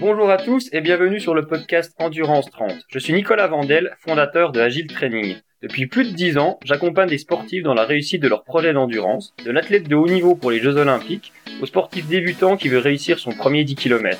Bonjour 0.00 0.30
à 0.30 0.36
tous 0.36 0.68
et 0.72 0.80
bienvenue 0.80 1.18
sur 1.18 1.34
le 1.34 1.46
podcast 1.46 1.92
Endurance 1.98 2.48
30. 2.52 2.72
Je 2.88 3.00
suis 3.00 3.12
Nicolas 3.12 3.48
Vandel, 3.48 3.96
fondateur 3.98 4.52
de 4.52 4.60
Agile 4.60 4.86
Training. 4.86 5.34
Depuis 5.60 5.88
plus 5.88 6.04
de 6.04 6.14
10 6.14 6.38
ans, 6.38 6.60
j'accompagne 6.64 7.08
des 7.08 7.18
sportifs 7.18 7.64
dans 7.64 7.74
la 7.74 7.84
réussite 7.84 8.22
de 8.22 8.28
leurs 8.28 8.44
projets 8.44 8.72
d'endurance, 8.72 9.34
de 9.44 9.50
l'athlète 9.50 9.88
de 9.88 9.96
haut 9.96 10.06
niveau 10.06 10.36
pour 10.36 10.52
les 10.52 10.60
Jeux 10.60 10.76
Olympiques, 10.76 11.32
au 11.60 11.66
sportif 11.66 12.06
débutant 12.06 12.56
qui 12.56 12.68
veut 12.68 12.78
réussir 12.78 13.18
son 13.18 13.32
premier 13.32 13.64
10 13.64 13.74
km. 13.74 14.16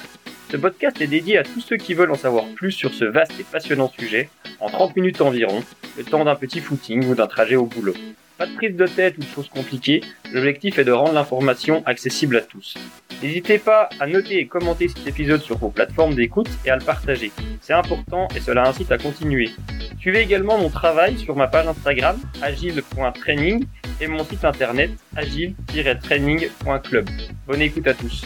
Ce 0.50 0.56
podcast 0.56 1.00
est 1.00 1.06
dédié 1.06 1.38
à 1.38 1.44
tous 1.44 1.60
ceux 1.60 1.76
qui 1.76 1.94
veulent 1.94 2.10
en 2.10 2.16
savoir 2.16 2.46
plus 2.56 2.72
sur 2.72 2.92
ce 2.92 3.04
vaste 3.04 3.38
et 3.38 3.44
passionnant 3.44 3.88
sujet, 3.88 4.30
en 4.58 4.70
30 4.70 4.96
minutes 4.96 5.20
environ, 5.20 5.62
le 5.96 6.02
temps 6.02 6.24
d'un 6.24 6.34
petit 6.34 6.58
footing 6.58 7.06
ou 7.06 7.14
d'un 7.14 7.28
trajet 7.28 7.56
au 7.56 7.66
boulot. 7.66 7.94
Pas 8.38 8.46
de 8.46 8.54
prise 8.54 8.76
de 8.76 8.86
tête 8.86 9.18
ou 9.18 9.20
de 9.20 9.26
choses 9.26 9.48
compliquées, 9.48 10.00
l'objectif 10.32 10.78
est 10.78 10.84
de 10.84 10.92
rendre 10.92 11.12
l'information 11.12 11.82
accessible 11.86 12.36
à 12.36 12.40
tous. 12.40 12.76
N'hésitez 13.20 13.58
pas 13.58 13.88
à 13.98 14.06
noter 14.06 14.38
et 14.38 14.46
commenter 14.46 14.86
cet 14.86 15.04
épisode 15.08 15.40
sur 15.40 15.58
vos 15.58 15.70
plateformes 15.70 16.14
d'écoute 16.14 16.48
et 16.64 16.70
à 16.70 16.76
le 16.76 16.84
partager. 16.84 17.32
C'est 17.60 17.72
important 17.72 18.28
et 18.36 18.40
cela 18.40 18.68
incite 18.68 18.92
à 18.92 18.98
continuer. 18.98 19.50
Suivez 19.98 20.20
également 20.20 20.56
mon 20.56 20.70
travail 20.70 21.18
sur 21.18 21.34
ma 21.34 21.48
page 21.48 21.66
Instagram 21.66 22.16
agile.training 22.40 23.66
et 24.00 24.06
mon 24.06 24.22
site 24.22 24.44
internet 24.44 24.92
agile-training.club. 25.16 27.08
Bonne 27.44 27.60
écoute 27.60 27.88
à 27.88 27.94
tous. 27.94 28.24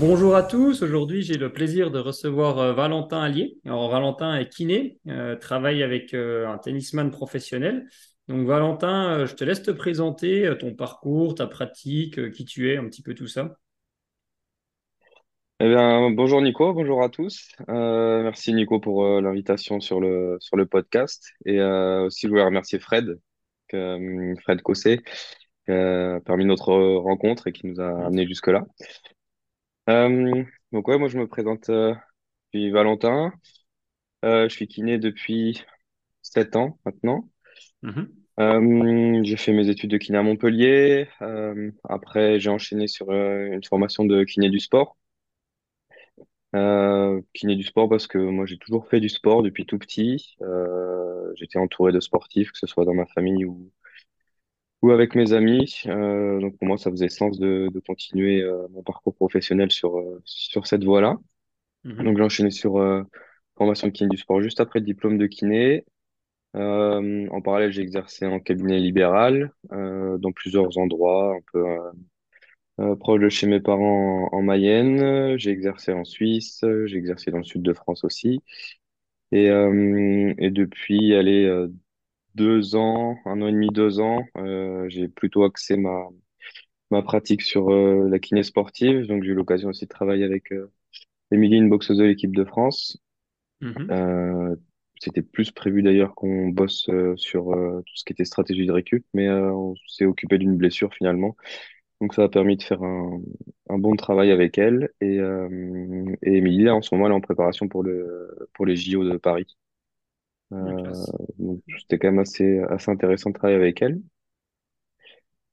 Bonjour 0.00 0.34
à 0.34 0.42
tous. 0.42 0.82
Aujourd'hui, 0.82 1.20
j'ai 1.20 1.36
le 1.36 1.52
plaisir 1.52 1.90
de 1.90 1.98
recevoir 1.98 2.58
euh, 2.58 2.72
Valentin 2.72 3.20
Allier. 3.20 3.58
Alors, 3.66 3.90
Valentin 3.90 4.34
est 4.36 4.48
kiné, 4.48 4.96
euh, 5.08 5.36
travaille 5.36 5.82
avec 5.82 6.14
euh, 6.14 6.48
un 6.48 6.56
tennisman 6.56 7.10
professionnel. 7.10 7.84
Donc, 8.30 8.46
Valentin, 8.46 9.26
je 9.26 9.34
te 9.34 9.42
laisse 9.42 9.60
te 9.60 9.72
présenter 9.72 10.54
ton 10.60 10.72
parcours, 10.72 11.34
ta 11.34 11.48
pratique, 11.48 12.30
qui 12.30 12.44
tu 12.44 12.70
es, 12.70 12.76
un 12.76 12.84
petit 12.84 13.02
peu 13.02 13.12
tout 13.12 13.26
ça. 13.26 13.56
Eh 15.58 15.68
bien, 15.68 16.10
bonjour 16.10 16.40
Nico, 16.40 16.72
bonjour 16.72 17.02
à 17.02 17.08
tous. 17.08 17.50
merci 17.66 18.54
Nico 18.54 18.78
pour 18.78 19.04
l'invitation 19.20 19.80
sur 19.80 20.00
le, 20.00 20.36
sur 20.38 20.56
le 20.56 20.64
podcast. 20.66 21.32
Et 21.44 21.60
aussi, 21.60 22.26
je 22.26 22.28
voulais 22.28 22.44
remercier 22.44 22.78
Fred, 22.78 23.18
Fred 23.68 24.62
Cossé, 24.62 25.00
qui 25.66 25.72
a 25.72 26.20
permis 26.20 26.44
notre 26.44 26.72
rencontre 26.72 27.48
et 27.48 27.52
qui 27.52 27.66
nous 27.66 27.80
a 27.80 28.06
amenés 28.06 28.28
jusque-là. 28.28 28.64
Euh, 29.88 30.44
donc 30.70 30.86
ouais, 30.86 30.98
moi 30.98 31.08
je 31.08 31.18
me 31.18 31.26
présente, 31.26 31.68
euh, 31.68 31.94
je 32.52 32.60
suis 32.60 32.70
Valentin, 32.70 33.32
euh, 34.24 34.48
je 34.48 34.54
suis 34.54 34.68
kiné 34.68 34.98
depuis 34.98 35.64
7 36.22 36.54
ans 36.54 36.78
maintenant. 36.84 37.28
Mhm. 38.48 39.24
j'ai 39.24 39.36
fait 39.36 39.52
mes 39.52 39.68
études 39.68 39.90
de 39.90 39.98
kiné 39.98 40.18
à 40.18 40.22
Montpellier. 40.22 41.08
après, 41.84 42.40
j'ai 42.40 42.50
enchaîné 42.50 42.86
sur 42.88 43.10
une 43.12 43.62
formation 43.64 44.04
de 44.04 44.24
kiné 44.24 44.48
du 44.50 44.60
sport. 44.60 44.96
kiné 47.34 47.56
du 47.56 47.62
sport 47.64 47.88
parce 47.88 48.06
que 48.06 48.18
moi 48.18 48.46
j'ai 48.46 48.58
toujours 48.58 48.88
fait 48.88 49.00
du 49.00 49.08
sport 49.08 49.42
depuis 49.42 49.66
tout 49.66 49.78
petit. 49.78 50.36
j'étais 51.36 51.58
entouré 51.58 51.92
de 51.92 52.00
sportifs, 52.00 52.52
que 52.52 52.58
ce 52.58 52.66
soit 52.66 52.84
dans 52.84 52.94
ma 52.94 53.06
famille 53.06 53.44
ou, 53.44 53.70
ou 54.82 54.90
avec 54.90 55.14
mes 55.14 55.32
amis. 55.32 55.82
Euh, 55.86 56.40
donc 56.40 56.56
pour 56.58 56.66
moi, 56.66 56.78
ça 56.78 56.90
faisait 56.90 57.08
sens 57.08 57.38
de, 57.38 57.68
de 57.72 57.80
continuer 57.80 58.42
euh, 58.42 58.66
mon 58.70 58.82
parcours 58.82 59.14
professionnel 59.14 59.70
sur, 59.70 59.98
euh, 59.98 60.20
sur 60.24 60.66
cette 60.66 60.84
voie-là. 60.84 61.16
Mhm. 61.84 62.04
Donc 62.04 62.18
j'ai 62.18 62.24
enchaîné 62.24 62.50
sur 62.50 62.78
euh, 62.78 63.02
formation 63.56 63.88
de 63.88 63.92
kiné 63.92 64.10
du 64.10 64.16
sport 64.18 64.42
juste 64.42 64.60
après 64.60 64.80
le 64.80 64.86
diplôme 64.86 65.18
de 65.18 65.26
kiné. 65.26 65.84
Euh, 66.56 67.28
en 67.30 67.40
parallèle, 67.42 67.72
j'ai 67.72 67.82
exercé 67.82 68.26
en 68.26 68.40
cabinet 68.40 68.78
libéral 68.80 69.52
dans 69.70 70.32
plusieurs 70.32 70.78
endroits, 70.78 71.36
un 71.36 71.40
peu 71.52 71.66
proche 72.98 73.20
de 73.20 73.28
chez 73.28 73.46
mes 73.46 73.60
parents 73.60 74.28
en, 74.32 74.36
en 74.38 74.42
Mayenne. 74.42 75.36
J'ai 75.38 75.50
exercé 75.50 75.92
en 75.92 76.04
Suisse, 76.04 76.64
j'ai 76.86 76.96
exercé 76.96 77.30
dans 77.30 77.38
le 77.38 77.44
sud 77.44 77.62
de 77.62 77.72
France 77.72 78.04
aussi. 78.04 78.40
Et, 79.32 79.46
et 79.46 80.50
depuis, 80.50 81.14
allez, 81.14 81.66
deux 82.36 82.76
ans, 82.76 83.18
un 83.26 83.42
an 83.42 83.48
et 83.48 83.52
demi, 83.52 83.68
deux 83.70 84.00
ans, 84.00 84.24
euh, 84.38 84.88
j'ai 84.90 85.08
plutôt 85.08 85.44
axé 85.44 85.76
ma, 85.76 86.06
ma 86.90 87.02
pratique 87.02 87.42
sur 87.42 87.70
euh, 87.70 88.08
la 88.08 88.18
kiné 88.20 88.42
sportive. 88.44 89.06
Donc, 89.06 89.24
j'ai 89.24 89.30
eu 89.30 89.34
l'occasion 89.34 89.70
aussi 89.70 89.86
de 89.86 89.90
travailler 89.90 90.24
avec 90.24 90.52
euh, 90.52 90.72
Émilie, 91.32 91.56
une 91.58 91.70
boxeuse 91.70 91.98
de 91.98 92.04
l'équipe 92.04 92.36
de 92.36 92.44
France. 92.44 92.98
Mhm. 93.60 94.00
C'était 95.00 95.22
plus 95.22 95.50
prévu 95.52 95.82
d'ailleurs 95.82 96.14
qu'on 96.14 96.48
bosse 96.50 96.88
euh, 96.90 97.16
sur 97.18 97.52
euh, 97.54 97.80
tout 97.86 97.96
ce 97.96 98.04
qui 98.04 98.12
était 98.14 98.26
stratégie 98.26 98.66
de 98.66 98.72
récup, 98.72 99.06
mais 99.14 99.28
euh, 99.28 99.52
on 99.52 99.74
s'est 99.88 100.06
occupé 100.06 100.38
d'une 100.38 100.56
blessure 100.56 100.94
finalement. 100.94 101.36
Donc, 102.00 102.14
ça 102.14 102.24
a 102.24 102.28
permis 102.30 102.56
de 102.56 102.62
faire 102.64 102.82
un, 102.82 103.20
un 103.70 103.78
bon 103.78 103.96
travail 103.96 104.30
avec 104.32 104.58
elle. 104.58 104.90
Et, 105.00 105.18
euh, 105.20 106.06
et 106.22 106.38
Émilie, 106.38 106.64
là, 106.64 106.74
en 106.76 106.82
ce 106.82 106.94
moment, 106.94 107.06
elle 107.06 107.12
est 107.12 107.16
en 107.16 107.20
préparation 107.22 107.68
pour 107.68 107.82
le, 107.84 108.48
pour 108.54 108.66
les 108.66 108.76
JO 108.76 109.04
de 109.04 109.16
Paris. 109.18 109.46
Euh, 110.52 111.06
donc, 111.38 111.62
c'était 111.78 111.98
quand 111.98 112.08
même 112.08 112.20
assez, 112.20 112.60
assez 112.70 112.90
intéressant 112.90 113.30
de 113.30 113.34
travailler 113.34 113.56
avec 113.60 113.82
elle. 113.82 114.00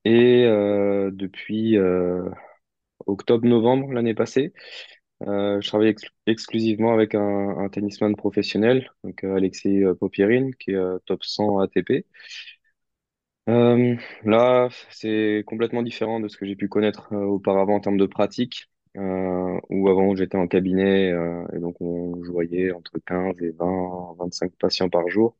Et 0.05 0.45
euh, 0.45 1.11
depuis 1.11 1.77
euh, 1.77 2.29
octobre-novembre 3.07 3.93
l'année 3.93 4.15
passée, 4.15 4.53
euh, 5.23 5.59
je 5.61 5.67
travaille 5.67 5.89
ex- 5.89 6.03
exclusivement 6.27 6.93
avec 6.93 7.15
un, 7.15 7.67
tennisman 7.69 8.15
professionnel, 8.15 8.91
donc 9.03 9.23
euh, 9.23 9.35
Alexis 9.35 9.83
euh, 9.83 9.95
Popierine, 9.95 10.53
qui 10.55 10.71
est 10.71 10.75
euh, 10.75 10.99
top 11.05 11.23
100 11.23 11.59
ATP. 11.59 12.05
Euh, 13.49 13.95
là, 14.25 14.67
c'est 14.89 15.43
complètement 15.47 15.81
différent 15.83 16.19
de 16.19 16.27
ce 16.27 16.37
que 16.37 16.45
j'ai 16.45 16.55
pu 16.57 16.67
connaître 16.67 17.13
euh, 17.13 17.23
auparavant 17.25 17.75
en 17.75 17.79
termes 17.79 17.97
de 17.97 18.05
pratique, 18.05 18.69
euh, 18.97 19.57
où 19.69 19.87
avant 19.89 20.15
j'étais 20.15 20.37
en 20.37 20.47
cabinet 20.47 21.11
euh, 21.11 21.45
et 21.55 21.59
donc 21.59 21.77
on, 21.79 22.21
je 22.25 22.31
voyais 22.31 22.71
entre 22.73 22.99
15 23.05 23.41
et 23.41 23.51
20, 23.51 24.13
25 24.19 24.51
patients 24.59 24.89
par 24.89 25.07
jour. 25.07 25.37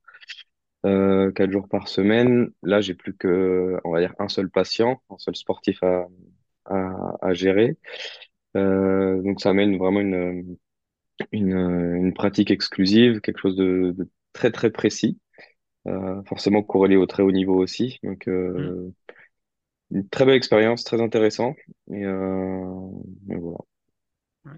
euh, 0.85 1.31
quatre 1.33 1.51
jours 1.51 1.67
par 1.69 1.87
semaine. 1.89 2.51
Là, 2.63 2.81
j'ai 2.81 2.95
plus 2.95 3.15
que, 3.15 3.79
on 3.85 3.91
va 3.93 3.99
dire, 4.01 4.15
un 4.19 4.29
seul 4.29 4.49
patient, 4.51 5.01
un 5.09 5.17
seul 5.19 5.35
sportif 5.35 5.81
à 6.65 7.33
gérer. 7.33 7.77
Euh, 8.55 9.21
donc, 9.21 9.41
ça 9.41 9.49
amène 9.49 9.77
vraiment 9.77 9.99
une, 10.01 10.57
une, 11.31 11.51
une 11.57 12.13
pratique 12.13 12.51
exclusive, 12.51 13.21
quelque 13.21 13.39
chose 13.39 13.55
de, 13.57 13.93
de 13.97 14.09
très, 14.33 14.51
très 14.51 14.71
précis, 14.71 15.19
euh, 15.87 16.23
forcément 16.25 16.63
corrélé 16.63 16.97
au 16.97 17.07
très 17.07 17.23
haut 17.23 17.31
niveau 17.33 17.55
aussi. 17.61 17.99
Donc, 18.03 18.27
euh, 18.29 18.91
une 19.91 20.07
très 20.09 20.25
belle 20.25 20.35
expérience, 20.35 20.83
très 20.83 21.01
intéressant. 21.01 21.55
Et, 21.91 22.01
et 22.03 23.35
voilà. 23.35 23.57
Ouais. 24.45 24.51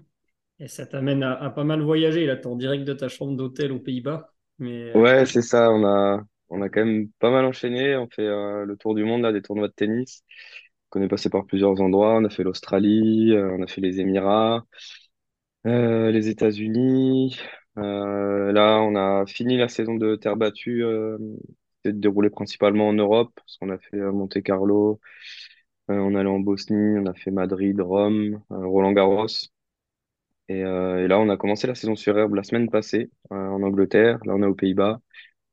Et 0.60 0.68
ça 0.68 0.86
t'amène 0.86 1.22
à, 1.24 1.34
à 1.42 1.50
pas 1.50 1.64
mal 1.64 1.82
voyager. 1.82 2.26
Là, 2.26 2.36
t'es 2.36 2.46
en 2.48 2.56
direct 2.56 2.84
de 2.84 2.94
ta 2.94 3.08
chambre 3.08 3.36
d'hôtel 3.36 3.72
aux 3.72 3.80
Pays-Bas. 3.80 4.34
Mais 4.58 4.94
Ouais, 4.94 5.24
c'est 5.26 5.42
ça. 5.42 5.70
On 5.70 5.84
a, 5.86 6.22
on 6.48 6.62
a 6.62 6.68
quand 6.68 6.84
même 6.84 7.08
pas 7.20 7.30
mal 7.30 7.44
enchaîné. 7.44 7.96
On 7.96 8.08
fait 8.08 8.22
le 8.26 8.76
tour 8.76 8.94
du 8.94 9.04
monde, 9.04 9.22
là, 9.22 9.32
des 9.32 9.42
tournois 9.42 9.68
de 9.68 9.72
tennis. 9.72 10.24
On 10.94 11.02
est 11.02 11.08
passé 11.08 11.30
par 11.30 11.46
plusieurs 11.46 11.80
endroits. 11.80 12.16
On 12.16 12.24
a 12.24 12.30
fait 12.30 12.42
l'Australie, 12.42 13.32
euh, 13.32 13.56
on 13.58 13.62
a 13.62 13.66
fait 13.66 13.80
les 13.80 14.00
Émirats, 14.00 14.64
euh, 15.66 16.10
les 16.10 16.28
États-Unis. 16.28 17.38
Euh, 17.78 18.52
là, 18.52 18.80
on 18.82 18.96
a 18.96 19.26
fini 19.26 19.56
la 19.56 19.68
saison 19.68 19.94
de 19.94 20.16
terre 20.16 20.36
battue. 20.36 20.84
S'est 21.84 21.92
déroulée 21.94 22.30
principalement 22.30 22.88
en 22.88 22.92
Europe, 22.92 23.32
parce 23.36 23.56
qu'on 23.58 23.70
a 23.70 23.78
fait 23.78 23.96
euh, 23.96 24.12
Monte-Carlo, 24.12 25.00
euh, 25.90 25.94
on 25.98 26.14
allé 26.14 26.28
en 26.28 26.40
Bosnie, 26.40 26.98
on 26.98 27.06
a 27.06 27.14
fait 27.14 27.30
Madrid, 27.30 27.80
Rome, 27.80 28.42
euh, 28.52 28.66
Roland-Garros. 28.66 29.26
Et, 30.48 30.62
là, 30.62 31.18
on 31.20 31.28
a 31.28 31.36
commencé 31.36 31.66
la 31.68 31.74
saison 31.76 31.94
sur 31.94 32.18
herbe 32.18 32.34
la 32.34 32.42
semaine 32.42 32.68
passée 32.70 33.10
en 33.30 33.62
Angleterre. 33.62 34.18
Là, 34.24 34.34
on 34.34 34.42
est 34.42 34.46
aux 34.46 34.54
Pays-Bas. 34.54 35.00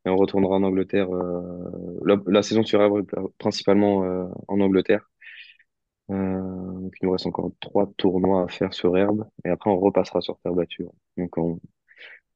Et 0.05 0.09
on 0.09 0.17
retournera 0.17 0.55
en 0.55 0.63
Angleterre. 0.63 1.09
la, 2.27 2.43
saison 2.43 2.63
sur 2.63 2.81
herbe 2.81 3.05
principalement 3.37 4.31
en 4.47 4.59
Angleterre. 4.59 5.07
Euh, 6.11 6.41
donc 6.81 6.93
il 7.01 7.05
nous 7.05 7.11
reste 7.11 7.25
encore 7.27 7.51
trois 7.59 7.91
tournois 7.97 8.43
à 8.43 8.47
faire 8.47 8.73
sur 8.73 8.97
herbe 8.97 9.25
et 9.45 9.49
après 9.49 9.69
on 9.69 9.79
repassera 9.79 10.21
sur 10.21 10.37
terre 10.39 10.53
battue. 10.53 10.85
Donc 11.17 11.37
on, 11.37 11.59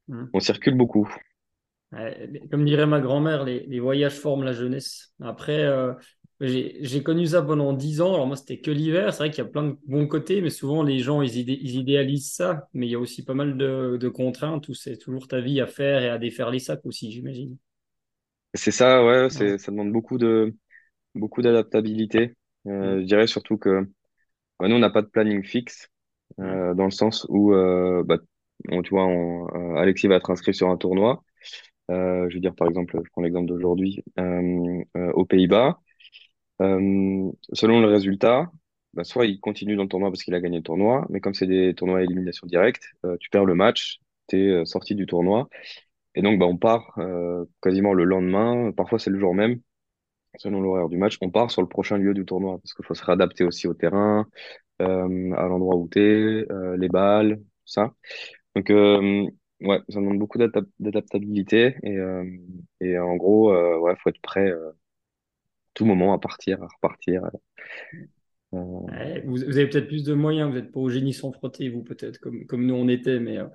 mhm. 0.07 0.33
on 0.33 0.41
circule 0.41 0.75
beaucoup. 0.75 1.07
Comme 2.49 2.65
dirait 2.65 2.85
ma 2.85 3.01
grand-mère, 3.01 3.43
les, 3.43 3.65
les 3.67 3.79
voyages 3.79 4.13
forment 4.15 4.43
la 4.43 4.53
jeunesse. 4.53 5.13
Après, 5.21 5.63
euh, 5.65 5.93
j'ai 6.39 7.03
connu 7.03 7.27
ça 7.27 7.41
pendant 7.41 7.73
10 7.73 7.99
ans. 8.01 8.13
Alors 8.13 8.27
moi, 8.27 8.35
c'était 8.37 8.59
que 8.61 8.71
l'hiver. 8.71 9.11
C'est 9.13 9.19
vrai 9.19 9.31
qu'il 9.31 9.43
y 9.43 9.47
a 9.47 9.49
plein 9.49 9.63
de 9.63 9.77
bons 9.87 10.07
côtés, 10.07 10.41
mais 10.41 10.49
souvent 10.49 10.83
les 10.83 10.99
gens, 10.99 11.21
ils, 11.21 11.37
idé- 11.37 11.59
ils 11.61 11.75
idéalisent 11.75 12.31
ça. 12.31 12.67
Mais 12.73 12.87
il 12.87 12.91
y 12.91 12.95
a 12.95 12.99
aussi 12.99 13.25
pas 13.25 13.33
mal 13.33 13.57
de, 13.57 13.97
de 13.99 14.09
contraintes 14.09 14.69
où 14.69 14.73
c'est 14.73 14.97
toujours 14.97 15.27
ta 15.27 15.41
vie 15.41 15.59
à 15.61 15.67
faire 15.67 16.01
et 16.01 16.09
à 16.09 16.17
défaire 16.17 16.49
les 16.49 16.59
sacs 16.59 16.85
aussi, 16.85 17.11
j'imagine. 17.11 17.57
C'est 18.53 18.71
ça, 18.71 19.03
ouais, 19.05 19.29
Ouais. 19.31 19.55
ça 19.57 19.71
demande 19.71 19.91
beaucoup 19.91 20.17
de, 20.17 20.55
beaucoup 21.15 21.41
d'adaptabilité. 21.41 22.35
Euh, 22.67 22.97
Mm. 22.97 23.01
je 23.01 23.05
dirais 23.05 23.27
surtout 23.27 23.57
que 23.57 23.87
bah, 24.59 24.67
nous 24.69 24.75
on 24.75 24.79
n'a 24.79 24.89
pas 24.91 25.01
de 25.03 25.07
planning 25.07 25.43
fixe 25.43 25.89
Ouais. 26.37 26.45
euh, 26.45 26.73
dans 26.75 26.85
le 26.85 26.91
sens 26.91 27.25
où 27.29 27.53
euh, 27.53 28.03
bah, 28.05 28.17
on, 28.71 28.81
tu 28.83 28.91
vois, 28.91 29.05
on, 29.05 29.75
Alexis 29.77 30.07
va 30.07 30.15
être 30.17 30.31
inscrit 30.31 30.53
sur 30.53 30.69
un 30.69 30.77
tournoi. 30.77 31.23
Euh, 31.91 32.29
je 32.29 32.35
veux 32.35 32.41
dire 32.41 32.55
par 32.55 32.69
exemple, 32.69 32.99
je 33.03 33.09
prends 33.11 33.21
l'exemple 33.23 33.47
d'aujourd'hui 33.47 34.03
euh, 34.19 34.83
euh, 34.97 35.11
aux 35.13 35.25
Pays-Bas. 35.25 35.79
Selon 37.53 37.79
le 37.81 37.87
résultat. 37.87 38.51
bah, 38.93 39.03
soit 39.03 39.25
il 39.25 39.39
continue 39.39 39.75
dans 39.75 39.83
le 39.83 39.89
tournoi 39.89 40.09
parce 40.09 40.23
qu'il 40.23 40.33
a 40.35 40.41
gagné 40.41 40.57
le 40.57 40.63
tournoi, 40.63 41.05
mais 41.09 41.19
comme 41.21 41.33
c'est 41.33 41.47
des 41.47 41.73
tournois 41.75 41.99
à 41.99 42.03
élimination 42.03 42.47
directe, 42.47 42.83
tu 43.19 43.29
perds 43.29 43.45
le 43.45 43.55
match, 43.55 43.99
tu 44.27 44.37
es 44.51 44.65
sorti 44.65 44.95
du 44.95 45.05
tournoi. 45.05 45.49
Et 46.15 46.21
donc, 46.21 46.39
bah, 46.39 46.45
on 46.47 46.57
part 46.57 46.95
quasiment 47.61 47.93
le 47.93 48.03
lendemain, 48.05 48.71
parfois 48.73 48.99
c'est 48.99 49.09
le 49.11 49.19
jour 49.19 49.35
même, 49.35 49.61
selon 50.37 50.61
l'horaire 50.61 50.89
du 50.89 50.97
match, 50.97 51.17
on 51.21 51.29
part 51.29 51.51
sur 51.51 51.61
le 51.61 51.67
prochain 51.67 51.97
lieu 51.97 52.13
du 52.13 52.25
tournoi 52.25 52.57
parce 52.59 52.73
qu'il 52.73 52.85
faut 52.85 52.93
se 52.95 53.03
réadapter 53.05 53.43
aussi 53.43 53.67
au 53.67 53.73
terrain, 53.73 54.27
euh, 54.81 55.33
à 55.35 55.47
l'endroit 55.47 55.75
où 55.77 55.89
tu 55.89 55.99
es, 56.01 56.45
les 56.77 56.89
balles, 56.89 57.37
tout 57.37 57.43
ça. 57.65 57.93
Donc, 58.55 58.69
euh, 58.69 59.27
ouais, 59.61 59.79
ça 59.89 59.99
demande 59.99 60.19
beaucoup 60.19 60.37
d'adap- 60.37 60.65
d'adaptabilité 60.79 61.75
et, 61.83 61.97
euh, 61.97 62.25
et 62.81 62.97
en 62.99 63.15
gros, 63.15 63.53
euh, 63.53 63.77
ouais, 63.79 63.95
faut 64.03 64.09
être 64.09 64.21
prêt 64.21 64.49
euh, 64.51 64.71
tout 65.73 65.85
moment 65.85 66.13
à 66.13 66.19
partir, 66.19 66.61
à 66.63 66.67
repartir. 66.67 67.23
Euh, 68.53 69.21
vous, 69.25 69.43
avez 69.43 69.67
peut-être 69.67 69.87
plus 69.87 70.03
de 70.03 70.13
moyens, 70.13 70.49
vous 70.49 70.55
n'êtes 70.55 70.71
pas 70.71 70.79
au 70.79 70.89
génie 70.89 71.13
sans 71.13 71.31
frotter, 71.31 71.69
vous 71.69 71.83
peut-être, 71.83 72.17
comme, 72.19 72.45
comme 72.45 72.65
nous 72.65 72.73
on 72.73 72.87
était, 72.89 73.19
mais 73.19 73.37
euh, 73.37 73.47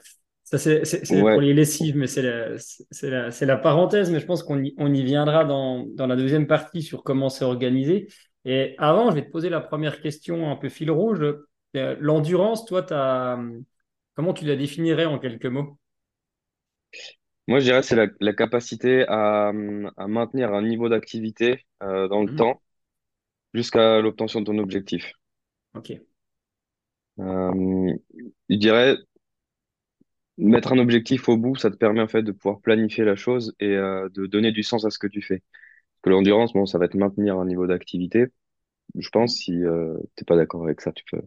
ça 0.46 0.58
c'est 0.58 1.26
pour 1.28 1.40
les 1.40 1.54
lessives, 1.54 1.96
mais 1.96 2.06
c'est 2.06 2.22
la, 2.22 3.56
parenthèse, 3.58 4.10
mais 4.10 4.20
je 4.20 4.26
pense 4.26 4.42
qu'on 4.44 4.62
y, 4.62 4.74
on 4.78 4.92
y 4.94 5.02
viendra 5.04 5.44
dans, 5.44 5.84
dans 5.86 6.06
la 6.06 6.16
deuxième 6.16 6.46
partie 6.46 6.82
sur 6.82 7.02
comment 7.04 7.28
c'est 7.28 7.44
organisé. 7.44 8.08
Et 8.44 8.76
avant, 8.78 9.10
je 9.10 9.16
vais 9.16 9.26
te 9.26 9.30
poser 9.30 9.48
la 9.50 9.60
première 9.60 10.00
question 10.00 10.50
un 10.50 10.56
peu 10.56 10.68
fil 10.68 10.90
rouge. 10.90 11.20
Euh, 11.76 11.96
L'endurance, 12.00 12.64
toi, 12.64 12.82
t'as, 12.82 13.38
comment 14.14 14.32
tu 14.34 14.44
la 14.46 14.56
définirais 14.56 15.06
en 15.06 15.18
quelques 15.18 15.46
mots? 15.46 15.78
moi 17.48 17.60
je 17.60 17.64
dirais 17.64 17.80
que 17.80 17.86
c'est 17.86 17.96
la, 17.96 18.06
la 18.20 18.32
capacité 18.32 19.04
à, 19.08 19.48
à 19.96 20.06
maintenir 20.08 20.52
un 20.54 20.62
niveau 20.62 20.88
d'activité 20.88 21.64
euh, 21.82 22.08
dans 22.08 22.22
le 22.22 22.28
Mhm. 22.28 22.36
temps 22.36 22.62
jusqu'à 23.54 24.00
l'obtention 24.00 24.40
de 24.42 24.46
ton 24.46 24.58
objectif. 24.58 25.12
Ok. 25.74 26.00
Euh, 27.18 27.94
je 28.48 28.56
dirais 28.56 28.96
mettre 30.38 30.72
un 30.72 30.78
objectif 30.78 31.28
au 31.28 31.36
bout, 31.36 31.56
ça 31.56 31.70
te 31.70 31.76
permet 31.76 32.00
en 32.02 32.08
fait 32.08 32.22
de 32.22 32.32
pouvoir 32.32 32.60
planifier 32.60 33.04
la 33.04 33.16
chose 33.16 33.54
et 33.60 33.74
euh, 33.76 34.08
de 34.10 34.26
donner 34.26 34.52
du 34.52 34.62
sens 34.62 34.84
à 34.84 34.90
ce 34.90 34.98
que 34.98 35.06
tu 35.06 35.22
fais. 35.22 35.40
Parce 35.40 36.02
que 36.04 36.10
l'endurance, 36.10 36.52
bon, 36.54 36.66
ça 36.66 36.78
va 36.78 36.88
te 36.88 36.96
maintenir 36.98 37.38
un 37.38 37.46
niveau 37.46 37.66
d'activité. 37.66 38.26
Je 38.98 39.08
pense, 39.10 39.36
si 39.36 39.64
euh, 39.64 39.96
t'es 40.16 40.24
pas 40.26 40.36
d'accord 40.36 40.64
avec 40.64 40.80
ça, 40.82 40.92
tu 40.92 41.04
peux 41.10 41.22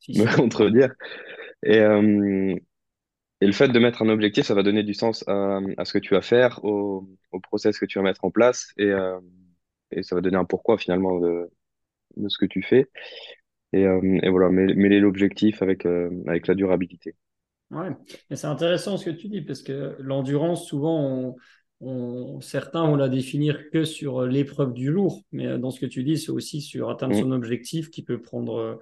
Si, 0.00 0.18
me 0.20 0.26
contredire. 0.36 0.94
Et, 1.64 1.78
euh, 1.80 2.56
et 3.40 3.46
le 3.46 3.52
fait 3.52 3.68
de 3.68 3.78
mettre 3.78 4.02
un 4.02 4.08
objectif, 4.08 4.46
ça 4.46 4.54
va 4.54 4.62
donner 4.62 4.82
du 4.82 4.94
sens 4.94 5.24
à, 5.28 5.60
à 5.78 5.84
ce 5.84 5.92
que 5.92 5.98
tu 5.98 6.14
vas 6.14 6.22
faire, 6.22 6.64
au, 6.64 7.08
au 7.32 7.40
process 7.40 7.78
que 7.78 7.86
tu 7.86 7.98
vas 7.98 8.04
mettre 8.04 8.24
en 8.24 8.30
place, 8.30 8.72
et, 8.78 8.86
euh, 8.86 9.20
et 9.92 10.02
ça 10.02 10.14
va 10.16 10.20
donner 10.22 10.36
un 10.38 10.44
pourquoi 10.46 10.78
finalement 10.78 11.18
de, 11.20 11.50
de 12.16 12.28
ce 12.30 12.38
que 12.38 12.46
tu 12.46 12.62
fais. 12.62 12.90
Et, 13.72 13.86
euh, 13.86 14.20
et 14.22 14.30
voilà, 14.30 14.50
mêler 14.50 14.74
mêler 14.74 15.00
l'objectif 15.00 15.62
avec, 15.62 15.86
euh, 15.86 16.10
avec 16.28 16.46
la 16.48 16.54
durabilité. 16.54 17.16
Ouais, 17.72 17.88
et 18.30 18.36
c'est 18.36 18.46
intéressant 18.46 18.96
ce 18.96 19.06
que 19.06 19.10
tu 19.10 19.28
dis 19.28 19.40
parce 19.42 19.62
que 19.62 19.96
l'endurance, 19.98 20.66
souvent, 20.68 21.00
on, 21.02 21.36
on- 21.80 22.40
certains 22.40 22.86
vont 22.86 22.94
la 22.96 23.08
définir 23.08 23.70
que 23.70 23.84
sur 23.84 24.22
l'épreuve 24.24 24.72
du 24.72 24.92
jour, 24.92 25.24
mais 25.32 25.46
euh, 25.46 25.58
dans 25.58 25.70
ce 25.72 25.80
que 25.80 25.86
tu 25.86 26.04
dis, 26.04 26.16
c'est 26.16 26.30
aussi 26.30 26.60
sur 26.62 26.90
atteindre 26.90 27.14
son 27.16 27.32
objectif 27.32 27.90
qui 27.90 28.04
peut 28.04 28.22
prendre 28.22 28.78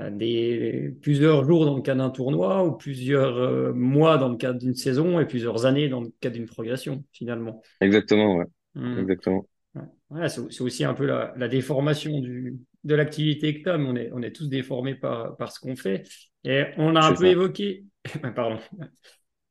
euh, 0.00 0.10
des, 0.10 0.96
plusieurs 1.02 1.44
jours 1.46 1.66
dans 1.66 1.76
le 1.76 1.82
cas 1.82 1.94
d'un 1.96 2.10
tournoi 2.10 2.64
ou 2.66 2.72
plusieurs 2.72 3.36
euh, 3.38 3.72
mois 3.74 4.18
dans 4.18 4.28
le 4.30 4.36
cadre 4.38 4.58
d'une 4.60 4.74
saison 4.76 5.20
et 5.20 5.26
plusieurs 5.26 5.66
années 5.66 5.88
dans 5.88 6.02
le 6.02 6.12
cadre 6.20 6.36
d'une 6.36 6.46
progression, 6.46 7.04
finalement. 7.12 7.62
exactement, 7.80 8.36
ouais, 8.36 8.46
Hmm. 8.74 9.02
exactement. 9.02 9.46
Ouais, 9.74 9.82
Ouais, 10.10 10.28
c'est 10.28 10.60
aussi 10.62 10.84
un 10.84 10.94
peu 10.94 11.06
la, 11.06 11.34
la 11.36 11.48
déformation 11.48 12.20
du, 12.20 12.58
de 12.84 12.94
l'activité 12.94 13.58
que 13.58 13.64
tu 13.64 13.70
as, 13.70 13.78
mais 13.78 13.88
on 13.88 13.96
est, 13.96 14.10
on 14.14 14.22
est 14.22 14.32
tous 14.32 14.48
déformés 14.48 14.94
par, 14.94 15.36
par 15.36 15.52
ce 15.52 15.60
qu'on 15.60 15.76
fait. 15.76 16.04
Et 16.44 16.64
on 16.78 16.96
a 16.96 17.02
un 17.02 17.14
peu 17.14 17.26
ça. 17.26 17.28
évoqué, 17.28 17.84
pardon, 18.34 18.58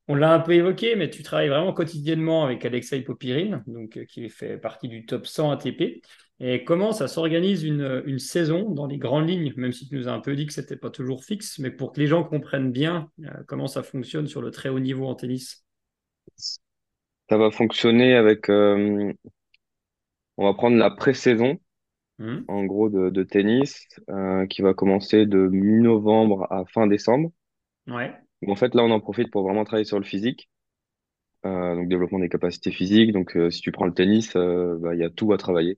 on 0.08 0.16
l'a 0.16 0.34
un 0.34 0.40
peu 0.40 0.54
évoqué, 0.54 0.96
mais 0.96 1.10
tu 1.10 1.24
travailles 1.24 1.50
vraiment 1.50 1.74
quotidiennement 1.74 2.46
avec 2.46 2.64
Alexei 2.66 3.02
Popirine, 3.02 3.64
donc, 3.68 3.98
euh, 3.98 4.06
qui 4.06 4.30
fait 4.30 4.58
partie 4.58 4.88
du 4.88 5.06
top 5.06 5.28
100 5.28 5.52
ATP. 5.52 6.02
Et 6.40 6.64
comment 6.64 6.92
ça 6.94 7.08
s'organise 7.08 7.64
une, 7.64 8.04
une 8.06 8.20
saison 8.20 8.70
dans 8.70 8.86
les 8.86 8.98
grandes 8.98 9.28
lignes, 9.28 9.54
même 9.58 9.72
si 9.74 9.88
tu 9.90 9.96
nous 9.96 10.08
as 10.08 10.12
un 10.12 10.20
peu 10.20 10.36
dit 10.36 10.46
que 10.46 10.54
c'était 10.54 10.78
pas 10.78 10.92
toujours 10.92 11.24
fixe, 11.26 11.58
mais 11.60 11.72
pour 11.72 11.92
que 11.94 12.00
les 12.00 12.08
gens 12.08 12.24
comprennent 12.24 12.72
bien 12.72 13.12
euh, 13.26 13.30
comment 13.48 13.68
ça 13.68 13.84
fonctionne 13.84 14.28
sur 14.28 14.42
le 14.42 14.52
très 14.52 14.70
haut 14.70 14.80
niveau 14.80 15.08
en 15.08 15.16
tennis? 15.16 15.66
Ça 17.30 17.38
va 17.38 17.52
fonctionner 17.52 18.16
avec, 18.16 18.50
euh, 18.50 19.14
on 20.38 20.46
va 20.46 20.54
prendre 20.56 20.78
la 20.78 20.90
pré-saison, 20.90 21.60
Hmm 22.20 22.50
en 22.50 22.66
gros, 22.66 22.90
de, 22.90 23.10
de 23.12 23.24
tennis, 23.24 23.88
euh, 24.10 24.48
qui 24.48 24.62
va 24.64 24.74
commencer 24.76 25.26
de 25.28 25.48
mi-novembre 25.50 26.48
à 26.52 26.66
fin 26.66 26.88
décembre. 26.88 27.32
Ouais, 27.88 28.27
en 28.46 28.56
fait, 28.56 28.76
là, 28.76 28.84
on 28.84 28.92
en 28.92 29.00
profite 29.00 29.32
pour 29.32 29.44
vraiment 29.44 29.64
travailler 29.64 29.86
sur 29.86 30.00
le 30.00 30.06
physique, 30.06 30.50
euh, 31.46 31.76
donc 31.76 31.88
développement 31.88 32.20
des 32.20 32.30
capacités 32.30 32.72
physiques. 32.72 33.12
Donc, 33.14 33.36
euh, 33.38 33.50
si 33.50 33.62
tu 33.62 33.72
prends 33.72 33.86
le 33.86 33.94
tennis, 33.94 34.36
euh, 34.36 34.78
bah, 34.80 34.94
il 34.96 35.00
y 35.00 35.04
a 35.04 35.10
tout 35.10 35.34
à 35.34 35.38
travailler. 35.38 35.78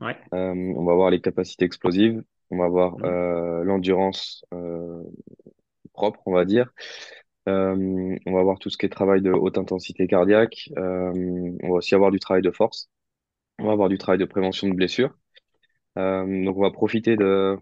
ouais. 0.00 0.16
Euh, 0.34 0.54
on 0.54 0.84
va 0.84 0.94
voir 0.94 1.10
les 1.10 1.20
capacités 1.20 1.64
explosives, 1.64 2.22
on 2.50 2.58
va 2.58 2.68
voir 2.68 2.96
Hmm 2.98 3.04
euh, 3.04 3.64
l'endurance 3.64 4.44
euh, 4.54 5.02
propre, 5.92 6.20
on 6.26 6.32
va 6.32 6.44
dire. 6.44 6.70
Euh, 7.48 8.16
on 8.26 8.32
va 8.32 8.42
voir 8.42 8.58
tout 8.58 8.70
ce 8.70 8.78
qui 8.78 8.86
est 8.86 8.88
travail 8.88 9.20
de 9.20 9.30
haute 9.32 9.58
intensité 9.58 10.06
cardiaque. 10.06 10.70
Euh, 10.76 11.12
on 11.62 11.68
va 11.68 11.74
aussi 11.74 11.94
avoir 11.94 12.10
du 12.10 12.20
travail 12.20 12.42
de 12.42 12.50
force. 12.50 12.88
On 13.58 13.66
va 13.66 13.72
avoir 13.72 13.88
du 13.88 13.98
travail 13.98 14.18
de 14.18 14.24
prévention 14.24 14.68
de 14.68 14.74
blessures. 14.74 15.14
Euh, 15.98 16.44
donc, 16.44 16.56
on 16.56 16.62
va 16.62 16.70
profiter 16.70 17.16
de 17.16 17.58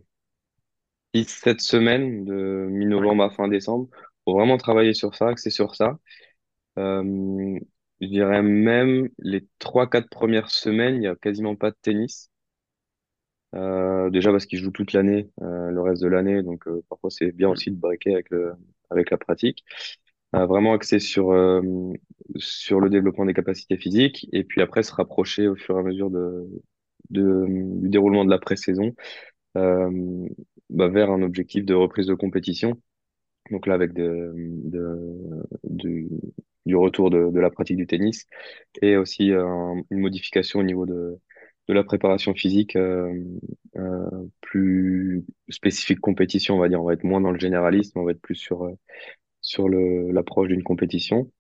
six, 1.15 1.29
sept 1.29 1.61
semaines 1.61 2.25
de 2.25 2.67
mi-novembre 2.71 3.25
à 3.25 3.31
fin 3.31 3.49
décembre 3.49 3.89
vraiment 4.33 4.57
travailler 4.59 4.95
sur 4.95 5.15
ça, 5.15 5.29
axer 5.29 5.51
sur 5.51 5.75
ça. 5.75 5.99
Euh, 6.79 7.59
je 8.01 8.07
dirais 8.09 8.43
même 8.43 9.09
les 9.19 9.47
trois, 9.59 9.89
quatre 9.89 10.09
premières 10.11 10.51
semaines, 10.51 10.97
il 10.97 11.05
y 11.05 11.09
a 11.09 11.17
quasiment 11.17 11.57
pas 11.57 11.71
de 11.71 11.77
tennis. 11.83 12.31
Euh, 13.57 14.11
déjà 14.11 14.31
parce 14.31 14.47
qu'ils 14.47 14.61
jouent 14.61 14.71
toute 14.71 14.93
l'année, 14.93 15.29
euh, 15.43 15.71
le 15.71 15.81
reste 15.83 16.03
de 16.03 16.07
l'année, 16.09 16.43
donc 16.43 16.69
euh, 16.69 16.83
parfois 16.89 17.11
c'est 17.11 17.33
bien 17.33 17.49
aussi 17.49 17.71
de 17.71 17.77
breaker 17.77 18.15
avec 18.15 18.31
le, 18.31 18.53
avec 18.91 19.11
la 19.11 19.19
pratique. 19.19 19.65
Euh, 20.37 20.47
vraiment 20.47 20.75
axé 20.75 21.01
sur 21.01 21.33
euh, 21.33 21.63
sur 22.37 22.81
le 22.81 22.91
développement 22.91 23.27
des 23.27 23.35
capacités 23.35 23.77
physiques 23.79 24.29
et 24.33 24.45
puis 24.45 24.63
après 24.63 24.83
se 24.85 24.93
rapprocher 24.93 25.49
au 25.49 25.57
fur 25.57 25.77
et 25.77 25.81
à 25.81 25.83
mesure 25.85 26.11
de, 26.11 26.49
de 27.11 27.47
du 27.49 27.89
déroulement 27.91 28.25
de 28.25 28.31
la 28.31 28.39
pré-saison 28.39 28.95
euh, 29.59 30.29
bah, 30.71 30.89
vers 30.89 31.11
un 31.11 31.23
objectif 31.23 31.65
de 31.67 31.75
reprise 31.75 32.07
de 32.09 32.15
compétition. 32.15 32.81
Donc 33.51 33.67
là 33.67 33.75
avec 33.75 33.93
de, 33.95 34.33
de, 34.37 35.43
du, 35.65 36.09
du 36.67 36.77
retour 36.77 37.11
de, 37.11 37.31
de 37.31 37.41
la 37.41 37.51
pratique 37.51 37.77
du 37.77 37.87
tennis 37.87 38.27
et 38.83 38.97
aussi 38.97 39.33
euh, 39.33 39.75
une 39.91 39.99
modification 40.01 40.61
au 40.61 40.63
niveau 40.63 40.87
de 40.87 41.19
de 41.69 41.75
la 41.75 41.85
préparation 41.85 42.35
physique 42.35 42.75
euh, 42.77 43.15
euh, 43.77 44.09
plus 44.41 45.25
spécifique 45.51 46.01
compétition, 46.01 46.57
on 46.57 46.59
va 46.59 46.69
dire. 46.69 46.81
On 46.83 46.85
va 46.87 46.95
être 46.95 47.05
moins 47.05 47.21
dans 47.21 47.31
le 47.31 47.39
généralisme, 47.39 47.99
on 48.01 48.05
va 48.05 48.11
être 48.13 48.21
plus 48.21 48.35
sur, 48.35 48.65
euh, 48.65 48.75
sur 49.41 49.69
le, 49.69 50.11
l'approche 50.13 50.49
d'une 50.49 50.63
compétition. 50.65 51.31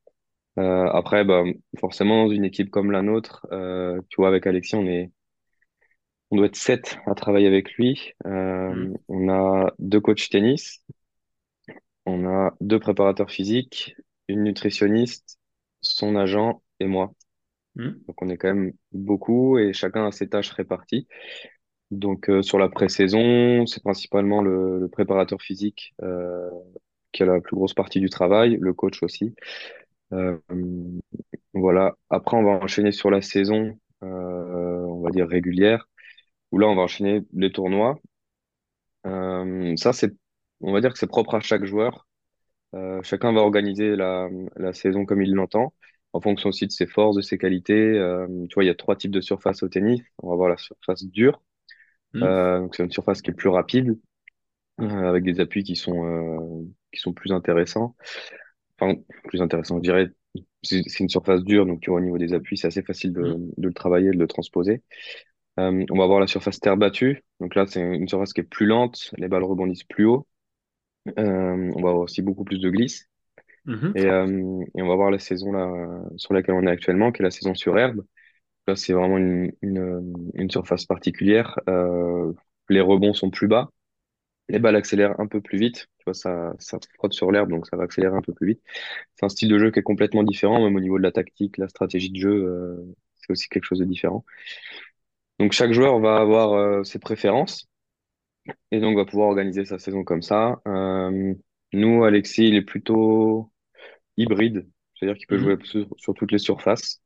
Euh, 0.58 0.86
après, 0.92 1.24
bah, 1.24 1.44
forcément, 1.80 2.26
dans 2.26 2.32
une 2.32 2.44
équipe 2.44 2.70
comme 2.70 2.90
la 2.92 3.02
nôtre, 3.02 3.46
euh, 3.52 4.00
tu 4.10 4.16
vois, 4.18 4.28
avec 4.28 4.46
Alexis, 4.46 4.76
on 4.76 4.86
est, 4.86 5.12
on 6.30 6.36
doit 6.36 6.46
être 6.46 6.56
sept 6.56 6.98
à 7.06 7.14
travailler 7.14 7.46
avec 7.46 7.72
lui. 7.74 8.12
Euh, 8.26 8.92
on 9.08 9.28
a 9.28 9.72
deux 9.78 10.00
coachs 10.00 10.28
tennis, 10.30 10.82
on 12.06 12.26
a 12.26 12.54
deux 12.60 12.78
préparateurs 12.80 13.30
physiques, 13.30 13.96
une 14.28 14.44
nutritionniste, 14.44 15.38
son 15.80 16.16
agent 16.16 16.62
et 16.80 16.86
moi. 16.86 17.12
Hmm. 17.76 17.92
Donc, 18.06 18.22
on 18.22 18.28
est 18.28 18.36
quand 18.36 18.54
même 18.54 18.72
beaucoup 18.92 19.58
et 19.58 19.72
chacun 19.72 20.06
a 20.06 20.12
ses 20.12 20.28
tâches 20.28 20.50
réparties. 20.50 21.06
Donc, 21.90 22.30
euh, 22.30 22.42
sur 22.42 22.58
la 22.58 22.68
pré-saison, 22.68 23.66
c'est 23.66 23.82
principalement 23.82 24.42
le, 24.42 24.78
le 24.78 24.88
préparateur 24.88 25.40
physique 25.42 25.94
euh, 26.02 26.50
qui 27.12 27.22
a 27.22 27.26
la 27.26 27.40
plus 27.40 27.56
grosse 27.56 27.74
partie 27.74 28.00
du 28.00 28.08
travail, 28.10 28.56
le 28.60 28.72
coach 28.72 29.02
aussi. 29.02 29.34
Euh, 30.12 30.38
voilà. 31.54 31.96
Après, 32.10 32.36
on 32.36 32.44
va 32.44 32.52
enchaîner 32.52 32.92
sur 32.92 33.10
la 33.10 33.22
saison, 33.22 33.78
on 34.02 35.00
va 35.02 35.10
dire 35.10 35.28
régulière, 35.28 35.88
où 36.52 36.58
là, 36.58 36.68
on 36.68 36.76
va 36.76 36.82
enchaîner 36.82 37.22
les 37.32 37.52
tournois. 37.52 37.98
Ça, 39.04 39.92
c'est, 39.92 40.14
on 40.60 40.72
va 40.72 40.80
dire 40.80 40.92
que 40.92 40.98
c'est 40.98 41.06
propre 41.06 41.34
à 41.34 41.40
chaque 41.40 41.64
joueur. 41.64 42.06
Euh, 42.74 43.02
chacun 43.02 43.32
va 43.32 43.40
organiser 43.40 43.96
la, 43.96 44.28
la 44.56 44.72
saison 44.74 45.04
comme 45.06 45.22
il 45.22 45.34
l'entend, 45.34 45.74
en 46.12 46.20
fonction 46.20 46.50
aussi 46.50 46.66
de 46.66 46.72
ses 46.72 46.86
forces, 46.86 47.16
de 47.16 47.22
ses 47.22 47.38
qualités. 47.38 47.74
Euh, 47.98 48.26
tu 48.48 48.54
vois, 48.54 48.64
il 48.64 48.68
y 48.68 48.70
a 48.70 48.74
trois 48.74 48.96
types 48.96 49.10
de 49.12 49.20
surface 49.20 49.62
au 49.62 49.68
tennis. 49.68 50.00
On 50.22 50.28
va 50.28 50.34
avoir 50.34 50.48
la 50.50 50.56
surface 50.58 51.04
dure, 51.04 51.42
euh, 52.22 52.60
donc 52.60 52.76
c'est 52.76 52.84
une 52.84 52.92
surface 52.92 53.22
qui 53.22 53.30
est 53.30 53.34
plus 53.34 53.50
rapide, 53.50 53.98
euh, 54.80 54.86
avec 55.08 55.24
des 55.24 55.40
appuis 55.40 55.64
qui 55.64 55.76
sont 55.76 56.04
euh, 56.06 56.64
qui 56.92 57.00
sont 57.00 57.12
plus 57.12 57.32
intéressants. 57.32 57.96
Enfin, 58.80 58.96
plus 59.24 59.42
intéressants, 59.42 59.76
je 59.78 59.82
dirais. 59.82 60.08
C'est 60.62 61.00
une 61.00 61.08
surface 61.08 61.42
dure, 61.44 61.66
donc 61.66 61.80
tu 61.80 61.90
vois, 61.90 62.00
au 62.00 62.02
niveau 62.02 62.18
des 62.18 62.34
appuis, 62.34 62.56
c'est 62.58 62.68
assez 62.68 62.82
facile 62.82 63.12
de, 63.14 63.22
Hmm. 63.22 63.34
de 63.56 63.68
le 63.68 63.74
travailler, 63.74 64.10
de 64.10 64.18
le 64.18 64.26
transposer. 64.28 64.82
Euh, 65.60 65.84
on 65.90 65.98
va 65.98 66.04
avoir 66.04 66.20
la 66.20 66.26
surface 66.28 66.60
terre 66.60 66.76
battue. 66.76 67.24
Donc 67.40 67.54
là, 67.54 67.66
c'est 67.66 67.80
une 67.82 68.08
surface 68.08 68.32
qui 68.32 68.40
est 68.42 68.44
plus 68.44 68.66
lente, 68.66 69.10
les 69.18 69.28
balles 69.28 69.44
rebondissent 69.44 69.84
plus 69.84 70.06
haut. 70.06 70.26
Euh, 71.08 71.72
on 71.76 71.82
va 71.82 71.88
avoir 71.90 71.98
aussi 71.98 72.22
beaucoup 72.22 72.44
plus 72.44 72.60
de 72.60 72.70
glisse. 72.70 73.08
Mhm. 73.64 73.92
Et, 73.94 74.06
euh, 74.06 74.62
et 74.76 74.82
on 74.82 74.88
va 74.88 74.96
voir 74.96 75.10
la 75.10 75.18
saison 75.18 75.52
là, 75.52 76.02
sur 76.16 76.34
laquelle 76.34 76.54
on 76.54 76.66
est 76.66 76.70
actuellement, 76.70 77.12
qui 77.12 77.22
est 77.22 77.24
la 77.24 77.30
saison 77.30 77.54
sur 77.54 77.78
herbe. 77.78 78.04
Là, 78.66 78.76
c'est 78.76 78.92
vraiment 78.94 79.18
une, 79.18 79.52
une, 79.62 80.14
une 80.34 80.50
surface 80.50 80.86
particulière. 80.86 81.58
Euh, 81.68 82.32
les 82.68 82.80
rebonds 82.80 83.14
sont 83.14 83.30
plus 83.30 83.48
bas. 83.48 83.70
Les 84.48 84.58
balles 84.58 84.76
accélèrent 84.76 85.18
un 85.20 85.26
peu 85.28 85.40
plus 85.40 85.58
vite. 85.58 85.88
Tu 85.98 86.04
vois, 86.06 86.14
ça, 86.14 86.54
ça 86.58 86.78
frotte 86.96 87.14
sur 87.14 87.32
l'herbe, 87.32 87.50
donc 87.50 87.66
ça 87.66 87.76
va 87.76 87.84
accélérer 87.84 88.16
un 88.16 88.22
peu 88.22 88.34
plus 88.34 88.48
vite. 88.48 88.62
C'est 89.16 89.26
un 89.26 89.30
style 89.30 89.48
de 89.50 89.58
jeu 89.58 89.70
qui 89.70 89.80
est 89.80 89.82
complètement 89.84 90.24
différent, 90.24 90.62
même 90.64 90.76
au 90.76 90.80
niveau 90.80 90.98
de 90.98 91.04
la 91.04 91.12
tactique, 91.12 91.58
la 91.58 91.68
stratégie 91.68 92.10
de 92.10 92.18
jeu, 92.20 92.30
euh, 92.30 92.76
c'est 93.16 93.32
aussi 93.32 93.48
quelque 93.48 93.64
chose 93.64 93.80
de 93.80 93.86
différent. 93.86 94.24
Donc 95.38 95.52
chaque 95.52 95.72
joueur 95.72 95.98
va 96.00 96.16
avoir 96.18 96.52
euh, 96.52 96.84
ses 96.84 96.98
préférences 96.98 97.68
et 98.70 98.80
donc 98.80 98.96
va 98.96 99.04
pouvoir 99.04 99.28
organiser 99.28 99.64
sa 99.64 99.78
saison 99.78 100.04
comme 100.04 100.22
ça. 100.22 100.60
Euh, 100.66 101.34
nous, 101.72 102.04
Alexis, 102.04 102.48
il 102.48 102.54
est 102.56 102.62
plutôt 102.62 103.52
hybride, 104.16 104.68
c'est-à-dire 104.94 105.18
qu'il 105.18 105.28
peut 105.28 105.38
jouer 105.38 105.56
Mhm. 105.56 105.64
sur, 105.64 105.88
sur 105.98 106.14
toutes 106.14 106.32
les 106.32 106.38
surfaces. 106.38 107.02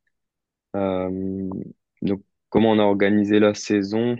Euh, 0.76 1.50
donc 2.03 2.23
comment 2.50 2.73
on 2.73 2.79
a 2.79 2.85
organisé 2.85 3.41
la 3.41 3.55
saison, 3.55 4.17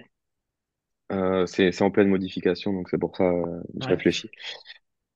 euh, 1.13 1.47
c'est 1.47 1.83
en 1.83 1.91
pleine 1.91 2.09
modification, 2.09 2.73
donc 2.73 2.89
c'est 2.89 2.99
pour 2.99 3.17
ça 3.17 3.25
euh, 3.25 3.61
je 3.81 3.87
Ouais. 3.87 3.89
réfléchis. 3.89 4.31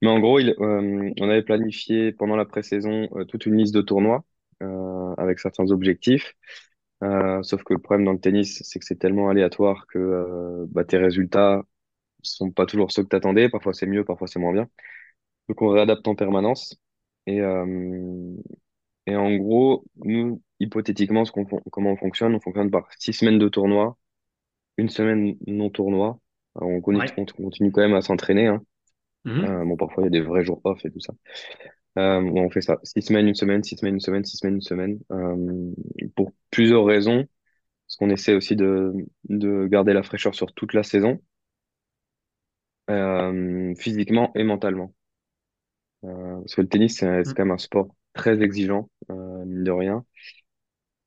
Mais 0.03 0.09
en 0.11 0.21
gros, 0.21 0.41
il, 0.41 0.55
on 0.59 1.31
avait 1.31 1.43
planifié 1.43 2.13
pendant 2.13 2.37
la 2.37 2.47
pré-saison 2.47 3.09
toute 3.29 3.47
une 3.47 3.57
liste 3.59 3.75
de 3.75 3.83
tournois 3.83 4.25
avec 5.19 5.41
certains 5.41 5.71
objectifs. 5.73 6.35
Sauf 7.03 7.65
que 7.65 7.75
le 7.75 7.81
problème 7.81 8.05
dans 8.07 8.13
le 8.13 8.21
tennis, 8.21 8.61
c'est 8.65 8.79
que 8.81 8.85
c'est 8.87 8.99
tellement 8.99 9.31
aléatoire 9.31 9.87
que 9.89 10.67
bah, 10.71 10.85
tes 10.85 10.99
résultats 10.99 11.65
sont 12.23 12.51
pas 12.51 12.67
toujours 12.67 12.93
ceux 12.93 13.03
que 13.05 13.09
t'attendais. 13.09 13.49
Parfois 13.49 13.75
c'est 13.75 13.87
mieux, 13.87 14.05
parfois 14.05 14.29
c'est 14.29 14.39
moins 14.41 14.53
bien. 14.53 14.69
Donc 15.49 15.63
on 15.63 15.69
réadapte 15.69 16.07
en 16.09 16.15
permanence. 16.15 16.77
Et, 17.27 17.41
euh, 17.41 18.37
et 19.07 19.17
en 19.17 19.35
gros, 19.37 19.85
nous, 19.97 20.43
hypothétiquement, 20.61 21.25
ce 21.25 21.33
qu'on, 21.33 21.45
comment 21.45 21.93
on 21.93 21.97
fonctionne, 21.97 22.35
on 22.35 22.41
fonctionne 22.41 22.71
par 22.71 22.89
six 22.99 23.13
semaines 23.13 23.39
de 23.39 23.49
tournoi, 23.49 23.99
une 24.79 24.89
semaine 24.89 25.37
non 25.47 25.71
tournoi. 25.71 26.21
Alors, 26.57 26.71
on, 26.71 26.81
conni- 26.81 27.01
Ouais. 27.01 27.15
on 27.17 27.25
continue 27.27 27.73
quand 27.73 27.83
même 27.83 27.95
à 27.95 28.03
s'entraîner. 28.03 28.47
Hein. 28.49 28.63
Mhm. 29.25 29.45
Euh, 29.45 29.65
bon, 29.65 29.77
parfois 29.77 30.05
il 30.05 30.07
y 30.07 30.09
a 30.09 30.11
des 30.11 30.21
vrais 30.21 30.45
jours 30.45 30.61
off 30.65 30.85
et 30.85 30.91
tout 30.91 31.01
ça. 31.01 31.13
Euh, 31.99 32.21
on 32.21 32.51
fait 32.51 32.61
ça. 32.61 32.79
Six 32.85 33.03
semaines, 33.03 33.29
une 33.29 33.35
semaine, 33.35 33.63
six 33.65 33.77
semaines, 33.77 33.95
une 33.95 34.01
semaine, 34.01 34.25
six 34.25 34.39
semaines, 34.39 34.57
une 34.57 34.61
semaine. 34.63 34.99
Euh, 35.13 35.73
pour 36.15 36.33
plusieurs 36.51 36.85
raisons. 36.85 37.27
Parce 37.87 37.97
qu'on 37.97 38.11
essaie 38.11 38.35
aussi 38.35 38.55
de, 38.57 38.93
de 39.31 39.67
garder 39.67 39.95
la 39.95 40.03
fraîcheur 40.03 40.35
sur 40.35 40.53
toute 40.53 40.75
la 40.75 40.83
saison, 40.83 41.21
euh, 42.91 43.75
physiquement 43.77 44.33
et 44.35 44.45
mentalement. 44.45 44.95
Euh, 46.05 46.41
parce 46.41 46.55
que 46.55 46.61
le 46.63 46.69
tennis, 46.69 46.99
c'est 46.99 47.25
c'est 47.25 47.33
Mhm. 47.33 47.37
quand 47.37 47.45
même 47.45 47.55
un 47.55 47.59
sport 47.59 47.89
très 48.13 48.41
exigeant, 48.43 48.89
euh, 49.11 49.45
mine 49.45 49.65
de 49.65 49.71
rien. 49.71 50.05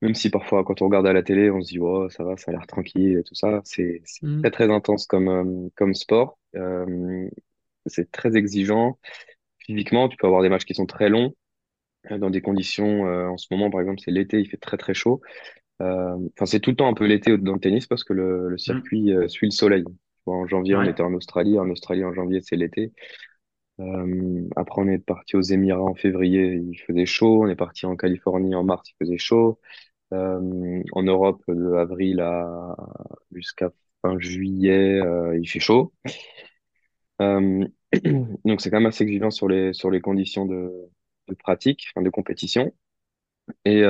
Même 0.01 0.15
si 0.15 0.29
parfois, 0.31 0.63
quand 0.63 0.81
on 0.81 0.85
regarde 0.85 1.05
à 1.07 1.13
la 1.13 1.21
télé, 1.23 1.51
on 1.51 1.61
se 1.61 1.69
dit, 1.69 1.79
oh, 1.79 2.09
ça 2.09 2.23
va, 2.23 2.35
ça 2.37 2.49
a 2.51 2.53
l'air 2.55 2.65
tranquille 2.67 3.17
et 3.19 3.23
tout 3.23 3.35
ça. 3.35 3.61
C'est 3.65 4.01
c'est 4.05 4.23
très, 4.41 4.49
très 4.51 4.71
intense 4.71 5.05
comme, 5.05 5.27
euh, 5.29 5.69
comme 5.75 5.93
sport. 5.93 6.39
Euh, 6.55 7.29
c'est 7.87 8.11
très 8.11 8.35
exigeant. 8.37 8.99
Physiquement, 9.59 10.09
tu 10.09 10.17
peux 10.17 10.27
avoir 10.27 10.41
des 10.43 10.49
matchs 10.49 10.65
qui 10.65 10.75
sont 10.75 10.85
très 10.87 11.09
longs, 11.09 11.35
euh, 12.11 12.17
dans 12.19 12.29
des 12.31 12.41
conditions, 12.41 13.07
euh, 13.07 13.27
en 13.29 13.37
ce 13.37 13.47
moment, 13.51 13.69
par 13.71 13.81
exemple, 13.81 14.01
c'est 14.03 14.11
l'été, 14.11 14.39
il 14.41 14.49
fait 14.49 14.57
très, 14.57 14.77
très 14.77 14.93
chaud. 14.95 15.21
Euh, 15.81 16.17
Enfin, 16.37 16.45
c'est 16.47 16.59
tout 16.61 16.71
le 16.71 16.77
temps 16.77 16.89
un 16.89 16.93
peu 16.95 17.05
l'été 17.07 17.37
dans 17.37 17.53
le 17.55 17.59
tennis 17.61 17.87
parce 17.87 18.03
que 18.05 18.13
le, 18.13 18.49
le 18.49 18.57
Mhm. 18.67 18.91
circuit 18.91 19.13
euh, 19.13 19.27
suit 19.29 19.47
le 19.47 19.51
soleil. 19.51 19.85
En 20.25 20.47
janvier, 20.47 20.75
on 20.75 20.83
était 20.83 21.03
en 21.03 21.13
Australie. 21.13 21.59
En 21.59 21.69
Australie, 21.69 22.03
en 22.05 22.13
janvier, 22.13 22.41
c'est 22.41 22.55
l'été. 22.55 22.93
Euh, 23.79 24.47
après, 24.55 24.81
on 24.81 24.87
est 24.87 24.99
parti 24.99 25.35
aux 25.37 25.41
Émirats 25.41 25.81
en 25.83 25.95
février, 25.95 26.55
il 26.55 26.77
faisait 26.79 27.05
chaud. 27.05 27.43
On 27.43 27.47
est 27.49 27.55
parti 27.55 27.85
en 27.85 27.95
Californie 27.95 28.55
en 28.55 28.63
mars, 28.63 28.89
il 28.91 28.95
faisait 29.05 29.17
chaud. 29.17 29.59
Euh, 30.13 30.83
en 30.93 31.03
Europe, 31.03 31.43
de 31.49 31.73
avril 31.75 32.21
à 32.21 32.75
jusqu'à 33.33 33.71
fin 34.03 34.19
juillet, 34.19 34.99
euh, 35.01 35.37
il 35.39 35.47
fait 35.49 35.59
chaud. 35.59 35.93
Donc, 38.45 38.61
c'est 38.61 38.69
quand 38.69 38.77
même 38.79 38.85
assez 38.87 39.03
exigeant 39.03 39.31
sur 39.31 39.47
les 39.47 39.73
sur 39.73 39.91
les 39.91 40.01
conditions 40.01 40.45
de, 40.45 40.71
de 41.27 41.33
pratique, 41.35 41.87
enfin, 41.93 42.01
de 42.03 42.09
compétition. 42.09 42.73
Et, 43.65 43.81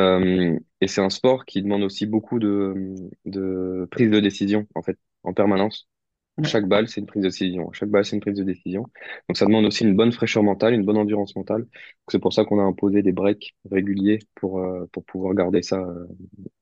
et 0.81 0.87
c'est 0.87 1.01
un 1.01 1.09
sport 1.11 1.45
qui 1.45 1.61
demande 1.63 1.83
aussi 1.83 2.05
beaucoup 2.07 2.39
de, 2.39 2.95
de 3.25 3.87
prise 3.91 4.11
de 4.11 4.19
décision, 4.21 4.67
en 4.75 4.83
fait, 4.83 4.99
en 5.23 5.33
permanence. 5.33 5.89
Ouais. 6.37 6.47
Chaque 6.47 6.65
balle, 6.67 6.87
c'est 6.87 7.01
une 7.01 7.07
prise 7.07 7.21
de 7.23 7.27
décision. 7.27 7.71
Chaque 7.73 7.89
balle, 7.89 8.05
c'est 8.05 8.15
une 8.15 8.21
prise 8.21 8.37
de 8.37 8.43
décision. 8.43 8.83
Donc, 9.27 9.37
ça 9.37 9.45
demande 9.45 9.65
aussi 9.65 9.83
une 9.83 9.95
bonne 9.95 10.11
fraîcheur 10.11 10.43
mentale, 10.43 10.73
une 10.73 10.85
bonne 10.85 10.97
endurance 10.97 11.35
mentale. 11.35 11.67
C'est 12.09 12.19
pour 12.19 12.33
ça 12.33 12.45
qu'on 12.45 12.59
a 12.59 12.63
imposé 12.63 13.01
des 13.03 13.11
breaks 13.11 13.55
réguliers 13.69 14.19
pour, 14.35 14.59
euh, 14.59 14.87
pour 14.91 15.03
pouvoir 15.05 15.33
garder 15.35 15.61
ça 15.61 15.79
euh, 15.79 16.07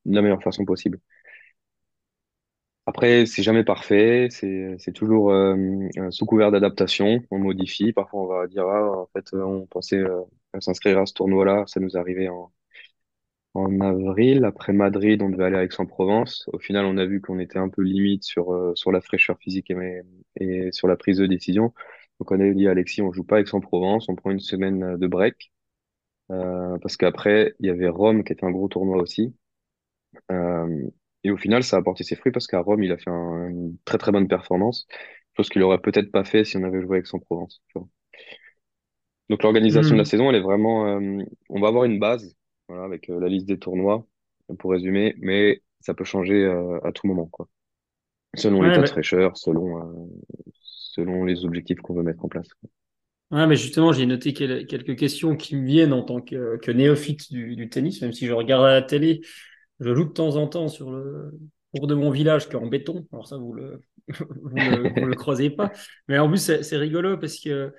de 0.06 0.14
la 0.14 0.22
meilleure 0.22 0.42
façon 0.42 0.64
possible. 0.64 1.00
Après, 2.86 3.26
c'est 3.26 3.42
jamais 3.42 3.64
parfait. 3.64 4.28
C'est, 4.30 4.92
toujours 4.94 5.30
euh, 5.30 5.56
sous 6.10 6.26
couvert 6.26 6.50
d'adaptation. 6.50 7.20
On 7.30 7.38
modifie. 7.38 7.92
Parfois, 7.92 8.20
on 8.22 8.26
va 8.26 8.46
dire, 8.48 8.66
ah, 8.66 9.02
en 9.02 9.06
fait, 9.12 9.32
on 9.34 9.66
pensait 9.66 9.98
euh, 9.98 10.22
s'inscrire 10.58 10.98
à 10.98 11.06
ce 11.06 11.14
tournoi-là. 11.14 11.64
Ça 11.66 11.78
nous 11.80 11.96
arrivait 11.96 12.28
en 12.28 12.50
En 13.54 13.80
avril, 13.80 14.44
après 14.44 14.72
Madrid, 14.72 15.20
on 15.22 15.28
devait 15.30 15.44
aller 15.44 15.56
à 15.56 15.64
Aix-en-Provence. 15.64 16.48
Au 16.52 16.58
final, 16.58 16.84
on 16.86 16.96
a 16.98 17.04
vu 17.06 17.20
qu'on 17.20 17.40
était 17.40 17.58
un 17.58 17.68
peu 17.68 17.82
limite 17.82 18.22
sur, 18.22 18.52
euh, 18.52 18.74
sur 18.76 18.92
la 18.92 19.00
fraîcheur 19.00 19.38
physique 19.38 19.70
et, 19.72 20.02
et 20.36 20.70
sur 20.72 20.86
la 20.88 20.96
prise 20.96 21.18
de 21.18 21.26
décision. 21.26 21.74
Donc, 22.20 22.30
on 22.30 22.40
a 22.40 22.50
dit 22.54 22.68
à 22.68 22.70
Alexis, 22.72 23.02
on 23.02 23.12
joue 23.12 23.24
pas 23.24 23.38
à 23.38 23.40
Aix-en-Provence, 23.40 24.08
on 24.08 24.14
prend 24.14 24.30
une 24.30 24.38
semaine 24.40 24.96
de 24.96 25.06
break. 25.06 25.52
Euh, 26.32 26.78
parce 26.80 26.96
qu'après, 26.96 27.54
il 27.60 27.66
y 27.66 27.70
avait 27.70 27.88
Rome 27.88 28.24
qui 28.24 28.32
était 28.34 28.44
un 28.46 28.52
gros 28.52 28.68
tournoi 28.68 28.98
aussi. 29.02 29.34
Euh, 30.32 30.88
et 31.24 31.30
au 31.30 31.36
final, 31.36 31.64
ça 31.64 31.76
a 31.76 31.80
apporté 31.80 32.04
ses 32.04 32.16
fruits 32.16 32.32
parce 32.32 32.46
qu'à 32.46 32.60
Rome, 32.60 32.82
il 32.84 32.92
a 32.92 32.98
fait 32.98 33.10
un- 33.10 33.48
une 33.50 33.78
très 33.84 33.98
très 33.98 34.12
bonne 34.12 34.28
performance. 34.28 34.86
Chose 35.36 35.48
qu'il 35.50 35.62
aurait 35.62 35.80
peut-être 35.80 36.12
pas 36.12 36.24
fait 36.24 36.44
si 36.44 36.56
on 36.58 36.64
avait 36.64 36.82
joué 36.82 36.98
à 36.98 37.00
Aix-en-Provence. 37.00 37.62
Donc 39.28 39.42
l'organisation 39.42 39.94
de 39.94 40.00
la 40.00 40.04
Mhm. 40.04 40.04
saison, 40.04 40.28
elle 40.30 40.36
est 40.36 40.40
vraiment, 40.40 40.86
euh, 40.86 41.22
on 41.48 41.60
va 41.60 41.68
avoir 41.68 41.84
une 41.84 41.98
base, 42.00 42.36
voilà, 42.70 42.84
avec 42.86 43.10
euh, 43.10 43.20
la 43.20 43.28
liste 43.28 43.46
des 43.48 43.58
tournois, 43.58 44.06
pour 44.58 44.72
résumer, 44.72 45.14
mais 45.20 45.62
ça 45.80 45.94
peut 45.94 46.04
changer 46.04 46.44
euh, 46.44 46.80
à 46.84 46.92
tout 46.92 47.06
moment, 47.06 47.26
quoi. 47.26 47.48
Selon 48.36 48.60
Ouais, 48.60 48.62
l'état 48.62 48.82
de 48.82 48.88
fraîcheur, 48.88 49.36
selon, 49.38 49.78
euh, 49.80 50.06
selon 50.62 51.24
les 51.24 51.44
objectifs 51.46 51.80
qu'on 51.80 51.94
veut 51.94 52.04
mettre 52.04 52.24
en 52.24 52.28
place. 52.28 52.48
ouais, 53.30 53.46
mais 53.46 53.56
justement, 53.56 53.92
j'ai 53.92 54.06
noté 54.06 54.32
quel- 54.32 54.66
quelques 54.66 54.96
questions 54.96 55.36
qui 55.36 55.56
me 55.56 55.66
viennent 55.66 55.92
en 55.92 56.02
tant 56.02 56.20
que, 56.20 56.56
que 56.58 56.70
néophyte 56.70 57.30
du, 57.32 57.56
du 57.56 57.68
tennis, 57.68 58.00
même 58.02 58.12
si 58.12 58.26
je 58.26 58.32
regarde 58.32 58.64
à 58.64 58.72
la 58.74 58.82
télé, 58.82 59.20
je 59.80 59.94
joue 59.94 60.04
de 60.04 60.10
temps 60.12 60.36
en 60.36 60.46
temps 60.48 60.68
sur 60.68 60.90
le 60.92 61.32
cours 61.74 61.86
de 61.86 61.94
mon 61.94 62.10
village 62.10 62.48
qui 62.48 62.54
est 62.54 62.58
en 62.58 62.66
béton. 62.66 63.06
Alors 63.12 63.28
ça, 63.28 63.36
vous 63.38 63.52
le, 63.54 63.82
vous 64.42 64.60
le, 64.60 64.88
vous 64.88 65.04
le 65.06 65.14
croisez 65.14 65.50
pas. 65.50 65.72
Mais 66.08 66.18
en 66.18 66.28
plus, 66.28 66.40
c'est 66.62 66.76
rigolo 66.76 67.18
parce 67.18 67.40
que 67.40 67.72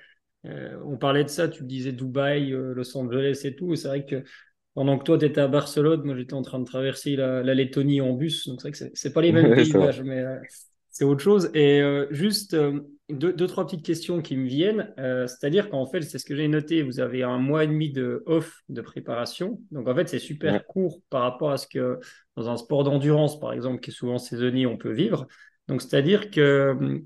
euh, 0.45 0.79
on 0.85 0.97
parlait 0.97 1.23
de 1.25 1.29
ça, 1.29 1.47
tu 1.49 1.63
me 1.63 1.69
disais 1.69 1.93
Dubaï, 1.93 2.53
euh, 2.53 2.73
Los 2.75 2.97
Angeles 2.97 3.41
et 3.45 3.55
tout. 3.55 3.75
C'est 3.75 3.87
vrai 3.89 4.05
que 4.05 4.23
pendant 4.73 4.97
que 4.97 5.03
toi, 5.03 5.17
tu 5.17 5.25
étais 5.25 5.41
à 5.41 5.47
Barcelone, 5.47 6.01
moi, 6.05 6.15
j'étais 6.15 6.33
en 6.33 6.41
train 6.41 6.59
de 6.59 6.65
traverser 6.65 7.15
la, 7.15 7.43
la 7.43 7.53
Lettonie 7.53 8.01
en 8.01 8.13
bus. 8.13 8.47
Donc, 8.47 8.61
c'est 8.61 8.69
vrai 8.69 8.71
que 8.71 8.77
c'est 8.77 8.91
c'est 8.95 9.13
pas 9.13 9.21
les 9.21 9.31
mêmes 9.31 9.53
Ouais, 9.73 9.91
paysages, 9.91 10.01
mais 10.01 10.19
euh, 10.19 10.37
c'est 10.89 11.05
autre 11.05 11.21
chose. 11.21 11.49
Et 11.53 11.81
euh, 11.81 12.07
juste 12.11 12.53
euh, 12.53 12.79
deux, 13.09 13.33
deux, 13.33 13.47
trois 13.47 13.65
petites 13.65 13.85
questions 13.85 14.21
qui 14.21 14.37
me 14.37 14.47
viennent. 14.47 14.93
C'est-à-dire 14.97 15.69
qu'en 15.69 15.85
fait, 15.85 16.01
c'est 16.01 16.19
ce 16.19 16.25
que 16.25 16.35
j'ai 16.35 16.47
noté, 16.47 16.83
vous 16.83 16.99
avez 16.99 17.23
un 17.23 17.37
mois 17.37 17.63
et 17.63 17.67
demi 17.67 17.91
de 17.91 18.23
off 18.25 18.61
de 18.69 18.81
préparation. 18.81 19.59
Donc, 19.71 19.87
en 19.87 19.95
fait, 19.95 20.07
c'est 20.09 20.19
Ouais. 20.43 20.61
super 20.61 20.65
court 20.65 21.01
par 21.09 21.23
rapport 21.23 21.51
à 21.51 21.57
ce 21.57 21.67
que 21.67 21.99
dans 22.37 22.49
un 22.49 22.57
sport 22.57 22.83
d'endurance, 22.83 23.39
par 23.39 23.53
exemple, 23.53 23.81
qui 23.81 23.91
est 23.91 23.93
souvent 23.93 24.17
saisonnier, 24.17 24.65
on 24.67 24.77
peut 24.77 24.91
vivre. 24.93 25.27
Donc, 25.67 25.81
c'est-à-dire 25.81 26.31
que 26.31 27.01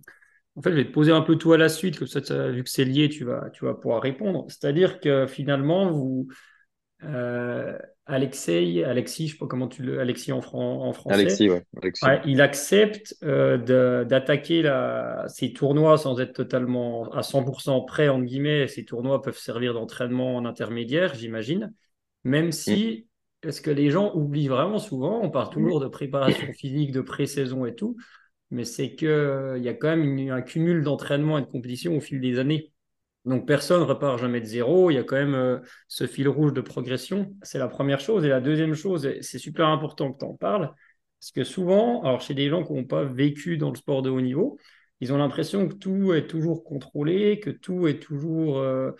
en 0.56 0.62
fait, 0.62 0.72
je 0.72 0.76
vais 0.78 0.86
te 0.86 0.92
poser 0.94 1.12
un 1.12 1.22
peu 1.22 1.36
tout 1.38 1.52
à 1.54 1.58
la 1.58 1.68
suite, 1.70 1.98
comme 2.00 2.08
ça- 2.08 2.50
vu 2.50 2.64
que 2.64 2.70
c'est 2.70 2.86
lié, 2.86 3.10
tu 3.10 3.26
vas, 3.26 3.50
tu 3.52 3.66
vas 3.66 3.74
pouvoir 3.74 4.02
répondre. 4.02 4.46
C'est-à-dire 4.50 5.00
que 5.02 5.28
finalement, 5.28 5.92
vous, 5.92 6.28
euh, 7.06 7.78
Alexei, 8.06 8.84
Alexis, 8.84 9.28
je 9.28 9.34
sais 9.34 9.38
pas 9.40 9.48
comment 9.48 9.68
tu 9.68 9.82
le, 9.84 10.00
Alexis 10.00 10.32
en, 10.32 10.42
fran- 10.42 10.86
en 10.86 10.94
français, 10.94 11.16
Alexis, 11.16 11.50
ouais. 11.50 11.64
Alexis. 11.82 12.06
ouais, 12.06 12.22
il 12.26 12.42
accepte 12.42 13.16
euh, 13.24 14.04
d'attaquer 14.06 14.62
la- 14.62 15.26
ces 15.28 15.54
tournois 15.54 15.98
sans 15.98 16.20
être 16.20 16.34
totalement 16.34 17.10
à 17.12 17.24
100% 17.24 17.82
prêt, 17.82 18.08
entre 18.10 18.26
guillemets. 18.26 18.68
Ces 18.68 18.86
tournois 18.86 19.22
peuvent 19.22 19.38
servir 19.38 19.74
d'entraînement 19.74 20.36
en 20.36 20.46
intermédiaire, 20.46 21.16
j'imagine. 21.16 21.74
Même 22.24 22.48
Mm. 22.48 22.52
si, 22.52 23.08
est-ce 23.44 23.62
que 23.62 23.72
les 23.72 23.90
gens 23.90 24.14
oublient 24.16 24.48
vraiment 24.48 24.80
souvent, 24.80 25.20
on 25.24 25.30
parle 25.30 25.50
toujours 25.50 25.80
de 25.80 25.88
préparation 25.88 26.52
physique, 26.54 26.92
de 26.92 27.02
pré-saison 27.02 27.66
et 27.66 27.76
tout, 27.76 27.98
mais 28.52 28.66
c'est 28.66 28.96
que, 28.96 29.06
euh, 29.06 29.58
il 29.58 29.64
y 29.64 29.70
a 29.70 29.74
quand 29.74 29.90
même 29.90 30.04
une- 30.04 30.32
un 30.32 30.42
cumul 30.42 30.84
d'entraînement 30.84 31.38
et 31.40 31.42
de 31.42 31.48
compétition 31.48 31.96
au 31.98 32.00
fil 32.02 32.22
des 32.22 32.40
années. 32.40 32.72
Donc 33.26 33.48
personne 33.48 33.80
ne 33.82 33.86
repart 33.86 34.20
jamais 34.20 34.40
de 34.40 34.46
zéro, 34.46 34.92
il 34.92 34.96
y 34.96 34.98
a 34.98 35.04
quand 35.04 35.16
même 35.16 35.34
euh, 35.34 35.60
ce 35.88 36.06
fil 36.06 36.28
rouge 36.30 36.54
de 36.54 36.62
progression, 36.62 37.34
c'est 37.42 37.58
la 37.58 37.68
première 37.68 38.00
chose. 38.00 38.24
Et 38.24 38.28
la 38.28 38.40
deuxième 38.40 38.76
chose, 38.76 39.10
c'est 39.22 39.40
super 39.40 39.68
important 39.68 40.14
que 40.14 40.20
tu 40.20 40.26
en 40.26 40.36
parles, 40.36 40.72
Parce 41.20 41.32
que 41.32 41.44
souvent, 41.44 42.04
alors 42.04 42.22
chez 42.22 42.36
des 42.36 42.50
gens 42.50 42.64
qui 42.64 42.74
n'ont 42.74 42.86
pas 42.86 43.04
vécu 43.04 43.58
dans 43.58 43.70
le 43.72 43.76
sport 43.76 44.04
de 44.04 44.12
haut 44.12 44.22
niveau, 44.22 44.60
ils 45.02 45.12
ont 45.12 45.18
l'impression 45.18 45.68
que 45.68 45.74
tout 45.74 46.14
est 46.14 46.28
toujours 46.28 46.64
contrôlé, 46.64 47.40
que 47.40 47.50
tout 47.50 47.88
est 47.88 48.00
toujours, 48.00 48.60
euh, 48.60 48.92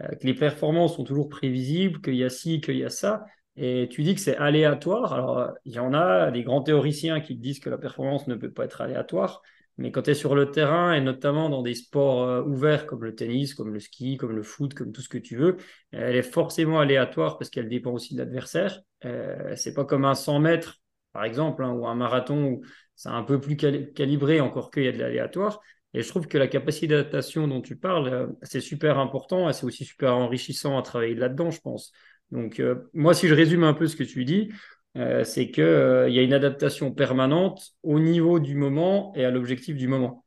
euh, 0.00 0.08
que 0.16 0.26
les 0.26 0.34
performances 0.34 0.96
sont 0.96 1.04
toujours 1.04 1.28
prévisibles, 1.28 2.00
qu'il 2.00 2.16
y 2.16 2.24
a 2.24 2.30
ci, 2.30 2.60
qu'il 2.60 2.76
y 2.76 2.84
a 2.84 2.90
ça. 2.90 3.24
Et 3.56 3.88
tu 3.90 4.02
dis 4.02 4.14
que 4.14 4.20
c'est 4.20 4.36
aléatoire. 4.36 5.12
Alors, 5.12 5.52
il 5.64 5.72
y 5.72 5.78
en 5.78 5.92
a 5.94 6.30
des 6.30 6.42
grands 6.42 6.62
théoriciens 6.62 7.20
qui 7.20 7.36
disent 7.36 7.60
que 7.60 7.70
la 7.70 7.78
performance 7.78 8.26
ne 8.26 8.34
peut 8.34 8.52
pas 8.52 8.64
être 8.64 8.80
aléatoire. 8.80 9.42
Mais 9.78 9.90
quand 9.90 10.02
tu 10.02 10.10
es 10.10 10.14
sur 10.14 10.34
le 10.34 10.50
terrain, 10.50 10.92
et 10.92 11.00
notamment 11.00 11.48
dans 11.48 11.62
des 11.62 11.74
sports 11.74 12.22
euh, 12.24 12.42
ouverts 12.42 12.86
comme 12.86 13.04
le 13.04 13.14
tennis, 13.14 13.54
comme 13.54 13.72
le 13.72 13.80
ski, 13.80 14.16
comme 14.16 14.32
le 14.32 14.42
foot, 14.42 14.74
comme 14.74 14.92
tout 14.92 15.00
ce 15.00 15.08
que 15.08 15.18
tu 15.18 15.36
veux, 15.36 15.56
elle 15.92 16.16
est 16.16 16.22
forcément 16.22 16.80
aléatoire 16.80 17.38
parce 17.38 17.50
qu'elle 17.50 17.68
dépend 17.68 17.92
aussi 17.92 18.14
de 18.14 18.18
l'adversaire. 18.20 18.80
Euh, 19.04 19.54
c'est 19.56 19.74
pas 19.74 19.84
comme 19.84 20.04
un 20.04 20.14
100 20.14 20.38
mètres, 20.40 20.80
par 21.12 21.24
exemple, 21.24 21.64
hein, 21.64 21.72
ou 21.72 21.86
un 21.86 21.94
marathon 21.94 22.44
où 22.44 22.62
c'est 22.94 23.08
un 23.08 23.22
peu 23.22 23.40
plus 23.40 23.56
calibré, 23.56 24.40
encore 24.40 24.70
qu'il 24.70 24.84
y 24.84 24.88
a 24.88 24.92
de 24.92 24.98
l'aléatoire. 24.98 25.60
Et 25.94 26.02
je 26.02 26.08
trouve 26.08 26.26
que 26.28 26.38
la 26.38 26.46
capacité 26.46 26.86
d'adaptation 26.86 27.48
dont 27.48 27.60
tu 27.60 27.76
parles, 27.76 28.08
euh, 28.08 28.26
c'est 28.42 28.60
super 28.60 28.98
important 28.98 29.48
et 29.48 29.52
c'est 29.52 29.64
aussi 29.64 29.84
super 29.84 30.14
enrichissant 30.14 30.78
à 30.78 30.82
travailler 30.82 31.14
là-dedans, 31.14 31.50
je 31.50 31.60
pense. 31.60 31.92
Donc, 32.30 32.60
euh, 32.60 32.88
moi, 32.94 33.14
si 33.14 33.26
je 33.26 33.34
résume 33.34 33.64
un 33.64 33.74
peu 33.74 33.86
ce 33.86 33.96
que 33.96 34.04
tu 34.04 34.24
dis, 34.24 34.50
euh, 34.96 35.24
c'est 35.24 35.50
qu'il 35.50 35.62
euh, 35.64 36.08
y 36.10 36.18
a 36.18 36.22
une 36.22 36.32
adaptation 36.32 36.92
permanente 36.92 37.74
au 37.82 37.98
niveau 38.00 38.40
du 38.40 38.54
moment 38.54 39.12
et 39.14 39.24
à 39.24 39.30
l'objectif 39.30 39.76
du 39.76 39.88
moment. 39.88 40.24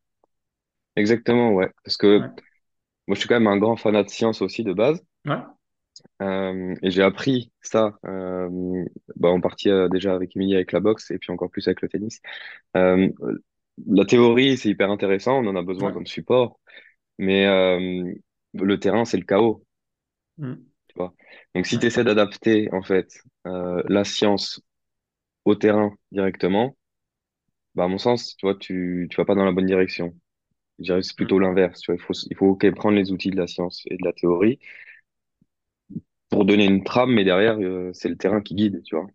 Exactement, 0.96 1.52
ouais. 1.54 1.70
Parce 1.84 1.98
que 1.98 2.20
moi, 3.08 3.16
je 3.16 3.20
suis 3.20 3.28
quand 3.30 3.36
même 3.40 3.48
un 3.48 3.58
grand 3.58 3.76
fanat 3.76 4.04
de 4.04 4.10
science 4.10 4.42
aussi 4.42 4.64
de 4.64 4.74
base. 4.74 5.04
Ouais. 5.26 5.44
Euh, 6.22 6.76
et 6.82 6.92
j'ai 6.92 7.04
appris 7.04 7.52
ça 7.62 7.98
euh, 8.06 8.50
bah, 9.16 9.30
en 9.30 9.42
partie 9.42 9.70
déjà 9.92 10.16
avec 10.16 10.36
Emilie 10.36 10.56
avec 10.56 10.72
la 10.72 10.80
boxe 10.80 11.12
et 11.12 11.18
puis 11.20 11.32
encore 11.32 11.50
plus 11.50 11.68
avec 11.68 11.82
le 11.82 11.90
tennis. 11.90 12.20
la 12.76 14.06
théorie, 14.06 14.58
c'est 14.58 14.70
hyper 14.70 14.92
intéressant, 14.92 15.40
on 15.44 15.48
en 15.48 15.56
a 15.56 15.62
besoin 15.64 15.90
Ouais. 15.90 15.94
comme 15.94 16.06
support, 16.06 16.60
mais 17.20 17.46
le 18.54 18.80
terrain, 18.80 19.06
c'est 19.06 19.18
le 19.18 19.26
chaos. 19.26 19.64
Mm. 20.38 20.73
Tu 20.96 21.00
vois. 21.00 21.14
Donc, 21.56 21.66
si 21.66 21.80
tu 21.80 21.86
essaies 21.88 22.04
d'adapter 22.04 22.70
en 22.74 22.82
fait 22.84 23.10
euh, 23.48 23.82
la 23.88 24.04
science 24.04 24.62
au 25.46 25.56
terrain 25.56 25.94
directement, 26.12 26.76
bah, 27.76 27.86
à 27.86 27.88
mon 27.88 27.98
sens, 27.98 28.36
tu 28.38 28.46
vois, 28.46 28.56
tu, 28.56 29.08
tu 29.10 29.18
vas 29.18 29.26
pas 29.26 29.36
dans 29.36 29.46
la 29.46 29.52
bonne 29.52 29.66
direction. 29.66 30.14
Je 30.80 30.86
dirais 30.86 31.02
que 31.02 31.08
c'est 31.08 31.18
Mm. 31.20 31.28
plutôt 31.28 31.40
l'inverse. 31.40 31.82
Tu 31.82 31.92
vois, 31.94 31.98
il 32.02 32.06
faut, 32.06 32.14
il 32.32 32.38
faut 32.38 32.48
ok, 32.50 32.72
prendre 32.76 32.98
les 32.98 33.12
outils 33.12 33.32
de 33.32 33.38
la 33.38 33.48
science 33.48 33.84
et 33.88 33.98
de 33.98 34.06
la 34.06 34.14
théorie 34.14 34.60
pour 36.30 36.46
donner 36.46 36.66
une 36.66 36.84
trame, 36.84 37.12
mais 37.14 37.24
derrière, 37.24 37.58
euh, 37.60 37.92
c'est 37.94 38.10
le 38.10 38.18
terrain 38.18 38.42
qui 38.42 38.56
guide, 38.56 38.82
tu 38.84 38.96
vois. 38.96 39.08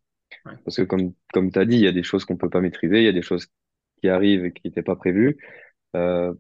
Ouais. 0.45 0.59
Parce 0.65 0.77
que 0.79 0.83
comme, 0.83 1.15
comme 1.33 1.53
tu 1.53 1.59
as 1.59 1.65
dit, 1.67 1.77
il 1.77 1.83
y 1.85 1.89
a 1.89 1.93
des 1.93 2.05
choses 2.05 2.25
qu'on 2.25 2.37
peut 2.37 2.51
pas 2.51 2.61
maîtriser, 2.63 2.99
il 2.99 3.05
y 3.05 3.09
a 3.09 3.13
des 3.13 3.23
choses 3.23 3.49
qui 4.03 4.09
arrivent 4.09 4.47
et 4.47 4.53
qui 4.53 4.63
n'étaient 4.69 4.83
pas 4.83 4.97
prévues. 4.97 5.39
Euh, 5.97 6.35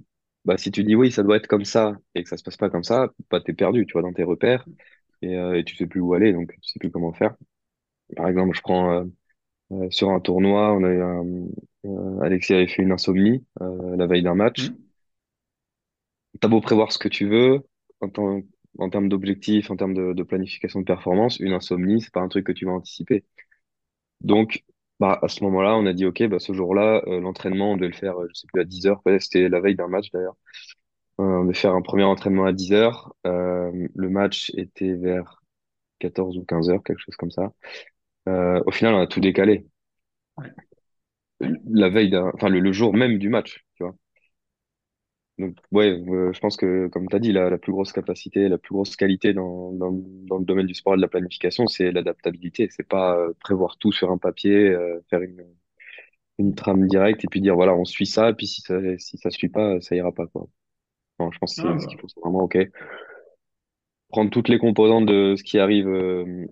bah, 0.45 0.59
si 0.59 0.73
tu 0.73 0.85
dis 0.85 0.97
oui, 0.97 1.13
ça 1.13 1.23
doit 1.25 1.37
être 1.39 1.49
comme 1.49 1.65
ça 1.67 1.97
et 2.15 2.23
que 2.25 2.29
ça 2.31 2.37
se 2.39 2.45
passe 2.45 2.57
pas 2.59 2.71
comme 2.71 2.85
ça, 2.85 3.11
bah, 3.31 3.41
t'es 3.41 3.55
perdu, 3.55 3.87
tu 3.87 3.95
vois, 3.95 4.03
dans 4.03 4.13
tes 4.15 4.25
repères 4.25 4.67
et, 5.23 5.37
euh, 5.37 5.59
et 5.59 5.65
tu 5.65 5.77
sais 5.77 5.87
plus 5.87 6.01
où 6.01 6.15
aller, 6.15 6.33
donc 6.33 6.53
tu 6.63 6.71
sais 6.71 6.79
plus 6.79 6.91
comment 6.91 7.13
faire. 7.13 7.37
Par 8.17 8.29
exemple, 8.29 8.57
je 8.57 8.63
prends 8.63 8.93
euh, 8.93 9.05
euh, 9.73 9.91
sur 9.91 10.11
un 10.11 10.21
tournoi, 10.21 10.73
on 10.75 10.85
a 10.85 10.89
eu 10.91 11.03
un, 11.03 11.25
euh, 11.87 12.21
Alexis 12.23 12.55
avait 12.55 12.69
fait 12.69 12.83
une 12.83 12.93
insomnie 12.93 13.47
euh, 13.63 13.97
la 13.97 14.07
veille 14.09 14.23
d'un 14.25 14.35
match. 14.37 14.71
Mm. 14.71 14.77
T'as 16.41 16.49
beau 16.49 16.61
prévoir 16.61 16.93
ce 16.93 16.99
que 16.99 17.09
tu 17.09 17.29
veux 17.29 17.61
en, 18.01 18.09
temps- 18.09 18.41
en 18.79 18.91
termes 18.91 19.09
d'objectifs, 19.09 19.71
en 19.71 19.77
termes 19.77 19.95
de, 19.95 20.13
de 20.13 20.23
planification 20.23 20.81
de 20.81 20.85
performance, 20.85 21.39
une 21.41 21.53
insomnie, 21.53 22.01
c'est 22.03 22.13
pas 22.13 22.21
un 22.21 22.29
truc 22.29 22.47
que 22.47 22.53
tu 22.53 22.65
vas 22.67 22.73
anticiper. 22.73 23.25
Donc, 24.21 24.65
bah, 25.01 25.19
à 25.23 25.29
ce 25.29 25.45
moment-là, 25.45 25.77
on 25.77 25.87
a 25.87 25.93
dit, 25.93 26.07
OK, 26.07 26.23
bah, 26.29 26.39
ce 26.41 26.53
jour-là, 26.53 27.03
euh, 27.09 27.21
l'entraînement, 27.21 27.73
on 27.73 27.77
devait 27.77 27.89
le 27.89 27.95
faire, 27.95 28.17
je 28.29 28.35
sais 28.35 28.47
plus, 28.53 28.63
à 28.63 28.65
10 28.65 28.87
heures. 28.87 29.03
C'était 29.21 29.49
la 29.49 29.61
veille 29.61 29.77
d'un 29.77 29.89
match, 29.89 30.11
d'ailleurs. 30.13 30.37
Euh, 31.21 31.25
on 31.25 31.45
devait 31.45 31.55
faire 31.55 31.75
un 31.75 31.83
premier 31.83 32.05
entraînement 32.05 32.45
à 32.45 32.53
10 32.53 32.73
heures. 32.73 33.15
Euh, 33.27 33.89
le 33.95 34.09
match 34.11 34.51
était 34.57 34.95
vers 34.95 35.43
14 35.99 36.39
ou 36.39 36.45
15 36.45 36.71
heures, 36.71 36.83
quelque 36.85 37.01
chose 37.01 37.17
comme 37.17 37.31
ça. 37.31 37.53
Euh, 38.29 38.63
au 38.67 38.73
final, 38.73 38.95
on 38.95 39.01
a 39.03 39.07
tout 39.09 39.21
décalé. 39.21 39.67
Ouais. 40.39 40.49
La 41.69 41.89
veille 41.89 42.11
d'un, 42.11 42.31
enfin, 42.35 42.49
le, 42.49 42.61
le 42.61 42.71
jour 42.73 42.95
même 42.95 43.19
du 43.19 43.29
match, 43.29 43.65
tu 43.75 43.83
vois. 43.83 43.95
Donc, 45.39 45.57
ouais, 45.71 45.91
euh, 46.09 46.33
je 46.33 46.41
pense 46.41 46.57
que, 46.57 46.89
comme 46.89 47.09
tu 47.09 47.15
as 47.15 47.21
dit, 47.21 47.31
la, 47.33 47.49
la 47.49 47.59
plus 47.59 47.71
grosse 47.73 47.93
capacité, 47.93 48.49
la 48.49 48.59
plus 48.59 48.73
grosse 48.75 48.97
qualité 48.97 49.33
dans, 49.33 49.71
dans, 49.73 49.93
dans 49.93 50.39
le 50.39 50.45
domaine 50.45 50.67
du 50.67 50.75
sport 50.75 50.95
et 50.95 50.97
de 50.97 51.03
la 51.03 51.07
planification, 51.09 51.69
c'est 51.69 51.93
l'adaptabilité. 51.93 52.69
C'est 52.71 52.89
pas 52.89 53.17
euh, 53.17 53.33
prévoir 53.41 53.77
tout 53.79 53.93
sur 53.93 54.11
un 54.11 54.19
papier, 54.19 54.71
euh, 54.71 55.01
faire 55.11 55.23
une, 55.23 55.45
une 56.39 56.55
trame 56.57 56.87
directe 56.89 57.25
et 57.25 57.29
puis 57.29 57.41
dire, 57.41 57.55
voilà, 57.57 57.75
on 57.77 57.85
suit 57.85 58.07
ça, 58.07 58.31
et 58.31 58.35
puis 58.35 58.47
si 58.49 58.63
ça, 58.63 58.77
si 58.99 59.19
ça 59.19 59.31
suit 59.31 59.49
pas, 59.51 59.81
ça 59.81 59.97
ira 59.97 60.13
pas, 60.13 60.27
quoi. 60.29 60.49
Non, 61.19 61.31
je 61.33 61.39
pense 61.39 61.55
que 61.61 61.61
Ah, 61.61 61.75
c'est 61.75 61.79
ce 61.81 61.87
qu'il 61.89 61.99
bah. 61.99 62.01
faut, 62.01 62.09
c'est 62.09 62.21
vraiment, 62.21 62.43
OK, 62.45 62.57
prendre 64.11 64.31
toutes 64.31 64.49
les 64.49 64.59
composantes 64.59 65.07
de 65.07 65.35
ce 65.37 65.43
qui 65.43 65.59
arrive 65.59 65.89
euh, 65.89 66.47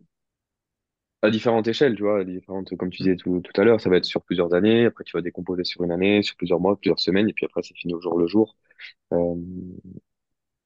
à 1.23 1.31
différentes 1.31 1.67
échelles, 1.69 1.95
tu 1.97 2.03
vois, 2.03 2.25
différentes, 2.25 2.75
comme 2.77 2.91
tu 2.91 3.03
disais 3.03 3.17
tout, 3.17 3.41
tout 3.41 3.61
à 3.61 3.65
l'heure, 3.65 3.81
ça 3.81 3.91
va 3.91 3.97
être 3.97 4.05
sur 4.05 4.23
plusieurs 4.23 4.55
années, 4.55 4.85
après 4.87 5.05
tu 5.05 5.17
vas 5.17 5.23
décomposer 5.23 5.65
sur 5.65 5.83
une 5.85 5.91
année, 5.93 6.23
sur 6.23 6.37
plusieurs 6.37 6.61
mois, 6.61 6.77
plusieurs 6.79 7.01
semaines, 7.01 7.29
et 7.29 7.33
puis 7.33 7.47
après 7.47 7.63
c'est 7.63 7.75
fini 7.77 7.95
au 7.95 8.01
jour 8.01 8.19
le 8.19 8.27
jour. 8.27 8.57
Euh, 9.13 9.35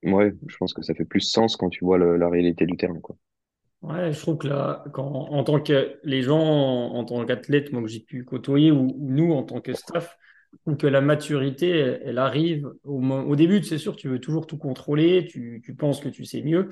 Ouais, 0.02 0.34
je 0.46 0.56
pense 0.58 0.74
que 0.74 0.82
ça 0.82 0.94
fait 0.94 1.06
plus 1.06 1.22
sens 1.22 1.56
quand 1.56 1.70
tu 1.70 1.84
vois 1.86 1.96
le- 1.96 2.16
la 2.18 2.28
réalité 2.28 2.66
du 2.66 2.76
terrain, 2.76 3.00
quoi. 3.00 3.16
Ouais, 3.82 4.12
je 4.12 4.20
trouve 4.20 4.36
que 4.38 4.46
là, 4.48 4.84
quand, 4.92 5.06
en 5.10 5.42
tant 5.42 5.58
que 5.60 5.98
les 6.04 6.22
gens, 6.22 6.38
en, 6.38 6.94
en 6.96 7.04
tant 7.04 7.24
qu'athlètes, 7.24 7.72
moi 7.72 7.80
que 7.82 7.88
j'ai 7.88 8.00
pu 8.00 8.24
côtoyer, 8.24 8.70
ou, 8.70 8.92
ou 8.98 9.08
nous 9.10 9.32
en 9.32 9.42
tant 9.42 9.60
que 9.62 9.72
staff, 9.72 10.18
que 10.78 10.86
la 10.86 11.00
maturité, 11.00 11.70
elle, 11.70 12.02
elle 12.04 12.18
arrive 12.18 12.70
au, 12.84 13.36
début, 13.36 13.62
c'est 13.62 13.78
sûr, 13.78 13.96
tu 13.96 14.08
veux 14.08 14.20
toujours 14.20 14.46
tout 14.46 14.58
contrôler, 14.58 15.26
tu, 15.26 15.62
tu 15.64 15.74
penses 15.74 16.00
que 16.00 16.08
tu 16.08 16.24
sais 16.24 16.42
mieux. 16.42 16.68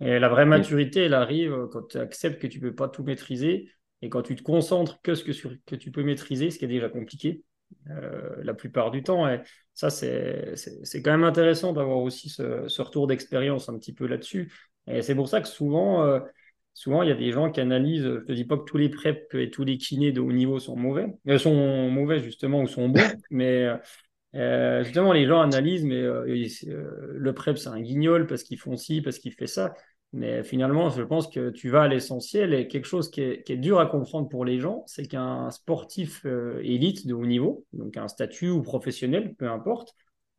Et 0.00 0.18
la 0.18 0.28
vraie 0.28 0.46
maturité, 0.46 1.00
elle 1.00 1.14
arrive 1.14 1.68
quand 1.70 1.88
tu 1.88 1.98
acceptes 1.98 2.40
que 2.40 2.46
tu 2.46 2.58
peux 2.58 2.74
pas 2.74 2.88
tout 2.88 3.02
maîtriser 3.04 3.70
et 4.02 4.08
quand 4.08 4.22
tu 4.22 4.34
te 4.34 4.42
concentres 4.42 5.00
que 5.02 5.14
ce 5.14 5.24
que, 5.24 5.32
sur- 5.32 5.52
que 5.66 5.76
tu 5.76 5.90
peux 5.90 6.02
maîtriser, 6.02 6.50
ce 6.50 6.58
qui 6.58 6.64
est 6.64 6.68
déjà 6.68 6.88
compliqué 6.88 7.42
euh, 7.90 8.36
la 8.42 8.54
plupart 8.54 8.90
du 8.90 9.02
temps. 9.02 9.28
Et 9.28 9.40
ça, 9.74 9.90
c'est, 9.90 10.56
c'est, 10.56 10.84
c'est 10.84 11.02
quand 11.02 11.10
même 11.10 11.24
intéressant 11.24 11.72
d'avoir 11.72 11.98
aussi 11.98 12.28
ce, 12.30 12.66
ce 12.66 12.82
retour 12.82 13.06
d'expérience 13.06 13.68
un 13.68 13.78
petit 13.78 13.92
peu 13.92 14.06
là-dessus. 14.06 14.52
Et 14.86 15.02
c'est 15.02 15.14
pour 15.14 15.28
ça 15.28 15.40
que 15.40 15.48
souvent, 15.48 16.04
euh, 16.04 16.20
souvent, 16.74 17.02
il 17.02 17.08
y 17.08 17.12
a 17.12 17.16
des 17.16 17.32
gens 17.32 17.50
qui 17.50 17.60
analysent, 17.60 18.02
je 18.02 18.24
te 18.24 18.32
dis 18.32 18.44
pas 18.44 18.56
que 18.56 18.64
tous 18.64 18.76
les 18.76 18.88
preps 18.88 19.34
et 19.34 19.50
tous 19.50 19.64
les 19.64 19.78
kinés 19.78 20.12
de 20.12 20.20
haut 20.20 20.32
niveau 20.32 20.58
sont 20.58 20.76
mauvais, 20.76 21.06
euh, 21.28 21.38
sont 21.38 21.90
mauvais 21.90 22.20
justement 22.20 22.62
ou 22.62 22.66
sont 22.66 22.88
bons, 22.88 23.00
mais 23.30 23.68
euh, 24.36 24.84
justement, 24.84 25.12
les 25.12 25.26
gens 25.26 25.40
analysent, 25.40 25.84
mais 25.84 26.00
euh, 26.00 26.24
euh, 26.68 27.12
le 27.14 27.34
prep, 27.34 27.58
c'est 27.58 27.68
un 27.68 27.80
guignol 27.80 28.26
parce 28.26 28.42
qu'ils 28.42 28.58
font 28.58 28.76
ci, 28.76 29.00
parce 29.02 29.18
qu'il 29.18 29.32
fait 29.32 29.46
ça. 29.46 29.74
Mais 30.12 30.42
finalement, 30.42 30.90
je 30.90 31.02
pense 31.02 31.28
que 31.28 31.50
tu 31.50 31.70
vas 31.70 31.82
à 31.82 31.88
l'essentiel 31.88 32.52
et 32.52 32.66
quelque 32.66 32.86
chose 32.86 33.10
qui 33.10 33.22
est, 33.22 33.42
qui 33.44 33.52
est 33.52 33.56
dur 33.56 33.78
à 33.78 33.86
comprendre 33.86 34.28
pour 34.28 34.44
les 34.44 34.58
gens, 34.58 34.82
c'est 34.86 35.06
qu'un 35.06 35.50
sportif 35.52 36.26
élite 36.62 37.06
de 37.06 37.14
haut 37.14 37.26
niveau, 37.26 37.64
donc 37.72 37.96
un 37.96 38.08
statut 38.08 38.50
ou 38.50 38.60
professionnel, 38.60 39.34
peu 39.38 39.48
importe, 39.48 39.94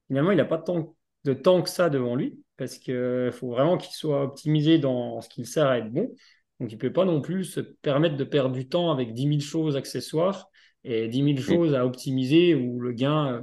finalement, 0.07 0.31
il 0.31 0.37
n'a 0.37 0.45
pas 0.45 0.57
tant 0.57 0.95
de 1.23 1.33
temps 1.33 1.61
que 1.61 1.69
ça 1.69 1.89
devant 1.89 2.15
lui 2.15 2.39
parce 2.61 2.77
qu'il 2.77 3.31
faut 3.31 3.49
vraiment 3.49 3.75
qu'il 3.75 3.91
soit 3.91 4.21
optimisé 4.21 4.77
dans 4.77 5.19
ce 5.19 5.29
qu'il 5.29 5.47
sert 5.47 5.65
à 5.65 5.79
être 5.79 5.91
bon. 5.91 6.13
Donc, 6.59 6.71
il 6.71 6.75
ne 6.75 6.79
peut 6.79 6.93
pas 6.93 7.05
non 7.05 7.19
plus 7.21 7.43
se 7.43 7.59
permettre 7.59 8.17
de 8.17 8.23
perdre 8.23 8.53
du 8.53 8.69
temps 8.69 8.91
avec 8.91 9.13
dix 9.13 9.25
mille 9.25 9.41
choses 9.41 9.75
accessoires 9.75 10.47
et 10.83 11.07
dix 11.07 11.23
mille 11.23 11.39
mm, 11.39 11.41
choses 11.41 11.73
à 11.73 11.87
optimiser 11.87 12.53
où 12.53 12.79
le 12.79 12.91
gain. 12.91 13.33
euh, 13.33 13.41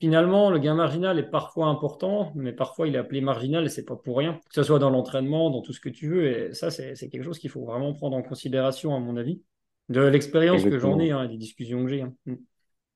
Finalement, 0.00 0.50
le 0.50 0.58
gain 0.58 0.74
marginal 0.74 1.20
est 1.20 1.30
parfois 1.30 1.68
important, 1.68 2.32
mais 2.34 2.52
parfois 2.52 2.88
il 2.88 2.96
est 2.96 2.98
appelé 2.98 3.20
marginal 3.20 3.64
et 3.64 3.68
c'est 3.68 3.84
pas 3.84 3.94
pour 3.94 4.18
rien. 4.18 4.40
Que 4.48 4.54
ce 4.56 4.64
soit 4.64 4.80
dans 4.80 4.90
l'entraînement, 4.90 5.50
dans 5.50 5.62
tout 5.62 5.72
ce 5.72 5.78
que 5.78 5.88
tu 5.88 6.08
veux. 6.08 6.26
Et 6.26 6.52
ça, 6.52 6.72
c'est 6.72 6.96
quelque 7.08 7.22
chose 7.22 7.38
qu'il 7.38 7.48
faut 7.48 7.64
vraiment 7.64 7.94
prendre 7.94 8.16
en 8.16 8.22
consideration, 8.22 8.92
à 8.96 8.98
mon 8.98 9.16
avis. 9.16 9.40
De 9.88 10.00
l'expérience 10.00 10.64
que 10.64 10.80
j'en 10.80 10.98
ai, 10.98 11.12
hein, 11.12 11.22
et 11.22 11.28
des 11.28 11.36
discussions 11.36 11.84
que 11.84 11.90
j'ai. 11.90 12.02
hein. 12.02 12.12
Mm. 12.26 12.32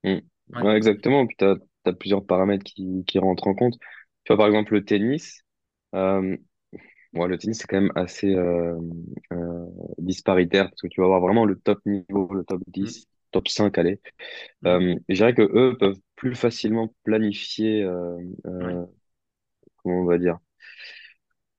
Mm. 0.02 0.20
Ouais. 0.56 0.62
Ouais, 0.62 0.76
exactement. 0.76 1.24
Puis 1.24 1.36
tu 1.38 1.44
as, 1.44 1.92
plusieurs 1.92 2.26
paramètres 2.26 2.64
qui, 2.64 3.04
qui 3.06 3.20
rentrent 3.20 3.46
en 3.46 3.54
compte. 3.54 3.78
Tu 4.24 4.32
vois, 4.32 4.38
par 4.38 4.46
exemple, 4.48 4.74
le 4.74 4.84
tennis. 4.84 5.42
Euh, 5.94 6.36
ouais, 7.14 7.28
le 7.28 7.38
tennis, 7.38 7.58
c'est 7.60 7.66
quand 7.68 7.80
même 7.80 7.92
assez 7.96 8.34
euh, 8.34 8.78
euh, 9.32 9.66
disparitaire 9.98 10.70
parce 10.70 10.82
que 10.82 10.88
tu 10.88 11.00
vas 11.00 11.06
avoir 11.06 11.20
vraiment 11.22 11.44
le 11.46 11.56
top 11.58 11.80
niveau, 11.86 12.32
le 12.34 12.44
top 12.44 12.62
Mm. 12.82 12.92
10, 12.92 13.08
top 13.32 13.48
5, 13.48 13.78
allez. 13.78 14.00
Mm. 14.62 14.68
Euh, 14.68 14.96
je 15.08 15.14
dirais 15.16 15.34
que 15.34 15.42
eux 15.42 15.76
peuvent 15.78 16.00
plus 16.16 16.34
facilement 16.36 16.94
planifier, 17.04 17.84
euh, 17.84 18.18
Ouais. 18.60 18.76
euh, 18.76 18.86
comment 19.82 20.02
on 20.02 20.06
va 20.06 20.18
dire, 20.18 20.38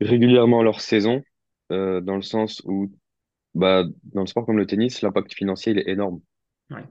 régulièrement 0.01 0.63
leur 0.63 0.81
saison, 0.81 1.23
euh, 1.71 2.01
dans 2.01 2.15
le 2.17 2.21
sens 2.21 2.61
où 2.65 2.91
Bah, 3.55 3.83
dans 4.05 4.21
le 4.21 4.27
sport 4.27 4.45
comme 4.45 4.57
le 4.57 4.67
tennis, 4.67 5.01
l'impact 5.03 5.33
financier 5.35 5.73
il 5.73 5.79
est 5.79 5.89
énorme. 5.89 6.21
Ouais. 6.69 6.87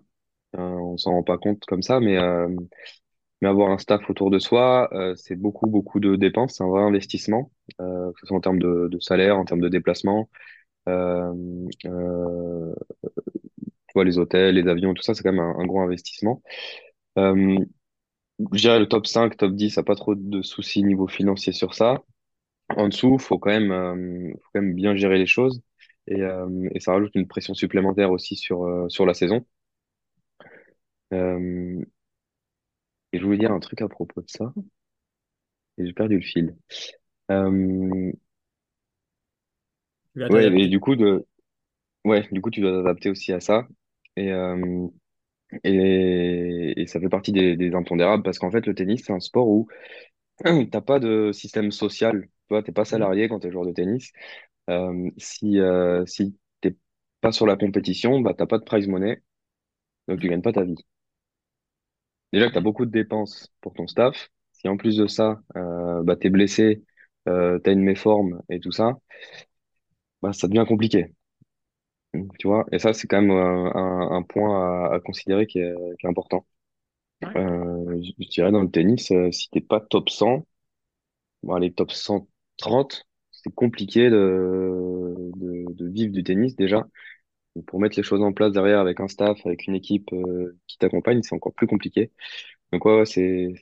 Euh, 0.57 0.59
on 0.61 0.97
s'en 0.97 1.13
rend 1.13 1.23
pas 1.23 1.39
compte 1.39 1.65
comme 1.67 1.83
ça, 1.83 2.01
mais, 2.01 2.17
euh, 2.19 2.49
mais 3.41 3.49
avoir 3.49 3.71
un 3.71 3.79
staff 3.79 4.09
autour 4.11 4.31
de 4.31 4.39
soi, 4.39 4.89
euh, 4.93 5.15
c'est 5.17 5.37
beaucoup, 5.37 5.67
beaucoup 5.69 6.01
de 6.01 6.17
dépenses, 6.17 6.57
c'est 6.57 6.65
un 6.65 6.69
vrai 6.69 6.83
investissement, 6.83 7.51
euh, 7.81 8.13
que 8.13 8.21
ce 8.21 8.27
soit 8.27 8.37
en 8.37 8.41
termes 8.41 8.59
de, 8.61 8.89
de 8.91 9.01
salaire, 9.01 9.39
en 9.39 9.45
termes 9.45 9.61
de 9.61 9.69
déplacement. 9.69 10.29
Euh, 10.89 11.33
euh, 11.87 12.75
vois, 13.95 14.05
les 14.05 14.19
hôtels, 14.19 14.55
les 14.55 14.69
avions, 14.69 14.95
tout 14.95 15.03
ça, 15.03 15.15
c'est 15.15 15.23
quand 15.23 15.33
même 15.33 15.41
un, 15.41 15.59
un 15.59 15.67
gros 15.67 15.81
investissement. 15.81 16.43
Euh, 17.19 17.59
je 18.53 18.59
dirais 18.61 18.79
le 18.81 18.89
top 18.89 19.07
5 19.07 19.37
top 19.37 19.55
10 19.55 19.79
a 19.79 19.83
pas 19.85 19.97
trop 19.97 20.15
de 20.15 20.43
soucis 20.43 20.83
niveau 20.85 21.09
financier 21.09 21.53
sur 21.53 21.75
ça. 21.75 22.03
En 22.77 22.89
dessous, 22.89 23.19
faut 23.19 23.39
quand 23.39 23.51
même, 23.51 23.73
euh, 23.73 24.33
faut 24.35 24.51
quand 24.55 24.63
même 24.63 24.75
bien 24.75 24.97
gérer 24.97 25.19
les 25.19 25.27
choses. 25.27 25.63
Et, 26.09 26.23
euh, 26.23 26.69
et 26.75 26.81
ça 26.81 26.93
rajoute 26.95 27.13
une 27.17 27.29
pression 27.29 27.55
supplémentaire 27.55 28.13
aussi 28.13 28.37
sur, 28.37 28.87
sur 28.91 29.07
la 29.07 29.15
saison. 29.15 29.47
Euh, 31.13 31.85
et 33.13 33.19
je 33.21 33.25
voulais 33.25 33.39
dire 33.39 33.53
un 33.53 33.61
truc 33.61 33.83
à 33.83 33.89
propos 33.89 34.23
de 34.23 34.29
ça, 34.31 34.53
et 35.79 35.87
j'ai 35.87 35.93
perdu 35.93 36.17
le 36.17 36.23
fil. 36.23 36.57
Euh, 37.31 38.13
Tu 40.15 40.21
vas 40.21 40.29
ouais, 40.29 40.47
et 40.61 40.69
du 40.69 40.81
coup, 40.81 40.97
de, 40.97 41.27
ouais, 42.05 42.29
du 42.33 42.41
coup, 42.41 42.51
tu 42.51 42.61
dois 42.61 42.73
t'adapter 42.73 43.11
aussi 43.11 43.33
à 43.35 43.41
ça. 43.41 43.69
Et, 44.17 44.33
euh, 44.33 44.89
et, 45.65 46.75
et 46.83 46.87
ça 46.87 47.01
fait 47.01 47.09
partie 47.09 47.33
des, 47.33 47.57
des 47.57 47.75
impondérables 47.75 48.23
parce 48.23 48.39
qu'en 48.39 48.51
fait, 48.51 48.67
le 48.67 48.75
tennis, 48.75 49.03
c'est 49.07 49.15
un 49.15 49.21
sport 49.21 49.49
où 49.49 49.69
t'as 50.73 50.81
pas 50.83 51.01
de 51.01 51.33
système 51.33 51.73
social. 51.73 52.23
Tu 52.25 52.31
vois, 52.51 52.63
t'es 52.65 52.73
pas 52.73 52.87
Mm. 52.93 53.05
salarié 53.05 53.29
quand 53.29 53.41
t'es 53.41 53.53
joueur 53.53 53.67
de 53.67 53.73
tennis. 53.73 54.13
Euh, 54.71 55.11
si 55.19 55.61
euh, 55.61 56.05
si 56.07 56.39
t'es 56.61 56.77
pas 57.23 57.33
sur 57.33 57.47
la 57.47 57.57
compétition, 57.57 58.21
bah 58.21 58.35
t'as 58.37 58.47
pas 58.47 58.59
de 58.59 58.65
prize 58.65 58.89
money, 58.89 59.23
donc 60.09 60.21
tu 60.21 60.29
gagnes 60.29 60.43
pas 60.43 60.53
ta 60.55 60.65
vie. 60.65 60.77
Déjà 62.33 62.49
que 62.49 62.55
t'as 62.55 62.61
beaucoup 62.61 62.87
de 62.87 62.91
dépenses 62.91 63.53
pour 63.61 63.75
ton 63.75 63.87
staff. 63.87 64.31
Si 64.53 64.69
en 64.69 64.77
plus 64.77 64.97
de 64.97 65.07
ça, 65.07 65.41
euh, 65.57 66.03
bah 66.03 66.17
t'es 66.17 66.31
blessé, 66.31 66.85
euh, 67.29 67.59
t'as 67.59 67.73
une 67.73 67.83
méforme 67.83 68.43
et 68.51 68.61
tout 68.61 68.73
ça, 68.73 68.99
bah 70.23 70.33
ça 70.33 70.49
devient 70.49 70.65
compliqué. 70.67 71.13
Tu 72.39 72.49
vois, 72.49 72.67
et 72.73 72.79
ça 72.81 72.93
c'est 72.93 73.07
quand 73.07 73.21
même 73.23 73.31
euh, 73.31 73.71
un, 73.75 74.11
un 74.17 74.23
point 74.23 74.89
à, 74.91 74.95
à 74.97 75.01
considérer 75.01 75.47
qui 75.47 75.61
est, 75.61 75.73
qui 75.99 76.07
est 76.07 76.09
important. 76.09 76.45
Ouais. 77.23 77.31
Euh, 77.37 78.01
je 78.03 78.13
je 78.25 78.29
dirais 78.31 78.53
dans 78.53 78.63
le 78.63 78.71
tennis, 78.71 79.11
euh, 79.13 79.33
si 79.33 79.51
t'es 79.51 79.61
pas 79.63 79.81
top 79.81 80.11
100, 80.11 80.47
bon, 81.43 81.55
allez, 81.55 81.73
top 81.75 81.93
130, 81.93 83.05
c'est 83.33 83.55
compliqué 83.55 84.11
de, 84.11 85.17
de, 85.37 85.73
de 85.75 85.89
vivre 85.91 86.13
du 86.15 86.25
tennis 86.25 86.57
déjà. 86.57 86.87
Pour 87.67 87.81
mettre 87.81 87.97
les 87.97 88.03
choses 88.03 88.23
en 88.23 88.33
place 88.33 88.53
derrière 88.53 88.81
avec 88.81 89.01
un 89.01 89.09
staff, 89.09 89.39
avec 89.47 89.67
une 89.67 89.75
équipe 89.75 90.13
euh, 90.13 90.57
qui 90.67 90.79
t'accompagne, 90.79 91.23
c'est 91.23 91.35
encore 91.35 91.55
plus 91.55 91.67
compliqué. 91.67 92.11
Donc 92.73 92.85
ouais, 92.87 92.99
ouais, 93.01 93.07
c'est 93.07 93.55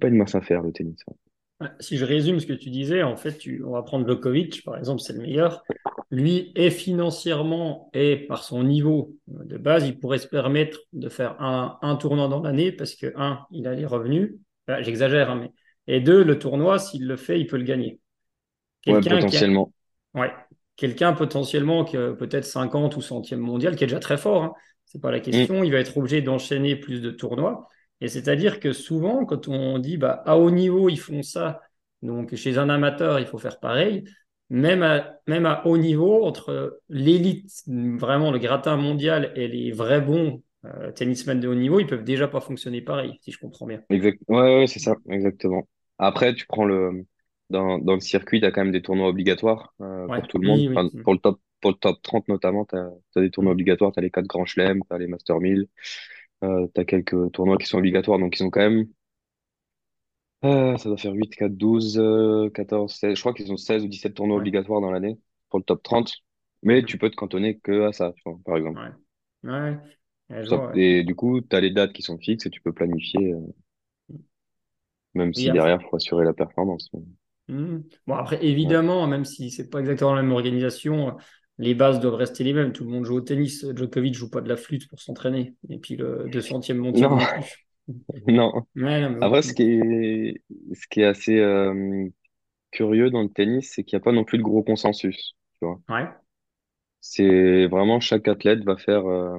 pas 0.00 0.08
une 0.08 0.16
mince 0.16 0.34
affaire 0.34 0.62
le 0.62 0.72
tennis. 0.72 1.04
Ouais, 1.60 1.68
Si 1.80 1.96
je 1.96 2.04
résume 2.04 2.38
ce 2.40 2.46
que 2.46 2.52
tu 2.52 2.70
disais, 2.70 3.02
en 3.02 3.16
fait, 3.16 3.38
tu, 3.38 3.62
on 3.64 3.70
va 3.72 3.82
prendre 3.82 4.06
Djokovic, 4.06 4.62
par 4.64 4.76
exemple, 4.76 5.00
c'est 5.00 5.12
le 5.14 5.20
meilleur. 5.20 5.64
Lui, 6.10 6.52
et 6.54 6.70
financièrement, 6.70 7.90
et 7.94 8.16
par 8.26 8.44
son 8.44 8.62
niveau 8.62 9.16
de 9.26 9.56
base, 9.56 9.86
il 9.86 9.98
pourrait 9.98 10.18
se 10.18 10.28
permettre 10.28 10.78
de 10.92 11.08
faire 11.08 11.40
un, 11.42 11.78
un 11.82 11.96
tournoi 11.96 12.28
dans 12.28 12.42
l'année 12.42 12.72
parce 12.72 12.94
que, 12.94 13.12
un, 13.16 13.44
il 13.50 13.66
a 13.66 13.74
les 13.74 13.86
revenus, 13.86 14.34
Enfin, 14.68 14.82
j'exagère, 14.82 15.30
hein, 15.30 15.36
mais, 15.36 15.52
et 15.86 16.00
deux, 16.00 16.24
le 16.24 16.38
tournoi, 16.40 16.78
s'il 16.80 17.06
le 17.06 17.16
fait, 17.16 17.40
il 17.40 17.46
peut 17.46 17.56
le 17.56 17.62
gagner. 17.62 18.00
Ouais, 18.88 19.02
Quelqu'un 19.02 19.22
qui 19.24 19.38
a, 19.38 19.44
potentiellement. 19.46 19.72
ouais, 20.14 20.32
quelqu'un 20.76 21.12
potentiellement 21.12 21.84
qui 21.84 21.96
peut-être 21.96 22.44
50 22.44 22.96
ou 22.96 23.00
centième 23.02 23.40
mondial, 23.40 23.76
qui 23.76 23.84
est 23.84 23.86
déjà 23.86 24.00
très 24.00 24.18
fort, 24.18 24.42
hein, 24.44 24.54
c'est 24.84 25.00
pas 25.00 25.10
la 25.10 25.20
Mm. 25.32 25.46
question, 25.46 25.64
il 25.64 25.72
va 25.72 25.78
être 25.78 25.96
obligé 25.96 26.22
d'enchaîner 26.22 26.76
plus 26.76 27.00
de 27.00 27.10
tournois. 27.10 27.68
Et 28.00 28.08
c'est-à-dire 28.08 28.60
que 28.60 28.72
souvent, 28.72 29.24
quand 29.24 29.48
on 29.48 29.78
dit 29.78 29.96
bah, 29.96 30.22
à 30.26 30.36
haut 30.38 30.50
niveau, 30.50 30.88
ils 30.88 30.98
font 31.00 31.22
ça, 31.22 31.60
donc 32.02 32.34
chez 32.34 32.58
un 32.58 32.68
amateur, 32.68 33.18
il 33.20 33.26
faut 33.26 33.38
faire 33.38 33.58
pareil, 33.58 34.04
même 34.50 34.82
à, 34.82 35.16
même 35.26 35.46
à 35.46 35.66
haut 35.66 35.78
niveau, 35.78 36.24
entre 36.24 36.80
l'élite, 36.88 37.50
vraiment 37.66 38.30
le 38.30 38.38
gratin 38.38 38.76
mondial 38.76 39.32
et 39.34 39.48
les 39.48 39.72
vrais 39.72 40.00
bons 40.00 40.42
euh, 40.66 40.92
tennismen 40.92 41.40
de 41.40 41.48
haut 41.48 41.54
niveau, 41.54 41.80
ils 41.80 41.86
peuvent 41.86 42.04
déjà 42.04 42.28
pas 42.28 42.40
fonctionner 42.40 42.80
pareil, 42.82 43.18
si 43.22 43.32
je 43.32 43.38
comprends 43.38 43.66
bien. 43.66 43.80
Exact. 43.90 44.18
Ouais, 44.28 44.58
ouais, 44.60 44.66
c'est 44.66 44.80
ça, 44.80 44.96
exactement. 45.08 45.68
Après, 45.98 46.34
tu 46.34 46.46
prends 46.46 46.64
le 46.64 47.06
dans 47.50 47.78
dans 47.78 47.94
le 47.94 48.00
circuit, 48.00 48.40
t'as 48.40 48.50
quand 48.50 48.62
même 48.64 48.72
des 48.72 48.82
tournois 48.82 49.08
obligatoires 49.08 49.74
euh, 49.80 50.08
Ouais, 50.08 50.16
pour 50.16 50.26
tout 50.28 50.38
le 50.38 50.46
monde. 50.46 50.62
oui, 50.62 50.68
oui. 50.68 50.76
Enfin, 50.76 50.88
pour 51.04 51.14
le 51.14 51.18
top 51.20 51.40
pour 51.60 51.70
le 51.72 51.76
top 51.78 52.02
30 52.02 52.28
notamment, 52.28 52.64
t'as 52.64 52.88
t'as 53.14 53.20
des 53.20 53.30
tournois 53.30 53.52
obligatoires. 53.52 53.92
T'as 53.92 54.00
les 54.02 54.10
quatre 54.10 54.26
grands 54.26 54.44
chelems, 54.46 54.82
t'as 54.88 54.98
les 54.98 55.06
Master 55.08 55.40
1000, 55.40 55.68
euh, 56.44 56.66
t'as 56.74 56.84
quelques 56.84 57.32
tournois 57.32 57.58
qui 57.58 57.66
sont 57.66 57.78
obligatoires, 57.78 58.18
donc 58.18 58.38
ils 58.38 58.44
ont 58.44 58.50
quand 58.50 58.60
même 58.60 58.86
Euh, 60.44 60.76
ça 60.76 60.88
doit 60.88 60.98
faire 60.98 61.12
8, 61.12 61.34
4, 61.34 61.56
12, 61.56 61.98
euh, 61.98 62.50
14, 62.50 62.94
16. 62.94 63.14
Je 63.16 63.20
crois 63.20 63.32
qu'ils 63.34 63.52
ont 63.52 63.56
16 63.56 63.82
ou 63.84 63.88
17 63.88 64.14
tournois 64.14 64.36
Ouais. 64.36 64.36
obligatoires 64.36 64.80
dans 64.80 64.90
l'année 64.90 65.18
pour 65.48 65.58
le 65.58 65.64
top 65.64 65.82
30. 65.82 66.12
Mais 66.62 66.84
tu 66.84 66.98
peux 66.98 67.10
te 67.10 67.16
cantonner 67.16 67.58
que 67.58 67.82
à 67.86 67.92
ça, 67.92 68.12
tu 68.16 68.22
vois, 68.24 68.38
par 68.44 68.56
exemple. 68.56 68.80
Ouais. 68.80 68.92
Ouais. 69.44 69.78
Et 70.74 71.04
du 71.04 71.14
coup, 71.14 71.40
tu 71.42 71.54
as 71.56 71.60
les 71.60 71.70
dates 71.70 71.92
qui 71.92 72.02
sont 72.02 72.16
fixes 72.18 72.46
et 72.46 72.50
tu 72.50 72.60
peux 72.62 72.72
planifier, 72.72 73.32
euh, 73.34 73.40
même 75.14 75.34
si 75.34 75.50
derrière, 75.50 75.82
faut 75.82 75.96
assurer 75.96 76.24
la 76.24 76.32
performance. 76.32 76.90
Hmm. 77.48 77.78
Bon, 78.06 78.14
après, 78.14 78.44
Ouais. 78.62 78.76
évidemment, 78.76 79.06
même 79.06 79.24
si 79.24 79.50
c'est 79.50 79.70
pas 79.70 79.78
exactement 79.80 80.14
la 80.14 80.22
même 80.22 80.32
organisation, 80.32 81.16
les 81.58 81.74
bases 81.74 82.00
doivent 82.00 82.14
rester 82.14 82.42
les 82.44 82.52
mêmes. 82.52 82.72
Tout 82.72 82.84
le 82.84 82.90
monde 82.90 83.04
joue 83.04 83.16
au 83.16 83.20
tennis. 83.20 83.64
Djokovic 83.74 84.14
joue 84.14 84.30
pas 84.30 84.40
de 84.40 84.48
la 84.48 84.56
flûte 84.56 84.88
pour 84.88 85.00
s'entraîner. 85.00 85.54
Et 85.68 85.78
puis 85.78 85.96
le 85.96 86.28
200e 86.28 86.78
mondial 86.78 87.10
Non, 87.10 87.16
non 87.16 87.26
plus. 87.26 87.68
non. 88.28 88.66
Ouais, 88.76 89.00
non, 89.00 89.10
mais 89.10 89.20
Après, 89.20 89.42
ce 89.42 89.54
qui 89.54 89.62
est, 89.64 90.42
ce 90.74 90.86
qui 90.88 91.00
est 91.02 91.06
assez 91.06 91.38
euh, 91.40 92.08
curieux 92.72 93.10
dans 93.10 93.22
le 93.22 93.30
tennis, 93.30 93.72
c'est 93.74 93.84
qu'il 93.84 93.98
n'y 93.98 94.02
a 94.02 94.04
pas 94.04 94.12
non 94.12 94.24
plus 94.24 94.38
de 94.38 94.44
gros 94.44 94.62
consensus. 94.64 95.36
Tu 95.60 95.66
vois. 95.66 95.80
Ouais. 95.88 96.06
C'est 97.00 97.66
vraiment 97.68 98.00
chaque 98.00 98.28
athlète 98.28 98.64
va 98.64 98.76
faire 98.76 99.06
euh, 99.06 99.38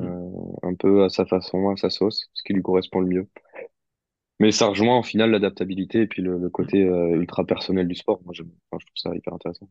Hmm. 0.00 0.08
euh, 0.08 0.30
un 0.62 0.74
peu 0.74 1.04
à 1.04 1.08
sa 1.08 1.24
façon, 1.26 1.70
à 1.70 1.76
sa 1.76 1.90
sauce, 1.90 2.28
ce 2.34 2.42
qui 2.44 2.52
lui 2.52 2.62
correspond 2.62 3.00
le 3.00 3.08
mieux. 3.08 3.28
Mais 4.40 4.50
ça 4.52 4.66
rejoint 4.68 4.96
en 4.96 5.02
final 5.02 5.30
l'adaptabilité 5.30 6.02
et 6.02 6.06
puis 6.06 6.22
le, 6.22 6.38
le 6.38 6.50
côté 6.50 6.84
euh, 6.84 7.16
ultra 7.16 7.44
personnel 7.46 7.88
du 7.88 7.94
sport. 7.94 8.20
Moi, 8.24 8.32
j'aime- 8.34 8.50
enfin, 8.70 8.78
je 8.80 8.86
trouve 8.86 8.96
ça 9.12 9.14
hyper 9.16 9.34
intéressant. 9.34 9.68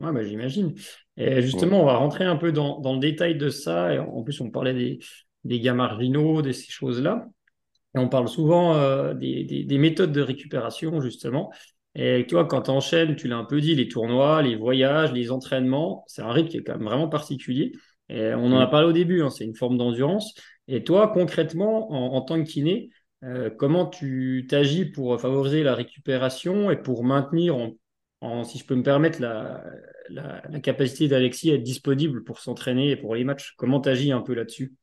Ouais, 0.00 0.12
bah, 0.12 0.22
j'imagine. 0.22 0.74
Et 1.16 1.42
justement, 1.42 1.82
on 1.82 1.84
va 1.86 1.96
rentrer 1.96 2.24
un 2.24 2.36
peu 2.36 2.52
dans, 2.52 2.78
dans 2.80 2.94
le 2.94 3.00
détail 3.00 3.36
de 3.36 3.48
ça. 3.50 3.92
Et 3.94 3.98
en 3.98 4.22
plus, 4.22 4.40
on 4.40 4.50
parlait 4.50 4.74
des, 4.74 4.98
des 5.44 5.58
gains 5.60 5.74
marginaux, 5.74 6.40
de 6.42 6.52
ces 6.52 6.70
choses-là. 6.70 7.26
Et 7.96 7.98
on 8.00 8.08
parle 8.08 8.28
souvent 8.28 8.74
euh, 8.76 9.14
des, 9.14 9.44
des- 9.44 9.64
des 9.64 9.78
méthodes 9.78 10.12
de 10.12 10.22
récupération, 10.22 11.00
justement. 11.00 11.52
Et 11.96 12.26
tu 12.28 12.34
vois, 12.36 12.46
quand 12.46 12.62
tu 12.64 12.70
enchaînes, 12.70 13.16
tu 13.16 13.28
l'as 13.28 13.38
un 13.38 13.44
peu 13.44 13.60
dit, 13.60 13.74
les 13.74 13.88
tournois, 13.88 14.42
les 14.42 14.56
voyages, 14.56 15.12
les 15.12 15.30
entraînements, 15.32 16.04
c'est 16.08 16.22
un 16.22 16.32
rythme 16.32 16.48
qui 16.50 16.58
est 16.58 16.64
quand 16.64 16.74
même 16.78 16.84
vraiment 16.86 17.08
particulier. 17.08 17.72
Et 18.10 18.34
on 18.34 18.46
en 18.52 18.60
a 18.60 18.66
Mm. 18.66 18.68
parlé 18.68 18.88
au 18.88 18.92
début, 18.92 19.22
hein, 19.22 19.30
c'est 19.30 19.44
une 19.44 19.56
forme 19.56 19.78
d'endurance. 19.78 20.34
Et 20.68 20.84
toi, 20.84 21.08
concrètement, 21.08 21.92
en, 21.92 22.16
en 22.16 22.22
tant 22.22 22.42
que 22.42 22.48
kiné, 22.48 22.90
euh, 23.24 23.50
comment 23.50 23.86
tu 23.86 24.46
t'agis 24.48 24.84
pour 24.86 25.20
favoriser 25.20 25.62
la 25.62 25.74
récupération 25.74 26.70
et 26.70 26.76
pour 26.76 27.04
maintenir, 27.04 27.56
en, 27.56 27.74
en- 28.20 28.44
si 28.44 28.58
je 28.58 28.64
peux 28.66 28.74
me 28.76 28.82
permettre, 28.82 29.20
la, 29.20 29.64
la, 30.10 30.42
la 30.48 30.60
capacité 30.60 31.08
d'Alexis 31.08 31.50
à 31.50 31.54
être 31.54 31.62
disponible 31.62 32.24
pour 32.24 32.40
s'entraîner 32.40 32.90
et 32.90 32.96
pour 32.96 33.14
les 33.14 33.24
matchs? 33.24 33.54
Comment 33.56 33.80
tu 33.80 33.88
agis 33.88 34.12
un 34.12 34.20
peu 34.22 34.34
là-dessus? 34.34 34.74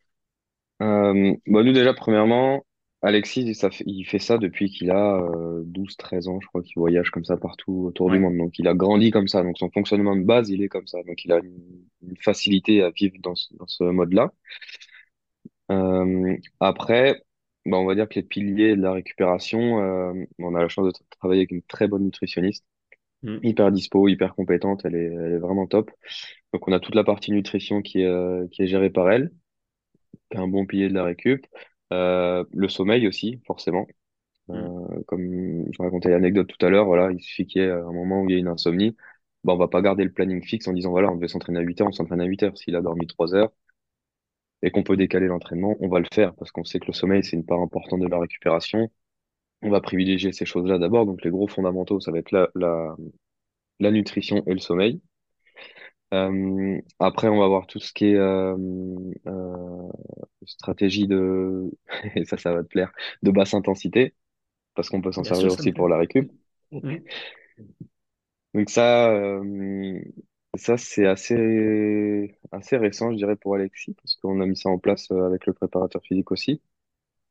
Euh, 0.81 1.35
bah, 1.47 1.63
nous, 1.63 1.73
déjà, 1.73 1.93
premièrement, 1.93 2.65
Alexis, 3.01 3.55
ça 3.55 3.69
il 3.85 4.03
fait 4.05 4.19
ça 4.19 4.37
depuis 4.37 4.69
qu'il 4.69 4.91
a 4.91 5.17
euh, 5.21 5.63
12-13 5.65 6.27
ans, 6.27 6.39
je 6.41 6.47
crois 6.47 6.61
qu'il 6.63 6.73
voyage 6.77 7.11
comme 7.11 7.23
ça 7.25 7.37
partout 7.37 7.85
autour 7.87 8.09
du 8.09 8.19
monde. 8.19 8.37
Donc, 8.37 8.59
il 8.59 8.67
a 8.67 8.73
grandi 8.73 9.11
comme 9.11 9.27
ça. 9.27 9.43
Donc, 9.43 9.57
son 9.57 9.69
fonctionnement 9.71 10.15
de 10.15 10.23
base, 10.23 10.49
il 10.49 10.61
est 10.63 10.69
comme 10.69 10.87
ça. 10.87 11.01
Donc, 11.03 11.23
il 11.25 11.31
a 11.31 11.37
une, 11.39 11.85
une 12.01 12.17
facilité 12.17 12.83
à 12.83 12.89
vivre 12.91 13.15
dans 13.21 13.35
ce, 13.35 13.53
dans 13.55 13.67
ce 13.67 13.83
mode-là. 13.85 14.31
Euh, 15.71 16.37
après, 16.59 17.23
bah, 17.65 17.77
on 17.77 17.85
va 17.85 17.95
dire 17.95 18.07
que 18.09 18.15
les 18.15 18.23
piliers 18.23 18.75
de 18.75 18.81
la 18.81 18.93
récupération, 18.93 19.81
euh, 19.81 20.13
on 20.39 20.55
a 20.55 20.61
la 20.61 20.69
chance 20.69 20.85
de 20.87 20.91
tra- 20.91 21.03
travailler 21.19 21.41
avec 21.41 21.51
une 21.51 21.63
très 21.63 21.87
bonne 21.87 22.03
nutritionniste, 22.03 22.65
Mm. 23.23 23.39
hyper 23.43 23.71
dispo, 23.71 24.07
hyper 24.09 24.35
compétente. 24.35 24.83
Elle 24.85 24.95
est, 24.95 25.05
elle 25.13 25.33
est 25.33 25.39
vraiment 25.39 25.67
top. 25.67 25.91
Donc, 26.53 26.67
on 26.67 26.73
a 26.73 26.79
toute 26.79 26.95
la 26.95 27.03
partie 27.05 27.31
nutrition 27.31 27.81
qui 27.83 28.01
est, 28.01 28.05
euh, 28.07 28.47
qui 28.51 28.63
est 28.63 28.67
gérée 28.67 28.89
par 28.91 29.11
elle, 29.11 29.31
qui 30.31 30.37
est 30.37 30.39
un 30.41 30.47
bon 30.47 30.65
pilier 30.65 30.89
de 30.89 30.93
la 30.93 31.03
récup. 31.03 31.45
Euh, 31.93 32.43
le 32.53 32.67
sommeil 32.69 33.07
aussi, 33.07 33.41
forcément. 33.45 33.87
Mm. 34.53 34.65
Euh, 34.89 35.03
comme 35.07 35.65
je 35.71 35.81
racontais 35.81 36.09
l'anecdote 36.09 36.47
tout 36.47 36.65
à 36.65 36.69
l'heure, 36.69 36.85
voilà, 36.85 37.11
il 37.11 37.21
suffit 37.21 37.47
qu'il 37.47 37.61
y 37.61 37.65
ait 37.65 37.71
un 37.71 37.91
moment 37.91 38.21
où 38.23 38.29
il 38.29 38.33
y 38.33 38.35
a 38.37 38.39
une 38.39 38.47
insomnie. 38.47 38.95
Bah, 39.43 39.53
on 39.53 39.57
va 39.57 39.67
pas 39.67 39.81
garder 39.81 40.03
le 40.03 40.11
planning 40.13 40.43
fixe 40.43 40.67
en 40.67 40.73
disant, 40.73 40.91
voilà, 40.91 41.11
on 41.11 41.15
devait 41.15 41.27
s'entraîner 41.27 41.59
à 41.59 41.63
8 41.63 41.81
heures, 41.81 41.87
on 41.89 41.91
s'entraîne 41.91 42.21
à 42.21 42.25
8 42.25 42.43
heures. 42.43 42.57
S'il 42.57 42.75
a 42.75 42.81
dormi 42.81 43.07
3 43.07 43.35
heures 43.35 43.51
et 44.65 44.71
qu'on 44.71 44.83
peut 44.83 44.97
décaler 44.97 45.27
l'entraînement, 45.27 45.77
on 45.79 45.89
va 45.89 45.99
le 45.99 46.07
faire 46.11 46.33
parce 46.35 46.51
qu'on 46.51 46.65
sait 46.65 46.79
que 46.79 46.87
le 46.87 46.93
sommeil, 46.93 47.23
c'est 47.23 47.37
une 47.37 47.45
part 47.45 47.61
importante 47.61 48.01
de 48.01 48.07
la 48.07 48.19
récupération. 48.19 48.91
On 49.61 49.69
va 49.69 49.81
privilégier 49.81 50.33
ces 50.33 50.45
choses-là 50.45 50.79
d'abord. 50.79 51.05
Donc, 51.05 51.23
les 51.23 51.31
gros 51.31 51.47
fondamentaux, 51.47 51.99
ça 52.01 52.11
va 52.11 52.19
être 52.19 52.31
la, 52.31 52.49
la, 52.55 52.95
la 53.79 53.91
nutrition 53.91 54.43
et 54.47 54.53
le 54.53 54.59
sommeil. 54.59 55.01
Euh, 56.13 56.79
après, 56.99 57.27
on 57.27 57.39
va 57.39 57.47
voir 57.47 57.67
tout 57.67 57.79
ce 57.79 57.91
qui 57.93 58.05
est 58.05 58.15
euh, 58.15 58.55
euh, 59.27 59.89
stratégie 60.45 61.07
de, 61.07 61.71
et 62.15 62.25
ça, 62.25 62.37
ça 62.37 62.53
va 62.53 62.63
te 62.63 62.67
plaire, 62.67 62.91
de 63.23 63.31
basse 63.31 63.53
intensité, 63.53 64.15
parce 64.75 64.89
qu'on 64.89 65.01
peut 65.01 65.11
s'en 65.13 65.23
servir 65.25 65.51
aussi 65.53 65.73
pour 65.73 65.89
la 65.89 65.97
récup. 65.97 66.31
Donc 68.53 68.69
ça, 68.69 69.11
ça 70.57 70.77
c'est 70.77 71.05
assez 71.07 72.37
assez 72.51 72.77
récent, 72.77 73.11
je 73.11 73.17
dirais, 73.17 73.35
pour 73.35 73.55
Alexis, 73.55 73.93
parce 73.95 74.15
qu'on 74.17 74.41
a 74.41 74.45
mis 74.45 74.55
ça 74.57 74.69
en 74.69 74.77
place 74.79 75.11
euh, 75.11 75.25
avec 75.27 75.45
le 75.45 75.53
préparateur 75.53 76.01
physique 76.03 76.31
aussi. 76.31 76.61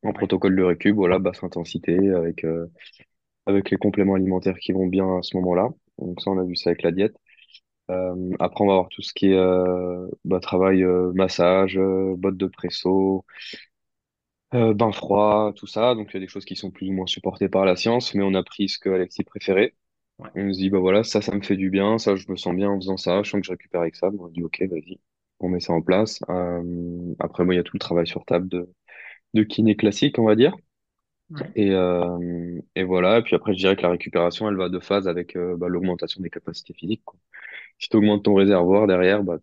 En 0.04 0.12
Ouais. 0.12 0.14
protocole 0.14 0.56
de 0.56 0.62
récup, 0.64 0.94
voilà, 0.96 1.18
basse 1.18 1.44
intensité, 1.44 2.10
avec, 2.12 2.44
euh, 2.44 2.68
avec 3.46 3.70
les 3.70 3.78
compléments 3.78 4.14
alimentaires 4.16 4.58
qui 4.58 4.72
vont 4.72 4.87
bien 4.88 5.18
à 5.18 5.22
ce 5.22 5.37
moment-là. 5.38 5.70
Donc 5.98 6.20
ça, 6.22 6.30
on 6.32 6.38
a 6.40 6.44
vu 6.44 6.56
ça 6.56 6.70
avec 6.70 6.82
la 6.82 6.92
diète. 6.92 7.16
Euh, 7.90 8.32
après, 8.40 8.64
on 8.64 8.68
va 8.68 8.74
avoir 8.74 8.88
tout 8.90 9.02
ce 9.02 9.14
qui 9.14 9.28
est 9.32 9.34
euh, 9.37 10.08
bah, 10.24 10.40
travail, 10.40 10.84
euh, 10.84 11.12
massage, 11.14 11.78
euh, 11.78 12.14
bottes 12.16 12.37
de 12.38 12.46
presso, 12.48 13.24
euh, 14.54 14.72
bain 14.74 14.92
froid, 14.92 15.52
tout 15.56 15.66
ça. 15.66 15.94
Donc 15.94 16.10
il 16.10 16.14
y 16.14 16.16
a 16.18 16.20
des 16.20 16.28
choses 16.28 16.44
qui 16.44 16.56
sont 16.56 16.70
plus 16.70 16.88
ou 16.88 16.92
moins 16.92 17.06
supportées 17.06 17.48
par 17.48 17.64
la 17.64 17.76
science, 17.76 18.14
mais 18.14 18.22
on 18.24 18.34
a 18.34 18.42
pris 18.42 18.68
ce 18.68 18.78
que 18.78 18.88
Alexis 18.90 19.24
préférait. 19.24 19.74
Ouais. 20.18 20.31
On 20.35 20.53
se 20.53 20.59
dit, 20.59 20.70
bah 20.70 20.79
voilà, 20.81 21.05
ça, 21.05 21.20
ça 21.22 21.35
me 21.35 21.42
fait 21.42 21.57
du 21.57 21.70
bien, 21.70 21.98
ça, 21.98 22.16
je 22.16 22.27
me 22.31 22.37
sens 22.37 22.55
bien 22.55 22.70
en 22.70 22.77
faisant 22.81 22.96
ça, 22.96 23.22
je 23.22 23.31
sens 23.31 23.40
que 23.40 23.46
je 23.46 23.53
récupère 23.53 23.81
avec 23.83 23.96
ça. 23.96 24.11
Bon, 24.11 24.27
on 24.27 24.29
dit, 24.29 24.42
ok, 24.42 24.62
vas-y, 24.70 25.00
on 25.40 25.48
met 25.48 25.61
ça 25.61 25.72
en 25.72 25.83
place. 25.83 26.20
Euh, 26.29 27.14
après, 27.20 27.44
moi, 27.44 27.55
il 27.55 27.59
y 27.59 27.61
a 27.61 27.64
tout 27.64 27.77
le 27.77 27.81
travail 27.81 28.07
sur 28.07 28.24
table 28.24 28.48
de, 28.48 28.68
de 29.35 29.42
kiné 29.44 29.77
classique, 29.77 30.18
on 30.18 30.24
va 30.27 30.37
dire. 30.37 30.57
Ouais. 31.31 31.55
Et, 31.55 31.70
euh, 31.72 32.61
et 32.74 32.85
voilà, 32.85 33.18
et 33.18 33.22
puis 33.22 33.37
après, 33.37 33.55
je 33.55 33.59
dirais 33.59 33.77
que 33.77 33.83
la 33.83 33.90
récupération, 33.90 34.48
elle 34.48 34.57
va 34.57 34.68
de 34.68 34.81
phase 34.81 35.09
avec 35.09 35.37
euh, 35.37 35.57
bah, 35.57 35.68
l'augmentation 35.68 36.20
des 36.22 36.31
capacités 36.31 36.74
physiques, 36.74 37.05
quoi. 37.05 37.18
Si 37.79 37.88
tu 37.90 37.96
augmentes 37.96 38.24
ton 38.24 38.35
réservoir 38.35 38.87
derrière, 38.88 39.24
bah, 39.24 39.38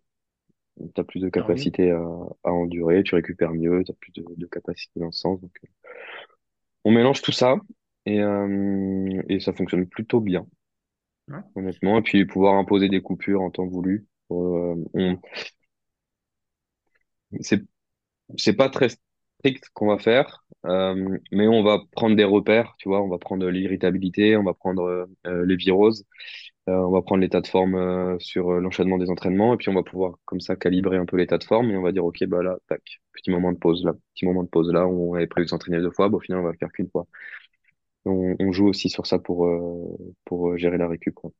tu 0.94 1.00
as 1.00 1.04
plus 1.04 1.20
de 1.20 1.28
oui. 1.34 1.68
capacité 1.68 1.90
à, 1.90 2.02
à 2.44 2.52
endurer, 2.52 3.02
tu 3.02 3.14
récupères 3.14 3.52
mieux, 3.54 3.84
tu 3.84 3.92
as 3.92 3.94
plus 3.94 4.12
de, 4.12 4.24
de 4.36 4.46
capacité 4.46 5.00
dans 5.00 5.10
ce 5.12 5.20
sens. 5.20 5.40
Donc, 5.40 5.52
euh, 5.64 5.68
on 6.84 6.90
mélange 6.92 7.22
tout 7.22 7.32
ça 7.32 7.56
et, 8.06 8.20
euh, 8.20 9.22
et 9.28 9.40
ça 9.40 9.52
fonctionne 9.52 9.86
plutôt 9.86 10.20
bien, 10.20 10.46
Honnêtement. 11.54 11.98
Et 11.98 12.02
puis 12.02 12.24
pouvoir 12.26 12.54
imposer 12.54 12.88
des 12.88 13.00
coupures 13.00 13.42
en 13.42 13.50
temps 13.50 13.66
voulu. 13.66 14.06
Euh, 14.30 14.74
on, 14.94 15.18
c'est, 17.40 17.62
c'est 18.38 18.54
pas 18.54 18.68
très 18.70 18.90
strict 18.90 19.64
qu'on 19.74 19.88
va 19.88 19.98
faire, 19.98 20.44
euh, 20.66 21.18
mais 21.32 21.48
on 21.48 21.62
va 21.64 21.80
prendre 21.92 22.16
des 22.16 22.24
repères, 22.24 22.74
tu 22.78 22.88
vois, 22.88 23.02
on 23.02 23.08
va 23.08 23.18
prendre 23.18 23.48
l'irritabilité, 23.50 24.36
on 24.36 24.44
va 24.44 24.54
prendre 24.54 25.08
euh, 25.26 25.46
les 25.46 25.56
viroses. 25.56 26.06
On 26.68 26.90
va 26.92 27.02
prendre 27.02 27.22
l'état 27.22 27.40
de 27.40 27.48
forme 27.48 28.18
sur 28.20 28.52
l'enchaînement 28.52 28.98
des 28.98 29.10
entraînements 29.10 29.54
et 29.54 29.56
puis 29.56 29.68
on 29.70 29.74
va 29.74 29.82
pouvoir 29.82 30.14
comme 30.26 30.40
ça 30.40 30.56
calibrer 30.56 30.96
un 30.98 31.06
peu 31.06 31.16
l'état 31.16 31.38
de 31.38 31.44
forme 31.44 31.70
et 31.72 31.76
on 31.76 31.82
va 31.82 31.92
dire 31.92 32.04
ok 32.04 32.24
bah 32.26 32.42
là 32.42 32.56
tac 32.68 32.82
petit 33.12 33.30
moment 33.32 33.52
de 33.52 33.58
pause 33.58 33.84
là 33.84 33.94
petit 34.14 34.26
moment 34.26 34.44
de 34.44 34.48
pause 34.48 34.72
là 34.72 34.86
on 34.86 35.14
avait 35.14 35.26
prévu 35.26 35.46
de 35.46 35.50
s'entraîner 35.50 35.80
deux 35.80 35.90
fois 35.90 36.08
bah, 36.08 36.18
au 36.18 36.20
final 36.20 36.40
on 36.40 36.44
va 36.44 36.52
le 36.52 36.58
faire 36.58 36.70
qu'une 36.72 36.88
fois 36.90 37.06
on, 38.04 38.36
on 38.38 38.52
joue 38.52 38.68
aussi 38.68 38.88
sur 38.90 39.06
ça 39.06 39.18
pour 39.18 39.46
euh, 39.46 39.96
pour 40.24 40.50
euh, 40.50 40.56
gérer 40.56 40.78
la 40.78 40.88
récup 40.88 41.14
quoi. 41.14 41.32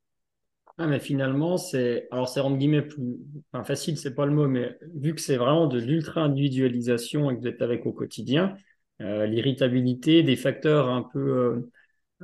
Ah, 0.79 0.87
mais 0.87 0.99
finalement, 1.01 1.59
c'est, 1.59 2.09
alors 2.11 2.29
c'est 2.29 2.41
entre 2.41 2.57
guillemets 2.57 2.83
plus, 2.83 3.19
enfin, 3.53 3.63
facile, 3.63 3.99
c'est 3.99 4.15
pas 4.15 4.25
le 4.27 4.33
mot, 4.33 4.49
mais 4.49 4.79
vu 4.95 5.15
que 5.15 5.21
c'est 5.21 5.37
vraiment 5.37 5.67
de 5.67 5.79
l'ultra-individualisation 5.79 7.31
et 7.31 7.35
que 7.37 7.41
vous 7.41 7.47
êtes 7.47 7.61
avec 7.63 7.85
au 7.87 7.93
quotidien, 7.93 8.57
euh, 9.03 9.27
l'irritabilité, 9.27 10.23
des 10.23 10.35
facteurs 10.37 10.89
un 10.89 11.03
peu, 11.03 11.21
euh, 11.21 11.71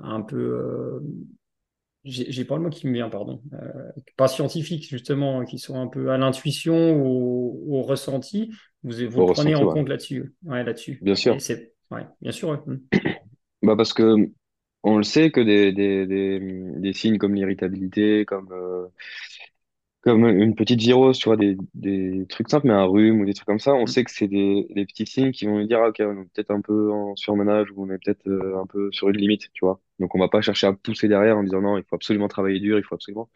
un 0.03 0.22
peu, 0.22 0.37
euh, 0.38 1.01
j'ai 2.05 2.44
pas 2.44 2.57
le 2.57 2.62
mot 2.62 2.70
qui 2.70 2.87
me 2.87 2.94
vient, 2.94 3.11
pardon, 3.11 3.42
pas 4.16 4.29
scientifiques 4.29 4.88
justement, 4.88 5.44
qui 5.44 5.59
sont 5.59 5.81
un 5.81 5.88
peu 5.88 6.11
à 6.11 6.18
l'intuition 6.18 6.92
ou 6.94 7.64
au, 7.74 7.79
au 7.81 7.83
ressenti, 7.83 8.51
vous, 8.83 8.92
vous 9.11 9.22
au 9.22 9.27
prenez 9.27 9.55
ressenti 9.55 9.55
en 9.55 9.66
ouais 9.66 9.74
compte 9.74 9.88
là-dessus, 9.88 10.35
ouais, 10.44 10.64
là-dessus. 10.64 11.03
bien 11.03 11.14
sûr 11.16 11.42
ouais, 11.90 12.07
bien 12.20 12.33
sûr, 12.33 12.51
ouais. 12.51 12.59
Bah 13.62 13.77
parce 13.77 13.92
que 13.92 14.14
on 14.85 14.99
le 14.99 15.03
sait 15.05 15.31
que 15.31 15.40
des 15.40 15.73
des 15.73 16.07
des, 16.07 16.40
des 16.40 16.92
signes 16.92 17.18
comme 17.18 17.35
l'irritabilité 17.35 18.25
comme 18.25 18.49
euh, 18.53 18.87
Comme 20.03 20.27
une 20.29 20.55
petite 20.55 20.79
virose, 20.81 21.18
tu 21.18 21.25
vois, 21.29 21.37
des, 21.37 21.57
des 21.75 22.25
trucs 22.29 22.49
simples, 22.49 22.68
mais 22.68 22.73
un 22.73 22.85
rhume 22.85 23.21
ou 23.21 23.25
des 23.27 23.35
trucs 23.35 23.47
comme 23.49 23.59
ça, 23.59 23.75
on 23.75 23.85
Mm. 23.85 23.87
sait 23.87 24.05
que 24.05 24.12
c'est 24.12 24.29
des, 24.29 24.64
des 24.71 24.87
petits 24.87 25.07
signes 25.07 25.33
qui 25.33 25.44
vont 25.47 25.59
nous 25.59 25.66
dire, 25.66 25.81
ah, 25.83 25.88
ok, 25.88 25.97
on 26.01 26.23
est 26.23 26.25
peut-être 26.33 26.53
un 26.53 26.61
peu 26.61 26.92
en 26.92 27.16
surmenage 27.16 27.73
ou 27.73 27.83
on 27.85 27.90
est 27.90 27.99
peut-être 27.99 28.27
euh, 28.29 28.61
un 28.62 28.66
peu 28.66 28.90
sur 28.92 29.09
une 29.09 29.16
limite, 29.16 29.51
tu 29.53 29.64
vois. 29.64 29.81
Donc 29.99 30.14
on 30.14 30.21
va 30.21 30.29
pas 30.29 30.40
chercher 30.40 30.68
à 30.68 30.73
pousser 30.73 31.09
derrière 31.09 31.37
en 31.37 31.42
disant 31.42 31.61
non, 31.61 31.77
il 31.79 31.83
faut 31.85 31.97
absolument 31.97 32.29
travailler 32.29 32.61
dur, 32.61 32.79
il 32.79 32.85
faut 32.85 32.94
absolument. 32.94 33.29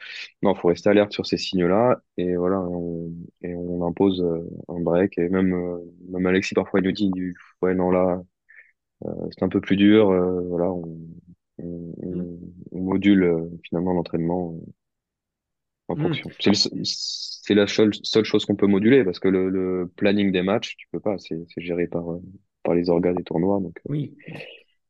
Non, 0.43 0.55
il 0.55 0.61
faut 0.61 0.69
rester 0.69 0.89
alerte 0.89 1.13
sur 1.13 1.27
ces 1.27 1.37
signes-là 1.37 2.01
et 2.17 2.37
voilà, 2.37 2.61
on, 2.61 3.11
et 3.43 3.55
on 3.57 3.85
impose 3.85 4.23
euh, 4.23 4.49
un 4.69 4.79
break. 4.81 5.19
Et 5.19 5.29
même, 5.29 5.53
euh, 5.55 5.79
même 6.11 6.27
Alexis, 6.27 6.55
parfois, 6.55 6.79
il 6.81 6.85
nous 6.87 6.93
dit, 6.93 7.11
ouais, 7.61 7.75
non, 7.75 7.91
là, 7.91 8.23
c'est 9.31 9.43
un 9.45 9.49
peu 9.49 9.61
plus 9.61 9.77
dur, 9.77 10.11
euh, 10.11 10.41
voilà, 10.49 10.71
on, 10.73 10.99
on, 11.59 11.95
Mm. 12.13 12.27
on- 12.73 12.79
on 12.79 12.81
module 12.83 13.25
euh, 13.25 13.49
finalement 13.65 13.93
l'entraînement 13.95 14.57
en 15.89 15.97
Mm. 15.97 16.03
fonction. 16.03 16.31
C'est 16.85 17.55
la 17.55 17.67
seule, 17.67 17.93
seule 18.03 18.25
chose 18.25 18.45
qu'on 18.47 18.57
peut 18.57 18.67
moduler 18.67 19.05
parce 19.05 19.19
que 19.19 19.29
le, 19.29 19.49
le 19.51 19.91
planning 19.97 20.31
des 20.33 20.43
matchs, 20.43 20.77
tu 20.77 20.87
peux 20.93 21.01
pas, 21.01 21.19
c'est 21.19 21.39
c'est 21.53 21.61
géré 21.61 21.87
par, 21.87 22.11
euh, 22.13 22.21
par 22.63 22.75
les 22.75 22.89
organes 22.89 23.17
des 23.17 23.25
tournois. 23.25 23.61
Donc, 23.61 23.79
euh, 23.87 23.91
Oui. 23.91 24.17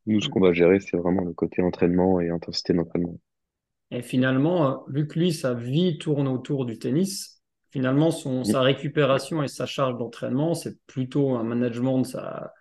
Nous, 0.07 0.20
ce 0.20 0.29
Mm. 0.29 0.33
qu'on 0.33 0.40
va 0.40 0.53
gérer, 0.53 0.81
c'est 0.81 0.96
vraiment 0.96 1.25
le 1.25 1.33
côté 1.33 1.62
entraînement 1.62 2.20
et 2.20 2.29
intensité 2.31 2.72
d'entraînement. 2.75 3.18
Et 3.90 4.03
finalement, 4.03 4.70
euh, 4.70 4.77
vu 4.88 5.07
que 5.07 5.18
lui, 5.18 5.33
sa 5.33 5.55
vie 5.55 5.98
tourne 5.98 6.27
autour 6.29 6.64
du 6.64 6.79
tennis, 6.79 7.42
finalement, 7.70 8.11
son, 8.11 8.44
sa 8.44 8.61
récupération 8.62 9.42
et 9.42 9.48
sa 9.48 9.66
charge 9.66 9.98
d'entraînement, 9.98 10.55
c'est 10.55 10.79
plutôt 10.87 11.37
un 11.37 11.44
management 11.44 12.01
de 12.01 12.07
sa, 12.07 12.53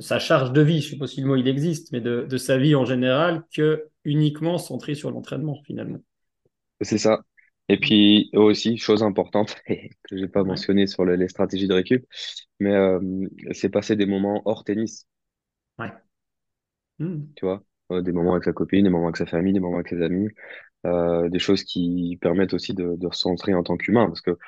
sa 0.00 0.18
charge 0.18 0.52
de 0.52 0.60
vie, 0.62 0.80
je 0.80 0.88
ne 0.88 0.90
sais 0.92 0.98
pas 0.98 1.06
si 1.06 1.20
le 1.20 1.26
mot 1.28 1.36
il 1.36 1.48
existe, 1.48 1.92
mais 1.92 2.00
de, 2.00 2.26
de 2.28 2.36
sa 2.38 2.58
vie 2.58 2.74
en 2.74 2.84
général, 2.84 3.44
que 3.54 3.88
uniquement 4.04 4.58
centré 4.58 4.94
sur 4.94 5.10
l'entraînement, 5.10 5.56
finalement. 5.66 6.00
C'est 6.82 6.98
ça. 6.98 7.22
Et 7.68 7.78
puis 7.80 8.30
aussi, 8.34 8.76
chose 8.78 9.02
importante 9.02 9.56
que 9.66 10.16
j'ai 10.16 10.28
pas 10.28 10.44
Ouais. 10.44 10.56
mentionné 10.56 10.86
sur 10.86 11.04
le- 11.04 11.16
les 11.16 11.28
stratégies 11.28 11.66
de 11.68 11.74
récup, 11.74 12.06
mais 12.60 12.72
euh, 12.74 13.00
c'est 13.52 13.70
passer 13.70 13.96
des 13.96 14.06
moments 14.06 14.42
hors 14.46 14.64
tennis, 14.64 15.06
Ouais. 15.78 15.92
Mm. 16.98 17.36
tu 17.36 17.44
vois, 17.46 17.62
Euh, 17.92 18.02
des 18.02 18.10
moments 18.12 18.32
avec 18.32 18.42
sa 18.44 18.52
copine, 18.52 18.82
des 18.84 18.90
moments 18.90 19.06
avec 19.06 19.16
sa 19.16 19.26
famille, 19.26 19.52
des 19.52 19.60
moments 19.60 19.76
avec 19.76 19.88
ses 19.88 20.02
amis, 20.02 20.28
euh, 20.86 21.28
des 21.30 21.40
choses 21.40 21.64
qui 21.64 22.16
permettent 22.22 22.54
aussi 22.54 22.74
de, 22.74 22.96
de 22.96 23.08
se 23.12 23.20
centrer 23.20 23.54
en 23.54 23.64
tant 23.64 23.76
qu'humain, 23.76 24.06
parce 24.06 24.22
que 24.22 24.38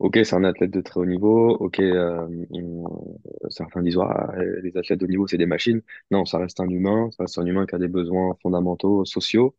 Ok, 0.00 0.18
c'est 0.24 0.34
un 0.34 0.44
athlète 0.44 0.70
de 0.72 0.80
très 0.80 1.00
haut 1.00 1.06
niveau. 1.06 1.50
Ok, 1.58 1.80
euh, 1.80 2.26
on- 2.52 3.18
certains 3.50 3.82
disent 3.82 3.98
ah, 4.02 4.32
les 4.62 4.76
athlètes 4.78 5.00
de 5.00 5.04
haut 5.06 5.08
niveau, 5.08 5.28
c'est 5.28 5.38
des 5.38 5.46
machines. 5.46 5.82
Non, 6.10 6.24
ça 6.26 6.38
reste 6.38 6.60
un 6.60 6.68
humain. 6.68 7.10
Ça 7.12 7.24
reste 7.24 7.38
un 7.38 7.46
humain 7.46 7.66
qui 7.66 7.74
a 7.74 7.78
des 7.78 7.88
besoins 7.88 8.36
fondamentaux, 8.42 9.04
sociaux. 9.04 9.56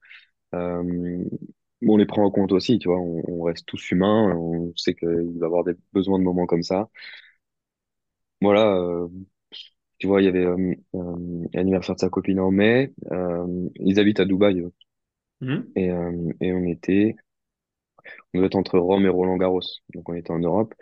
Euh, 0.56 1.26
on 1.88 1.98
les 1.98 2.06
prend 2.08 2.26
en 2.26 2.32
compte 2.32 2.52
aussi, 2.54 2.80
tu 2.80 2.90
vois. 2.90 3.00
On, 3.00 3.24
on 3.28 3.44
reste 3.44 3.66
tous 3.68 3.92
humains. 3.92 4.36
On 4.38 4.74
sait 4.78 4.96
qu'il 4.96 5.40
va 5.40 5.48
avoir 5.48 5.64
des 5.66 5.74
besoins 5.94 6.20
de 6.20 6.26
moments 6.26 6.48
comme 6.48 6.64
ça. 6.64 6.90
Voilà. 8.42 8.76
euh, 8.76 9.08
tu 10.00 10.08
vois, 10.08 10.22
il 10.22 10.26
y 10.26 10.28
avait 10.30 10.46
euh, 10.46 10.76
euh, 10.96 11.46
l'anniversaire 11.54 11.96
de 11.96 12.02
sa 12.02 12.10
copine 12.10 12.40
en 12.40 12.52
mai. 12.52 12.94
Euh, 13.12 13.70
ils 13.78 14.00
habitent 14.00 14.20
à 14.22 14.26
Dubaï 14.26 14.62
eux. 14.62 14.74
Mm. 15.42 15.74
et, 15.76 15.90
euh, 15.92 16.32
et 16.42 16.54
on 16.54 16.64
était, 16.66 17.16
on 18.34 18.38
devait 18.40 18.48
être 18.48 18.56
entre 18.56 18.80
Rome 18.80 19.06
et 19.06 19.10
Roland-Garros. 19.10 19.62
Donc 19.94 20.10
on 20.10 20.14
était 20.14 20.32
en 20.32 20.40
Europe. 20.40 20.74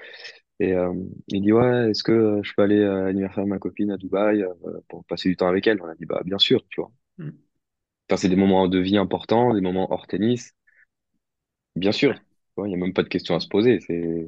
Et 0.59 0.73
euh, 0.73 0.93
il 1.29 1.41
dit, 1.41 1.53
ouais, 1.53 1.89
est-ce 1.89 2.03
que 2.03 2.11
euh, 2.11 2.43
je 2.43 2.53
peux 2.55 2.63
aller 2.63 2.83
à 2.83 3.05
l'anniversaire 3.05 3.45
de 3.45 3.49
ma 3.49 3.59
copine 3.59 3.91
à 3.91 3.97
Dubaï 3.97 4.43
euh, 4.43 4.53
pour 4.89 5.05
passer 5.05 5.29
du 5.29 5.37
temps 5.37 5.47
avec 5.47 5.65
elle? 5.67 5.81
On 5.81 5.87
a 5.87 5.95
dit, 5.95 6.05
bah, 6.05 6.21
bien 6.25 6.37
sûr, 6.37 6.65
tu 6.69 6.81
vois. 6.81 6.91
Mm. 7.17 7.29
Enfin, 8.09 8.17
c'est 8.17 8.29
des 8.29 8.35
moments 8.35 8.67
de 8.67 8.79
vie 8.79 8.97
importants, 8.97 9.53
des 9.53 9.61
moments 9.61 9.91
hors 9.91 10.07
tennis, 10.07 10.53
bien 11.75 11.91
sûr. 11.91 12.19
Il 12.57 12.65
n'y 12.65 12.73
a 12.73 12.77
même 12.77 12.93
pas 12.93 13.03
de 13.03 13.07
question 13.07 13.35
à 13.35 13.39
se 13.39 13.47
poser. 13.47 13.79
C'est... 13.79 14.27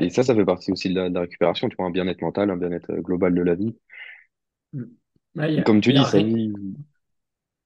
Et 0.00 0.10
ça, 0.10 0.22
ça 0.22 0.36
fait 0.36 0.44
partie 0.44 0.70
aussi 0.70 0.90
de 0.90 0.94
la, 0.94 1.08
de 1.08 1.14
la 1.14 1.22
récupération, 1.22 1.68
tu 1.68 1.74
vois, 1.76 1.86
un 1.86 1.90
bien-être 1.90 2.20
mental, 2.20 2.50
un 2.50 2.56
bien-être 2.56 2.90
euh, 2.90 3.00
global 3.00 3.34
de 3.34 3.42
la 3.42 3.56
vie. 3.56 3.74
Mm. 4.72 4.84
Ouais, 5.34 5.58
a, 5.58 5.62
Comme 5.62 5.80
tu 5.80 5.92
dis, 5.92 6.04
vie... 6.14 6.52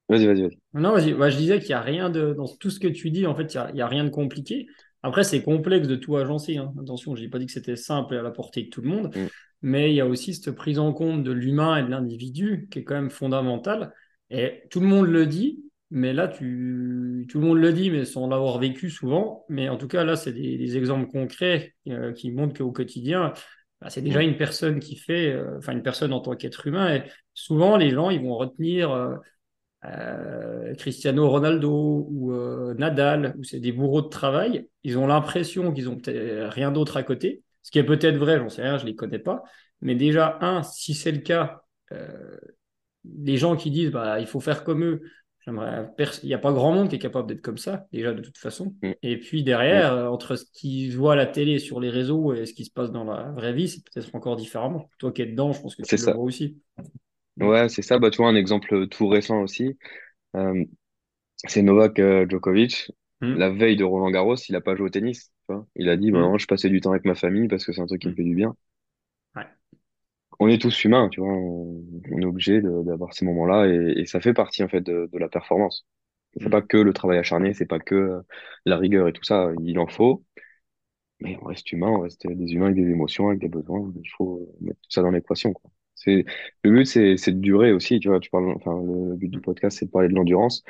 Vas-y, 0.09 0.27
vas-y, 0.27 0.43
vas-y. 0.43 0.59
Non, 0.75 0.93
vas-y. 0.93 1.15
Ouais, 1.15 1.31
je 1.31 1.37
disais 1.37 1.59
qu'il 1.61 1.69
n'y 1.69 1.75
a 1.75 1.81
rien 1.81 2.11
de. 2.11 2.35
Dans 2.35 2.47
tout 2.47 2.71
ce 2.71 2.79
que 2.79 2.89
tu 2.89 3.11
dis, 3.11 3.27
en 3.27 3.35
fait, 3.35 3.55
il 3.55 3.75
n'y 3.75 3.81
a, 3.81 3.87
rien 3.89 4.05
de 4.05 4.11
compliqué. 4.11 4.67
Après, 5.03 5.25
c'est 5.25 5.43
complexe 5.43 5.89
de 5.89 5.97
tout 5.97 6.17
agencer. 6.17 6.57
hein. 6.59 6.73
Attention, 6.81 7.15
je 7.17 7.23
n'ai 7.23 7.29
pas 7.29 7.39
dit 7.39 7.47
que 7.47 7.53
c'était 7.53 7.77
simple 7.77 8.15
et 8.15 8.19
à 8.19 8.23
la 8.23 8.31
portée 8.31 8.65
de 8.65 8.69
tout 8.69 8.83
le 8.83 8.89
monde. 8.89 9.15
Mm. 9.17 9.27
Mais 9.63 9.91
il 9.91 9.95
y 9.95 10.01
a 10.01 10.07
aussi 10.07 10.35
cette 10.35 10.55
prise 10.55 10.79
en 10.79 10.93
compte 10.93 11.25
de 11.25 11.33
l'humain 11.33 11.79
et 11.79 11.83
de 11.85 11.89
l'individu 11.91 12.69
qui 12.71 12.81
est 12.81 12.85
quand 12.85 12.95
même 12.95 13.11
fondamentale. 13.11 13.93
Et 14.31 14.63
tout 14.71 14.81
le 14.81 14.87
monde 14.87 15.07
le 15.07 15.25
dit, 15.27 15.63
mais 15.91 16.13
là, 16.13 16.29
tu... 16.29 17.27
tout 17.31 17.41
le 17.41 17.47
monde 17.47 17.59
le 17.59 17.73
dit, 17.73 17.91
mais 17.91 18.05
sans 18.05 18.29
l'avoir 18.29 18.59
vécu 18.59 18.91
souvent. 18.91 19.47
Mais 19.49 19.71
en 19.71 19.79
tout 19.79 19.89
cas, 19.89 20.05
là, 20.05 20.17
c'est 20.17 20.33
des, 20.33 20.59
des 20.59 20.77
exemples 20.77 21.07
concrets 21.11 21.75
euh, 21.89 22.13
qui 22.13 22.31
montrent 22.31 22.57
qu'au 22.59 22.73
quotidien, 22.73 23.33
bah, 23.81 23.89
c'est 23.89 24.03
déjà 24.03 24.21
Mm. 24.21 24.23
une 24.29 24.37
personne 24.37 24.81
qui 24.81 24.97
fait, 24.97 25.33
euh, 25.33 25.57
enfin, 25.59 25.73
une 25.73 25.83
personne 25.83 26.13
en 26.13 26.21
tant 26.21 26.37
qu'être 26.37 26.67
humain. 26.67 26.95
Et 26.97 27.03
souvent, 27.33 27.77
les 27.79 27.91
gens, 27.91 28.11
ils 28.11 28.21
vont 28.23 28.37
retenir. 28.37 28.91
euh, 28.93 29.17
euh, 29.85 30.75
Cristiano 30.75 31.29
Ronaldo 31.29 32.07
ou 32.11 32.33
euh, 32.33 32.75
Nadal, 32.75 33.35
où 33.39 33.45
c'est 33.45 33.61
des 33.61 33.73
bourreaux 33.73 34.03
de 34.03 34.09
travail, 34.09 34.69
ils 34.83 34.99
ont 34.99 35.07
l'impression 35.07 35.73
qu'ils 35.73 35.89
ont 35.89 35.97
peut-être 35.97 36.53
rien 36.53 36.71
d'autre 36.71 36.97
à 36.97 37.03
côté, 37.03 37.43
ce 37.63 37.71
qui 37.71 37.79
est 37.79 37.85
peut-être 37.85 38.17
vrai, 38.17 38.39
j'en 38.39 38.49
sais 38.49 38.63
rien, 38.63 38.79
je 38.79 38.87
les 38.87 38.95
connais 38.95 39.19
pas. 39.19 39.43
Mais 39.81 39.95
déjà, 39.95 40.39
un, 40.41 40.63
si 40.63 40.95
c'est 40.95 41.13
le 41.13 41.19
cas, 41.19 41.63
euh, 41.93 42.37
les 43.05 43.37
gens 43.37 43.57
qui 43.57 43.71
disent 43.71 43.91
bah, 43.91 44.21
il 44.21 44.27
faut 44.27 44.41
faire 44.41 44.65
comme 44.65 44.85
eux, 44.85 45.03
il 45.47 45.53
n'y 46.25 46.35
a 46.35 46.39
pas 46.39 46.53
grand 46.53 46.73
monde 46.73 46.89
qui 46.89 46.97
est 46.97 46.99
capable 46.99 47.29
d'être 47.29 47.43
comme 47.43 47.59
ça, 47.59 47.87
déjà 47.93 48.15
de 48.15 48.23
toute 48.23 48.39
façon. 48.39 48.75
Mm. 48.83 48.93
Et 49.03 49.19
puis 49.19 49.43
derrière, 49.43 49.93
euh, 49.93 50.09
entre 50.09 50.37
ce 50.37 50.45
qu'ils 50.53 50.97
voient 50.97 51.13
à 51.13 51.17
la 51.17 51.27
télé 51.27 51.59
sur 51.59 51.81
les 51.81 51.91
réseaux 51.91 52.33
et 52.33 52.47
ce 52.47 52.55
qui 52.55 52.65
se 52.65 52.71
passe 52.71 52.91
dans 52.91 53.05
la 53.05 53.31
vraie 53.33 53.53
vie, 53.53 53.69
c'est 53.69 53.83
peut-être 53.85 54.15
encore 54.15 54.37
différemment. 54.37 54.89
Toi 54.99 55.13
qui 55.13 55.23
es 55.23 55.27
dedans, 55.27 55.53
je 55.53 55.61
pense 55.61 55.77
que 55.77 55.83
tu 55.83 55.89
C'est 55.89 55.97
le 55.97 56.03
ça. 56.03 56.13
vois 56.15 56.25
aussi. 56.25 56.57
Ouais, 57.41 57.69
c'est 57.69 57.83
ça. 57.83 57.99
Bah, 57.99 58.11
tu 58.11 58.19
vois, 58.19 58.29
un 58.29 58.37
exemple 58.37 58.89
tout 58.89 59.09
récent 59.09 59.41
aussi, 59.43 59.77
euh, 60.37 60.65
c'est 61.49 61.63
Novak 61.63 61.99
euh, 62.01 62.27
Djokovic. 62.29 62.93
Mm. 63.21 63.35
La 63.35 63.51
veille 63.51 63.77
de 63.77 63.85
Roland 63.85 64.11
Garros, 64.11 64.37
il 64.49 64.57
a 64.57 64.61
pas 64.63 64.77
joué 64.77 64.87
au 64.87 64.91
tennis. 64.91 65.29
Tu 65.49 65.55
vois. 65.55 65.67
Il 65.77 65.89
a 65.91 65.97
dit, 65.97 66.13
bah, 66.13 66.21
Mm. 66.21 66.21
non, 66.21 66.39
je 66.39 66.47
passais 66.47 66.71
du 66.71 66.81
temps 66.81 66.93
avec 66.93 67.05
ma 67.07 67.15
famille 67.17 67.49
parce 67.49 67.65
que 67.67 67.73
c'est 67.73 67.83
un 67.83 67.87
truc 67.87 68.03
qui 68.03 68.09
me 68.11 68.13
Mm. 68.13 68.17
fait 68.17 68.25
du 68.25 68.35
bien. 68.37 68.57
Ouais. 69.37 69.47
On 70.41 70.49
est 70.49 70.61
tous 70.61 70.85
humains, 70.85 71.09
tu 71.11 71.21
vois. 71.21 71.33
On, 71.33 71.83
on 72.13 72.19
est 72.21 72.25
obligé 72.25 72.61
de- 72.61 72.83
d'avoir 72.85 73.13
ces 73.15 73.25
moments-là 73.25 73.67
et, 73.69 74.01
et 74.01 74.07
ça 74.07 74.21
fait 74.21 74.35
partie, 74.35 74.63
en 74.65 74.69
fait, 74.69 74.81
de, 74.81 75.09
de 75.13 75.19
la 75.19 75.29
performance. 75.29 75.87
C'est 76.41 76.51
pas 76.51 76.63
que 76.63 76.77
le 76.79 76.93
travail 76.93 77.19
acharné, 77.19 77.55
c'est 77.55 77.67
pas 77.67 77.79
que 77.81 77.95
euh, 77.95 78.23
la 78.67 78.77
rigueur 78.79 79.09
et 79.09 79.13
tout 79.13 79.25
ça. 79.25 79.51
Il 79.65 79.79
en 79.79 79.87
faut. 79.87 80.25
Mais 81.21 81.39
on 81.43 81.47
reste 81.47 81.73
humain, 81.73 81.89
on 81.91 82.01
reste 82.03 82.27
des 82.29 82.53
humains 82.55 82.67
avec 82.69 82.77
des 82.79 82.91
émotions, 82.91 83.29
avec 83.29 83.41
des 83.41 83.49
besoins. 83.49 83.93
Il 84.03 84.09
faut 84.19 84.49
mettre 84.61 84.81
tout 84.83 84.91
ça 84.93 85.03
dans 85.03 85.11
l'équation, 85.13 85.53
quoi. 85.55 85.71
C'est, 86.05 86.25
le 86.65 86.71
but, 86.71 86.87
c'est, 86.87 87.17
c'est 87.17 87.33
de 87.33 87.41
durer 87.41 87.73
aussi, 87.73 88.01
tu 88.01 88.09
vois. 88.09 88.21
Tu 88.21 88.31
parles, 88.31 88.53
enfin, 88.57 88.75
le 88.83 89.17
but 89.17 89.29
du 89.29 89.41
podcast, 89.41 89.79
c'est 89.79 89.87
de 89.87 89.91
parler 89.91 90.09
de 90.09 90.15
l'endurance. 90.15 90.65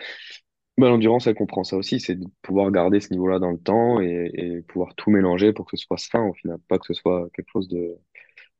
Ben, 0.79 0.88
l'endurance, 0.88 1.27
elle 1.29 1.35
comprend 1.37 1.64
ça 1.64 1.77
aussi, 1.77 2.01
c'est 2.01 2.16
de 2.16 2.27
pouvoir 2.42 2.70
garder 2.73 3.01
ce 3.01 3.12
niveau-là 3.12 3.38
dans 3.38 3.53
le 3.53 3.59
temps 3.59 4.01
et, 4.01 4.31
et 4.35 4.62
pouvoir 4.62 4.94
tout 4.97 5.11
mélanger 5.11 5.53
pour 5.53 5.66
que 5.66 5.77
ce 5.77 5.85
soit 5.87 5.99
sain 5.99 6.25
au 6.25 6.35
final, 6.35 6.59
pas 6.68 6.79
que 6.79 6.87
ce 6.87 6.94
soit 6.94 7.29
quelque 7.35 7.51
chose 7.53 7.68
de, 7.68 7.97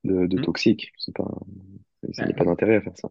de, 0.05 0.27
de 0.27 0.39
Mm. 0.39 0.45
toxique. 0.45 0.93
C'est 0.99 1.15
pas, 1.17 1.29
il 2.05 2.11
n'y 2.27 2.33
a 2.33 2.37
pas 2.37 2.45
d'intérêt 2.47 2.77
à 2.77 2.83
faire 2.83 2.97
ça. 2.99 3.11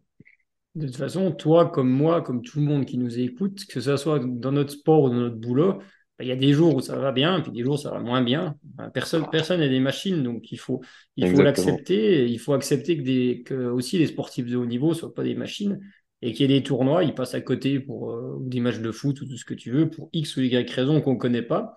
De 0.74 0.86
toute 0.86 0.96
façon, 0.96 1.30
toi 1.32 1.70
comme 1.70 1.88
moi, 1.90 2.20
comme 2.22 2.42
tout 2.42 2.58
le 2.58 2.64
monde 2.66 2.84
qui 2.84 2.98
nous 2.98 3.18
écoute, 3.20 3.64
que 3.66 3.80
ce 3.80 3.96
soit 3.96 4.18
dans 4.20 4.50
notre 4.52 4.72
sport 4.72 5.04
ou 5.04 5.08
dans 5.08 5.14
notre 5.14 5.36
boulot, 5.36 5.74
bah, 5.74 5.84
il 6.20 6.26
y 6.28 6.32
a 6.32 6.36
des 6.36 6.52
jours 6.52 6.74
où 6.76 6.80
ça 6.80 6.96
va 6.96 7.12
bien, 7.12 7.40
puis 7.40 7.50
des 7.52 7.62
jours 7.64 7.74
où 7.74 7.76
ça 7.78 7.90
va 7.90 7.98
moins 8.00 8.22
bien. 8.22 8.56
Personne, 8.92 9.28
personne 9.30 9.60
n'est 9.60 9.68
des 9.68 9.80
machines, 9.80 10.22
donc 10.22 10.52
il 10.52 10.58
faut, 10.58 10.80
il 11.16 11.26
faut 11.26 11.40
l'accepter. 11.40 12.28
Il 12.28 12.38
faut 12.38 12.52
accepter 12.54 12.96
que, 12.96 13.02
des, 13.02 13.42
que 13.44 13.54
aussi 13.54 13.98
les 13.98 14.06
sportifs 14.06 14.46
de 14.46 14.56
haut 14.56 14.66
niveau 14.66 14.90
ne 14.90 14.94
soient 14.94 15.14
pas 15.14 15.24
des 15.24 15.34
machines 15.34 15.80
et 16.22 16.32
qu'il 16.32 16.50
y 16.50 16.54
ait 16.54 16.60
des 16.60 16.62
tournois, 16.62 17.04
ils 17.04 17.14
passent 17.14 17.34
à 17.34 17.40
côté 17.40 17.80
pour 17.80 18.12
euh, 18.12 18.38
des 18.40 18.60
matchs 18.60 18.78
de 18.78 18.90
foot 18.92 19.20
ou 19.20 19.26
tout 19.26 19.36
ce 19.36 19.44
que 19.44 19.54
tu 19.54 19.70
veux 19.70 19.90
pour 19.90 20.08
X 20.12 20.36
ou 20.36 20.40
Y 20.42 20.70
raison 20.70 21.00
qu'on 21.00 21.14
ne 21.14 21.18
connaît 21.18 21.42
pas. 21.42 21.76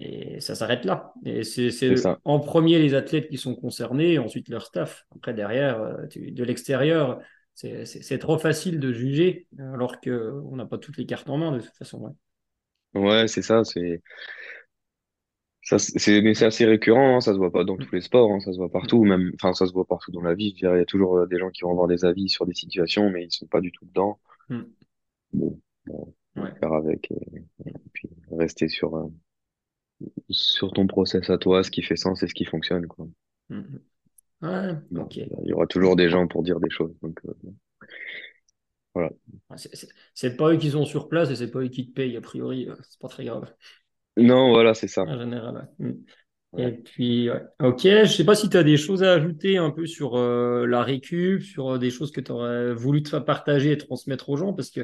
Et 0.00 0.40
ça 0.40 0.54
s'arrête 0.54 0.84
là. 0.84 1.12
Et 1.24 1.44
c'est 1.44 1.94
en 2.24 2.40
premier 2.40 2.78
les 2.78 2.94
athlètes 2.94 3.28
qui 3.28 3.38
sont 3.38 3.54
concernés, 3.54 4.14
et 4.14 4.18
ensuite 4.18 4.48
leur 4.48 4.64
staff. 4.66 5.04
Après, 5.14 5.34
derrière, 5.34 5.80
euh, 5.80 6.06
tu- 6.08 6.32
de 6.32 6.44
l'extérieur, 6.44 7.20
c'est 7.54 8.18
trop 8.18 8.38
facile 8.38 8.80
de 8.80 8.92
juger, 8.92 9.46
alors 9.58 10.00
qu'on 10.00 10.56
n'a 10.56 10.66
pas 10.66 10.78
toutes 10.78 10.96
les 10.96 11.06
cartes 11.06 11.28
en 11.30 11.38
main 11.38 11.52
de 11.52 11.60
toute 11.60 11.76
façon. 11.76 12.00
ouais. 12.00 12.10
Ouais, 12.94 13.26
c'est 13.28 13.42
ça, 13.42 13.64
c'est, 13.64 14.02
ça, 15.62 15.78
c'est, 15.78 16.20
mais 16.22 16.34
c'est 16.34 16.44
assez 16.46 16.64
récurrent, 16.66 17.16
hein, 17.16 17.20
ça 17.20 17.32
se 17.32 17.38
voit 17.38 17.52
pas 17.52 17.64
dans 17.64 17.76
tous 17.78 17.94
les 17.94 18.00
sports, 18.00 18.32
hein, 18.32 18.40
ça 18.40 18.52
se 18.52 18.58
voit 18.58 18.70
partout, 18.70 19.04
même, 19.04 19.30
enfin, 19.36 19.52
ça 19.54 19.66
se 19.66 19.72
voit 19.72 19.86
partout 19.86 20.10
dans 20.10 20.20
la 20.22 20.34
vie. 20.34 20.50
Je 20.50 20.56
dirais, 20.56 20.76
il 20.76 20.78
y 20.80 20.82
a 20.82 20.84
toujours 20.86 21.18
euh, 21.18 21.26
des 21.26 21.38
gens 21.38 21.50
qui 21.50 21.62
vont 21.62 21.70
avoir 21.70 21.86
des 21.88 22.04
avis 22.04 22.28
sur 22.28 22.46
des 22.46 22.54
situations, 22.54 23.10
mais 23.10 23.24
ils 23.24 23.30
sont 23.32 23.46
pas 23.46 23.60
du 23.60 23.70
tout 23.72 23.84
dedans. 23.86 24.18
Mm. 24.50 24.66
Bon, 25.34 25.60
bon, 25.86 26.14
Ouais. 26.36 26.52
faire 26.60 26.72
avec 26.72 27.10
et, 27.10 27.44
et 27.66 27.72
puis 27.92 28.08
rester 28.30 28.68
sur, 28.68 28.96
euh, 28.96 29.08
sur 30.30 30.72
ton 30.72 30.88
process 30.88 31.30
à 31.30 31.38
toi, 31.38 31.62
ce 31.62 31.70
qui 31.70 31.80
fait 31.82 31.94
sens 31.94 32.24
et 32.24 32.26
ce 32.28 32.34
qui 32.34 32.44
fonctionne, 32.44 32.88
quoi. 32.88 33.06
Mm. 33.50 33.78
Ouais, 34.42 34.74
Bon, 34.90 35.02
ok. 35.04 35.16
il 35.16 35.48
y 35.48 35.52
aura 35.52 35.66
toujours 35.66 35.96
des 35.96 36.08
gens 36.08 36.26
pour 36.28 36.42
dire 36.42 36.60
des 36.60 36.70
choses, 36.70 36.94
donc, 37.02 37.18
euh, 37.26 37.32
voilà. 38.94 39.10
C'est- 40.14 40.36
pas 40.36 40.52
eux 40.52 40.56
qui 40.58 40.70
sont 40.70 40.84
sur 40.84 41.08
place 41.08 41.30
et 41.30 41.36
c'est 41.36 41.50
pas 41.50 41.60
eux 41.60 41.68
qui 41.68 41.86
te 41.88 41.92
payent, 41.94 42.16
a 42.16 42.20
priori. 42.20 42.68
euh, 42.68 42.74
C'est 42.88 42.98
pas 43.00 43.08
très 43.08 43.24
grave, 43.24 43.52
Non, 44.16 44.50
voilà, 44.52 44.72
c'est 44.74 44.88
ça. 44.88 45.04
en 45.04 45.18
général. 45.18 45.68
ouais. 45.78 45.86
Mm. 45.88 45.94
Et 46.58 46.72
puis, 46.72 47.30
ouais. 47.30 47.42
ok, 47.60 47.80
je 47.82 48.06
sais 48.06 48.24
pas 48.24 48.34
si 48.34 48.50
tu 48.50 48.56
as 48.58 48.62
des 48.64 48.76
choses 48.76 49.02
à 49.02 49.12
ajouter 49.14 49.58
un 49.58 49.70
peu 49.70 49.86
sur 49.86 50.16
euh, 50.16 50.66
la 50.66 50.82
récup, 50.82 51.42
sur 51.42 51.72
euh, 51.74 51.78
des 51.78 51.90
choses 51.90 52.12
que 52.12 52.20
tu 52.20 52.32
aurais 52.32 52.74
voulu 52.74 53.02
te 53.02 53.10
faire 53.10 53.24
partager 53.24 53.72
et 53.72 53.78
transmettre 53.78 54.28
aux 54.30 54.36
gens, 54.36 54.52
parce 54.54 54.70
que 54.70 54.82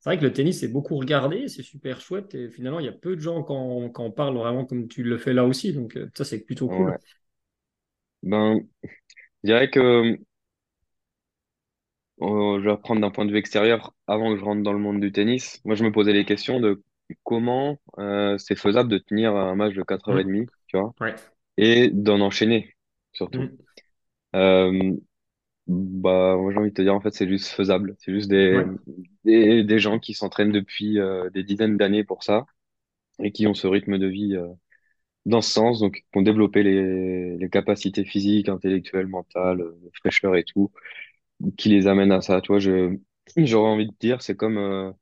c'est 0.00 0.10
vrai 0.10 0.18
que 0.18 0.24
le 0.24 0.32
tennis, 0.32 0.60
c'est 0.60 0.68
beaucoup 0.68 0.96
regardé, 0.98 1.48
c'est 1.48 1.62
super 1.62 2.00
chouette, 2.00 2.34
et 2.34 2.48
finalement, 2.50 2.80
il 2.80 2.86
y 2.86 2.88
a 2.88 2.92
peu 2.92 3.16
de 3.16 3.20
gens 3.20 3.44
qui 3.44 3.52
en, 3.52 3.92
en 3.94 4.10
parlent 4.12 4.36
vraiment 4.36 4.66
comme 4.66 4.88
tu 4.88 5.02
le 5.04 5.18
fais 5.18 5.34
là 5.34 5.44
aussi, 5.46 5.72
donc 5.74 5.96
euh, 5.96 6.10
ça, 6.16 6.24
c'est 6.24 6.40
plutôt 6.40 6.70
cool. 6.70 6.96
Ben, 8.22 8.60
je 9.44 9.48
dirais 9.50 9.70
que 9.70 10.18
je 12.20 12.64
vais 12.64 12.70
reprendre 12.72 13.00
d'un 13.00 13.10
point 13.10 13.24
de 13.24 13.30
vue 13.32 13.38
extérieur 13.38 13.94
avant 14.06 14.32
que 14.32 14.38
je 14.38 14.44
rentre 14.44 14.62
dans 14.62 14.72
le 14.72 14.78
monde 14.78 15.00
du 15.00 15.12
tennis. 15.12 15.60
Moi, 15.64 15.74
je 15.74 15.84
me 15.84 15.92
posais 15.92 16.12
les 16.12 16.24
questions 16.24 16.60
de 16.60 16.82
comment 17.24 17.78
euh, 17.98 18.36
c'est 18.38 18.56
faisable 18.56 18.88
de 18.90 18.98
tenir 18.98 19.34
un 19.36 19.54
match 19.56 19.74
de 19.74 19.82
Mm. 20.06 20.20
4h30, 20.22 20.50
tu 20.66 20.78
vois, 20.78 20.94
Ouais. 21.00 21.14
et 21.58 21.90
d'en 21.90 22.20
enchaîner, 22.20 22.76
surtout. 23.12 23.46
Mm. 23.46 23.58
Euh, 24.36 24.94
bah, 25.66 26.36
moi, 26.38 26.52
j'ai 26.52 26.58
envie 26.58 26.70
de 26.70 26.74
te 26.74 26.82
dire, 26.82 26.94
en 26.94 27.00
fait, 27.00 27.12
c'est 27.14 27.28
juste 27.28 27.48
faisable. 27.48 27.96
C'est 28.00 28.12
juste 28.14 28.30
des, 28.30 28.64
Ouais. 28.64 28.70
des, 29.24 29.64
des 29.64 29.78
gens 29.78 29.98
qui 29.98 30.14
s'entraînent 30.14 30.52
depuis 30.52 30.98
euh, 31.00 31.30
des 31.30 31.44
dizaines 31.44 31.76
d'années 31.76 32.04
pour 32.04 32.24
ça 32.24 32.46
et 33.22 33.32
qui 33.32 33.46
ont 33.46 33.54
ce 33.54 33.66
rythme 33.66 33.98
de 33.98 34.06
vie 34.06 34.36
euh, 34.36 34.48
dans 35.26 35.40
ce 35.42 35.50
sens, 35.52 35.80
donc 35.80 35.94
qui 36.12 36.18
ont 36.18 36.22
développé 36.22 36.62
les, 36.62 37.36
les 37.36 37.50
capacités 37.50 38.04
physiques, 38.04 38.48
intellectuelles, 38.48 39.06
mentales, 39.08 39.58
de 39.58 39.90
fraîcheur 40.00 40.36
et 40.36 40.44
tout 40.44 40.72
qui 41.56 41.68
les 41.70 41.86
amène 41.86 42.12
à 42.12 42.20
ça. 42.20 42.40
Tu 42.40 42.48
vois, 42.48 42.58
je, 42.60 42.96
j'aurais 43.36 43.70
envie 43.70 43.86
de 43.88 43.94
dire, 44.00 44.22
c'est 44.22 44.36
comme, 44.36 44.58
euh, 44.58 44.92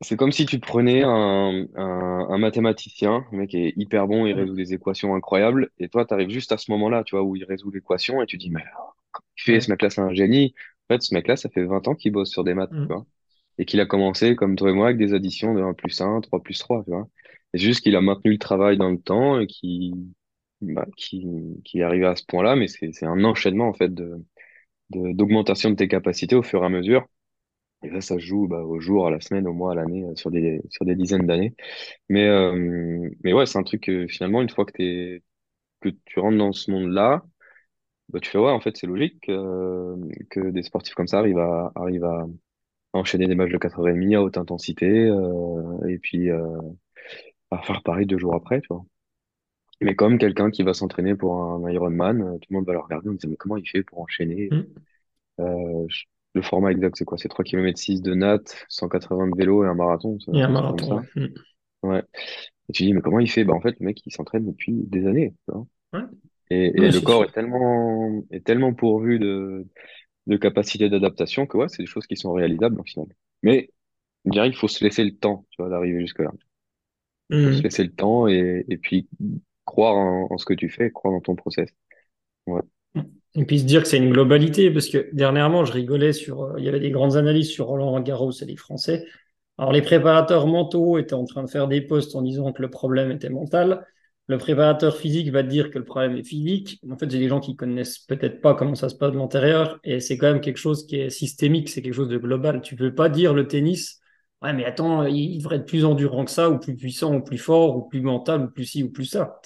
c'est 0.00 0.16
comme 0.16 0.32
si 0.32 0.46
tu 0.46 0.58
prenais 0.60 1.02
un, 1.02 1.66
un, 1.74 2.26
un 2.30 2.38
mathématicien, 2.38 3.24
un 3.32 3.36
mec 3.36 3.50
qui 3.50 3.58
est 3.58 3.72
hyper 3.76 4.06
bon, 4.06 4.26
il 4.26 4.32
résout 4.32 4.54
des 4.54 4.72
équations 4.74 5.14
incroyables, 5.14 5.70
et 5.78 5.88
toi, 5.88 6.04
tu 6.06 6.14
arrives 6.14 6.30
juste 6.30 6.52
à 6.52 6.58
ce 6.58 6.70
moment-là, 6.70 7.02
tu 7.04 7.16
vois, 7.16 7.24
où 7.24 7.34
il 7.36 7.44
résout 7.44 7.70
l'équation, 7.70 8.22
et 8.22 8.26
tu 8.26 8.36
dis, 8.36 8.50
mais 8.50 8.62
comment 9.12 9.26
il 9.38 9.42
fait, 9.42 9.60
ce 9.60 9.70
mec-là, 9.70 9.90
c'est 9.90 10.00
un 10.00 10.14
génie. 10.14 10.54
En 10.88 10.94
fait, 10.94 11.02
ce 11.02 11.14
mec-là, 11.14 11.36
ça 11.36 11.48
fait 11.50 11.64
20 11.64 11.86
ans 11.88 11.94
qu'il 11.94 12.12
bosse 12.12 12.30
sur 12.30 12.44
des 12.44 12.54
maths, 12.54 12.70
tu 12.70 12.76
Mm. 12.76 12.86
vois, 12.94 13.06
et 13.58 13.64
qu'il 13.66 13.80
a 13.80 13.86
commencé, 13.86 14.36
comme 14.36 14.56
toi 14.56 14.70
et 14.70 14.72
moi, 14.74 14.86
avec 14.86 14.98
des 14.98 15.14
additions 15.14 15.54
de 15.54 15.62
1 15.62 15.74
plus 15.74 16.00
1, 16.00 16.20
3 16.20 16.42
plus 16.42 16.58
3, 16.58 16.84
tu 16.84 16.90
vois. 16.90 17.08
C'est 17.54 17.60
juste 17.60 17.82
qu'il 17.82 17.96
a 17.96 18.00
maintenu 18.00 18.32
le 18.32 18.38
travail 18.38 18.76
dans 18.78 18.90
le 18.90 18.98
temps, 19.00 19.40
et 19.40 19.46
qui, 19.48 19.94
bah, 20.60 20.86
qui, 20.96 21.26
qui 21.64 21.80
est 21.80 21.82
arrivé 21.82 22.06
à 22.06 22.16
ce 22.16 22.24
point-là, 22.26 22.56
mais 22.56 22.68
c'est, 22.68 22.92
c'est 22.92 23.06
un 23.06 23.24
enchaînement, 23.24 23.68
en 23.68 23.74
fait, 23.74 23.92
de, 23.94 24.24
d'augmentation 24.90 25.70
de 25.70 25.76
tes 25.76 25.88
capacités 25.88 26.36
au 26.36 26.42
fur 26.42 26.62
et 26.62 26.66
à 26.66 26.68
mesure. 26.68 27.06
Et 27.84 27.90
ça, 27.90 28.00
ça 28.00 28.14
se 28.16 28.20
joue 28.20 28.48
bah, 28.48 28.60
au 28.62 28.80
jour, 28.80 29.06
à 29.06 29.10
la 29.10 29.20
semaine, 29.20 29.46
au 29.48 29.52
mois, 29.54 29.72
à 29.72 29.74
l'année, 29.76 30.04
euh, 30.04 30.14
sur 30.16 30.30
des, 30.30 30.60
sur 30.70 30.84
des 30.86 30.96
dizaines 30.96 31.26
d'années. 31.26 31.54
Mais, 32.10 32.26
euh, 32.28 33.10
mais 33.24 33.32
ouais, 33.34 33.46
c'est 33.46 33.58
un 33.58 33.64
truc 33.64 33.82
que 33.84 34.06
finalement, 34.08 34.42
une 34.42 34.50
fois 34.50 34.64
que 34.66 34.72
t'es, 34.72 35.22
que 35.82 35.90
tu 36.06 36.20
rentres 36.20 36.38
dans 36.38 36.52
ce 36.52 36.70
monde-là, 36.72 37.24
bah, 38.10 38.20
tu 38.20 38.30
fais, 38.30 38.38
ouais, 38.38 38.50
en 38.50 38.60
fait, 38.60 38.76
c'est 38.76 38.86
logique 38.86 39.28
euh, 39.28 39.96
que 40.30 40.40
des 40.50 40.62
sportifs 40.62 40.94
comme 40.94 41.08
ça 41.08 41.18
arrivent 41.18 41.38
à, 41.38 41.72
arrivent 41.74 42.04
à 42.04 42.26
enchaîner 42.94 43.26
des 43.28 43.34
matchs 43.36 43.52
de 43.52 43.58
4h30 43.58 44.14
à 44.16 44.22
haute 44.22 44.38
intensité, 44.38 44.86
euh, 44.88 45.88
et 45.88 45.98
puis 45.98 46.30
euh, 46.30 46.46
à 47.50 47.58
faire 47.62 47.82
pareil 47.82 48.06
deux 48.06 48.16
jours 48.18 48.34
après, 48.34 48.60
tu 48.62 48.68
vois. 48.70 48.84
Mais 49.80 49.94
comme 49.94 50.18
quelqu'un 50.18 50.50
qui 50.50 50.62
va 50.64 50.74
s'entraîner 50.74 51.14
pour 51.14 51.42
un 51.42 51.70
Ironman, 51.70 52.22
euh, 52.22 52.38
tout 52.38 52.48
le 52.50 52.56
monde 52.56 52.66
va 52.66 52.72
le 52.74 52.80
regarder 52.80 53.08
en 53.10 53.12
disant, 53.12 53.28
mais 53.30 53.36
comment 53.36 53.56
il 53.56 53.68
fait 53.68 53.82
pour 53.82 54.00
enchaîner? 54.00 54.52
Mm. 54.52 54.88
Euh, 55.40 55.86
je- 55.88 56.04
le 56.34 56.42
format 56.42 56.72
exact, 56.72 56.96
c'est 56.96 57.04
quoi? 57.04 57.18
C'est 57.18 57.28
3 57.28 57.44
km 57.44 57.78
6 57.78 58.02
de 58.02 58.14
natte, 58.14 58.66
180 58.68 59.28
de 59.28 59.36
vélo 59.36 59.64
et 59.64 59.68
un 59.68 59.74
marathon, 59.74 60.18
c'est 60.20 60.32
Et 60.32 60.40
un 60.42 60.48
un 60.48 60.48
truc 60.52 60.68
comme 60.68 60.82
marathon, 60.82 60.84
ça. 60.84 60.96
ouais. 60.96 61.04
Mm. 61.16 61.34
Ouais. 61.84 62.02
Et 62.70 62.72
tu 62.74 62.84
dis, 62.84 62.94
mais 62.94 63.02
comment 63.02 63.20
il 63.20 63.30
fait? 63.30 63.44
Bah, 63.44 63.54
en 63.54 63.60
fait, 63.62 63.76
le 63.80 63.86
mec, 63.86 64.02
il 64.06 64.12
s'entraîne 64.12 64.46
depuis 64.46 64.72
des 64.74 65.06
années, 65.06 65.34
tu 65.46 65.52
vois. 65.54 65.66
Ouais. 65.92 66.04
Et, 66.50 66.84
et 66.86 66.88
Ouais, 66.88 66.90
le 66.90 67.00
c'est 67.00 67.02
corps 67.02 67.24
sûr. 67.24 67.26
est 67.26 67.32
tellement, 67.32 68.22
est 68.30 68.44
tellement 68.46 68.74
pourvu 68.74 69.18
de, 69.18 69.66
de 70.28 70.36
capacités 70.38 70.88
d'adaptation 70.90 71.46
que, 71.46 71.58
ouais, 71.58 71.68
c'est 71.68 71.82
des 71.82 71.86
choses 71.88 72.06
qui 72.06 72.16
sont 72.16 72.32
réalisables, 72.32 72.80
au 72.80 72.84
final. 72.84 73.08
Mais, 73.42 73.70
je 74.26 74.30
dirais 74.32 74.50
qu'il 74.50 74.58
faut 74.58 74.68
se 74.68 74.84
laisser 74.84 75.04
le 75.04 75.16
temps, 75.16 75.46
tu 75.50 75.62
vois, 75.62 75.70
d'arriver 75.70 76.00
jusque-là. 76.00 76.32
Il 77.40 77.42
faut 77.42 77.52
se 77.52 77.62
Mm. 77.62 77.62
laisser 77.62 77.84
le 77.84 77.92
temps 77.92 78.28
et, 78.28 78.64
et 78.68 78.76
puis 78.78 79.08
croire 79.68 79.94
en, 79.94 80.26
en 80.30 80.38
ce 80.38 80.44
que 80.44 80.54
tu 80.54 80.68
fais, 80.68 80.90
croire 80.90 81.14
dans 81.14 81.20
ton 81.20 81.36
process. 81.36 81.68
Ouais. 82.46 82.62
Et 83.34 83.58
se 83.58 83.64
dire 83.64 83.82
que 83.82 83.88
c'est 83.88 83.98
une 83.98 84.10
globalité, 84.10 84.70
parce 84.70 84.88
que 84.88 85.10
dernièrement, 85.12 85.64
je 85.64 85.72
rigolais 85.72 86.12
sur, 86.12 86.42
euh, 86.42 86.54
il 86.58 86.64
y 86.64 86.68
avait 86.68 86.80
des 86.80 86.90
grandes 86.90 87.16
analyses 87.16 87.50
sur 87.50 87.66
Roland 87.66 88.00
Garros 88.00 88.32
et 88.32 88.44
les 88.46 88.56
Français. 88.56 89.04
Alors, 89.58 89.72
les 89.72 89.82
préparateurs 89.82 90.46
mentaux 90.46 90.98
étaient 90.98 91.14
en 91.14 91.24
train 91.24 91.44
de 91.44 91.50
faire 91.50 91.68
des 91.68 91.82
posts 91.82 92.16
en 92.16 92.22
disant 92.22 92.52
que 92.52 92.62
le 92.62 92.70
problème 92.70 93.10
était 93.10 93.28
mental. 93.28 93.86
Le 94.26 94.38
préparateur 94.38 94.96
physique 94.96 95.30
va 95.30 95.42
dire 95.42 95.70
que 95.70 95.78
le 95.78 95.84
problème 95.84 96.16
est 96.16 96.24
physique. 96.24 96.80
En 96.90 96.96
fait, 96.96 97.10
j'ai 97.10 97.18
des 97.18 97.28
gens 97.28 97.40
qui 97.40 97.54
connaissent 97.54 97.98
peut-être 97.98 98.40
pas 98.40 98.54
comment 98.54 98.74
ça 98.74 98.88
se 98.88 98.96
passe 98.96 99.12
de 99.12 99.18
l'intérieur, 99.18 99.78
et 99.84 100.00
c'est 100.00 100.16
quand 100.18 100.32
même 100.32 100.40
quelque 100.40 100.58
chose 100.58 100.86
qui 100.86 100.96
est 100.96 101.10
systémique, 101.10 101.68
c'est 101.68 101.82
quelque 101.82 101.94
chose 101.94 102.08
de 102.08 102.18
global. 102.18 102.60
Tu 102.62 102.76
peux 102.76 102.94
pas 102.94 103.08
dire 103.08 103.34
le 103.34 103.46
tennis, 103.46 104.00
ouais, 104.42 104.52
mais 104.52 104.64
attends, 104.64 105.04
il 105.06 105.38
devrait 105.38 105.56
être 105.56 105.66
plus 105.66 105.84
endurant 105.84 106.24
que 106.24 106.30
ça, 106.30 106.50
ou 106.50 106.58
plus 106.58 106.76
puissant, 106.76 107.14
ou 107.16 107.22
plus 107.22 107.38
fort, 107.38 107.76
ou 107.76 107.82
plus 107.88 108.00
mental, 108.02 108.44
ou 108.44 108.50
plus 108.50 108.64
ci, 108.66 108.82
ou 108.82 108.90
plus 108.90 109.04
ça. 109.06 109.40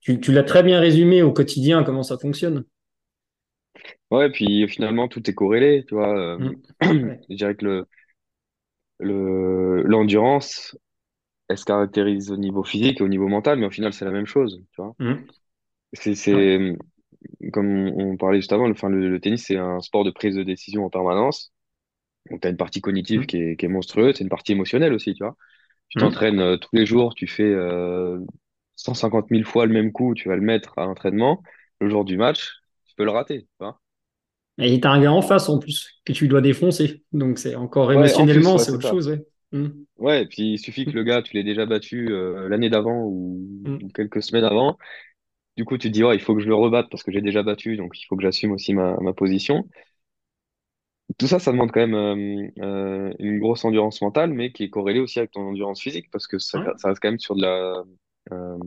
Tu, 0.00 0.20
tu 0.20 0.32
l'as 0.32 0.42
très 0.44 0.62
bien 0.62 0.80
résumé 0.80 1.22
au 1.22 1.32
quotidien, 1.32 1.82
comment 1.84 2.02
ça 2.02 2.16
fonctionne. 2.18 2.64
Ouais, 4.10 4.30
puis 4.30 4.68
finalement, 4.68 5.08
tout 5.08 5.28
est 5.28 5.34
corrélé, 5.34 5.84
tu 5.86 5.94
vois. 5.94 6.16
euh, 6.16 6.38
Mm. 6.38 6.62
Ouais. 7.02 7.20
je 7.28 7.34
dirais 7.36 7.54
que 7.56 7.64
le, 7.64 7.86
le, 8.98 9.82
l'endurance, 9.82 10.76
elle 11.48 11.58
se 11.58 11.64
caractérise 11.66 12.30
au 12.32 12.36
niveau 12.38 12.64
physique 12.64 13.00
et 13.00 13.04
au 13.04 13.08
niveau 13.08 13.28
mental, 13.28 13.58
mais 13.58 13.66
au 13.66 13.70
final, 13.70 13.92
c'est 13.92 14.04
la 14.06 14.10
même 14.12 14.26
chose, 14.26 14.62
tu 14.72 14.82
vois. 14.82 14.96
Mhm. 14.98 15.30
C'est, 15.94 16.14
Ouais. 16.32 16.46
comme 17.52 17.88
on 17.96 18.16
parlait 18.16 18.38
juste 18.38 18.52
avant, 18.52 18.66
le, 18.66 18.72
enfin, 18.72 18.88
le, 18.88 19.08
le 19.08 19.20
tennis, 19.20 19.44
c'est 19.46 19.56
un 19.56 19.80
sport 19.80 20.04
de 20.04 20.10
prise 20.10 20.34
de 20.36 20.42
décision 20.42 20.84
en 20.84 20.90
permanence. 20.90 21.52
Donc, 22.30 22.40
tu 22.42 22.48
as 22.48 22.50
une 22.50 22.56
partie 22.56 22.80
cognitive 22.80 23.26
qui 23.26 23.38
est, 23.38 23.56
qui 23.56 23.66
est 23.66 23.68
monstrueuse, 23.68 24.16
c'est 24.16 24.24
une 24.24 24.30
partie 24.30 24.52
émotionnelle 24.52 24.92
aussi, 24.92 25.14
tu 25.14 25.24
vois. 25.24 25.36
Tu 25.90 25.96
Mhm. 25.96 25.96
t'entraînes 25.98 26.40
euh, 26.40 26.56
tous 26.58 26.70
les 26.76 26.86
jours, 26.86 27.14
tu 27.14 27.26
fais 27.28 27.44
euh, 27.44 28.20
150 28.76 29.30
000 29.30 29.46
fois 29.46 29.66
le 29.66 29.74
même 29.74 29.92
coup, 29.92 30.14
tu 30.14 30.28
vas 30.28 30.36
le 30.36 30.42
mettre 30.42 30.78
à 30.78 30.86
l'entraînement. 30.86 31.42
Le 31.80 31.90
jour 31.90 32.04
du 32.04 32.16
match, 32.18 32.52
tu 32.86 32.94
peux 32.96 33.04
le 33.04 33.10
rater, 33.12 33.42
tu 33.44 33.48
vois. 33.60 33.80
Et 34.58 34.80
t'as 34.80 34.90
un 34.90 35.00
gars 35.02 35.12
en 35.12 35.22
face 35.22 35.48
en 35.48 35.58
plus 35.58 36.00
que 36.04 36.12
tu 36.12 36.28
dois 36.28 36.40
défoncer. 36.40 37.04
Donc 37.12 37.38
c'est 37.38 37.54
encore 37.56 37.92
Ouais, 37.92 38.12
en 38.12 38.26
plus, 38.28 38.54
émotionnellement, 38.54 38.56
ouais, 38.56 38.64
c'est 38.66 38.72
autre 38.72 38.82
ça. 38.82 38.96
chose, 38.96 39.08
ouais. 39.08 39.26
Mhm. 39.52 39.86
Ouais, 39.96 40.22
et 40.22 40.26
puis 40.26 40.52
il 40.54 40.58
suffit 40.58 40.84
que 40.86 40.92
le 40.92 41.04
gars, 41.04 41.22
tu 41.22 41.34
l'aies 41.34 41.42
déjà 41.44 41.64
battu 41.64 42.10
euh, 42.12 42.48
l'année 42.48 42.68
d'avant 42.68 43.04
ou, 43.04 43.72
ou 43.80 43.88
quelques 43.88 44.22
semaines 44.22 44.44
avant. 44.44 44.76
Du 45.56 45.64
coup, 45.64 45.78
tu 45.78 45.88
te 45.88 45.94
dis, 45.94 46.00
il 46.00 46.20
faut 46.20 46.34
que 46.36 46.42
je 46.42 46.48
le 46.48 46.54
rebatte 46.54 46.88
parce 46.90 47.02
que 47.04 47.12
j'ai 47.12 47.22
déjà 47.22 47.42
battu, 47.42 47.76
donc 47.76 47.98
il 48.00 48.06
faut 48.06 48.16
que 48.16 48.22
j'assume 48.22 48.52
aussi 48.52 48.74
ma, 48.74 48.96
ma 49.00 49.12
position. 49.14 49.68
Tout 51.18 51.28
ça, 51.28 51.38
ça 51.38 51.52
demande 51.52 51.70
quand 51.72 51.80
même 51.86 51.94
euh, 51.94 52.48
euh, 52.60 53.14
une 53.20 53.38
grosse 53.38 53.64
endurance 53.64 54.02
mentale, 54.02 54.32
mais 54.32 54.52
qui 54.52 54.64
est 54.64 54.70
corrélée 54.70 55.00
aussi 55.00 55.18
avec 55.18 55.30
ton 55.30 55.42
endurance 55.48 55.80
physique 55.80 56.10
parce 56.10 56.26
que 56.26 56.38
ça, 56.38 56.58
Ouais. 56.60 56.72
ça 56.76 56.88
reste 56.88 57.00
quand 57.00 57.08
même 57.10 57.18
sur 57.20 57.36
de 57.36 57.42
la, 57.42 57.84
euh, 58.32 58.58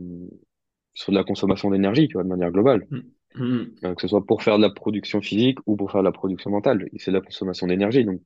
sur 0.94 1.12
de 1.12 1.18
la 1.18 1.24
consommation 1.24 1.70
d'énergie, 1.70 2.08
tu 2.08 2.14
vois, 2.14 2.24
de 2.24 2.28
manière 2.28 2.50
globale. 2.50 2.88
Mhm. 3.34 3.80
Euh, 3.84 3.94
que 3.94 4.02
ce 4.02 4.08
soit 4.08 4.26
pour 4.26 4.42
faire 4.42 4.58
de 4.58 4.62
la 4.62 4.70
production 4.70 5.20
physique 5.22 5.58
ou 5.66 5.76
pour 5.76 5.90
faire 5.92 6.02
de 6.02 6.06
la 6.06 6.12
production 6.12 6.50
mentale. 6.50 6.88
Et 6.92 6.98
C'est 6.98 7.12
de 7.12 7.16
la 7.18 7.22
consommation 7.22 7.66
d'énergie, 7.66 8.04
donc 8.04 8.20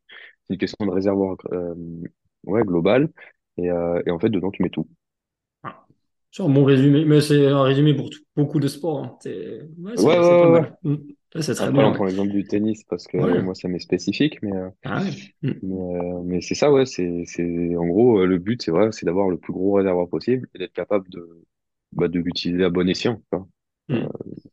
c'est 0.47 0.55
une 0.55 0.59
question 0.61 0.87
de 0.87 0.91
réservoir 0.93 1.37
euh, 1.53 1.75
ouais, 2.45 2.63
global. 2.65 3.11
Et, 3.59 3.71
euh, 3.71 4.03
et 4.07 4.11
en 4.11 4.19
fait, 4.19 4.31
dedans, 4.31 4.51
tu 4.51 4.63
mets 4.63 4.71
tout. 4.71 4.89
Ah. 5.63 5.87
C'est 6.31 6.43
un 6.43 6.49
bon 6.49 6.65
résumé, 6.65 7.05
mais 7.05 7.21
c'est 7.21 7.47
un 7.47 7.63
résumé 7.63 7.95
pour 7.95 8.11
tout- 8.11 8.21
beaucoup 8.37 8.61
de 8.61 8.69
sports. 8.69 9.05
hein. 9.05 9.17
C'est 9.23 9.63
ouais, 9.79 9.97
Ouais, 9.97 10.05
ouais, 10.05 10.13
c'est 10.13 10.23
c'est 10.23 10.37
pas 10.37 10.49
ouais. 10.51 10.61
ouais. 10.61 10.67
mal. 10.85 10.99
C'est 11.41 11.55
très 11.55 11.73
bien, 11.73 11.87
on 11.87 11.93
prend 11.93 12.05
l'exemple 12.07 12.33
du 12.33 12.47
tennis 12.47 12.85
parce 12.85 13.07
que 13.07 13.17
Ouais. 13.17 13.41
moi, 13.41 13.55
ça 13.55 13.69
m'est 13.69 13.79
spécifique, 13.81 14.41
mais, 14.43 14.53
euh, 14.53 14.71
Ah 14.85 15.03
ouais. 15.03 15.35
Mais, 15.63 15.77
euh, 15.81 16.23
mais 16.25 16.41
c'est 16.43 16.55
ça, 16.57 16.73
ouais. 16.73 16.87
C'est, 16.87 17.25
c'est, 17.27 17.77
en 17.77 17.87
gros, 17.87 18.21
euh, 18.21 18.27
le 18.27 18.39
but, 18.39 18.63
c'est 18.63 18.71
vrai, 18.73 18.91
c'est 18.93 19.07
d'avoir 19.07 19.29
le 19.31 19.39
plus 19.39 19.53
gros 19.55 19.75
réservoir 19.75 20.09
possible 20.09 20.49
et 20.55 20.59
d'être 20.59 20.73
capable 20.75 21.09
de, 21.11 21.45
bah, 21.93 22.09
de 22.09 22.21
l'utiliser 22.21 22.65
à 22.65 22.71
bon 22.71 22.89
escient. 22.89 23.23
quoi. 23.31 23.49
Euh, 23.95 24.07
Mhm. 24.07 24.11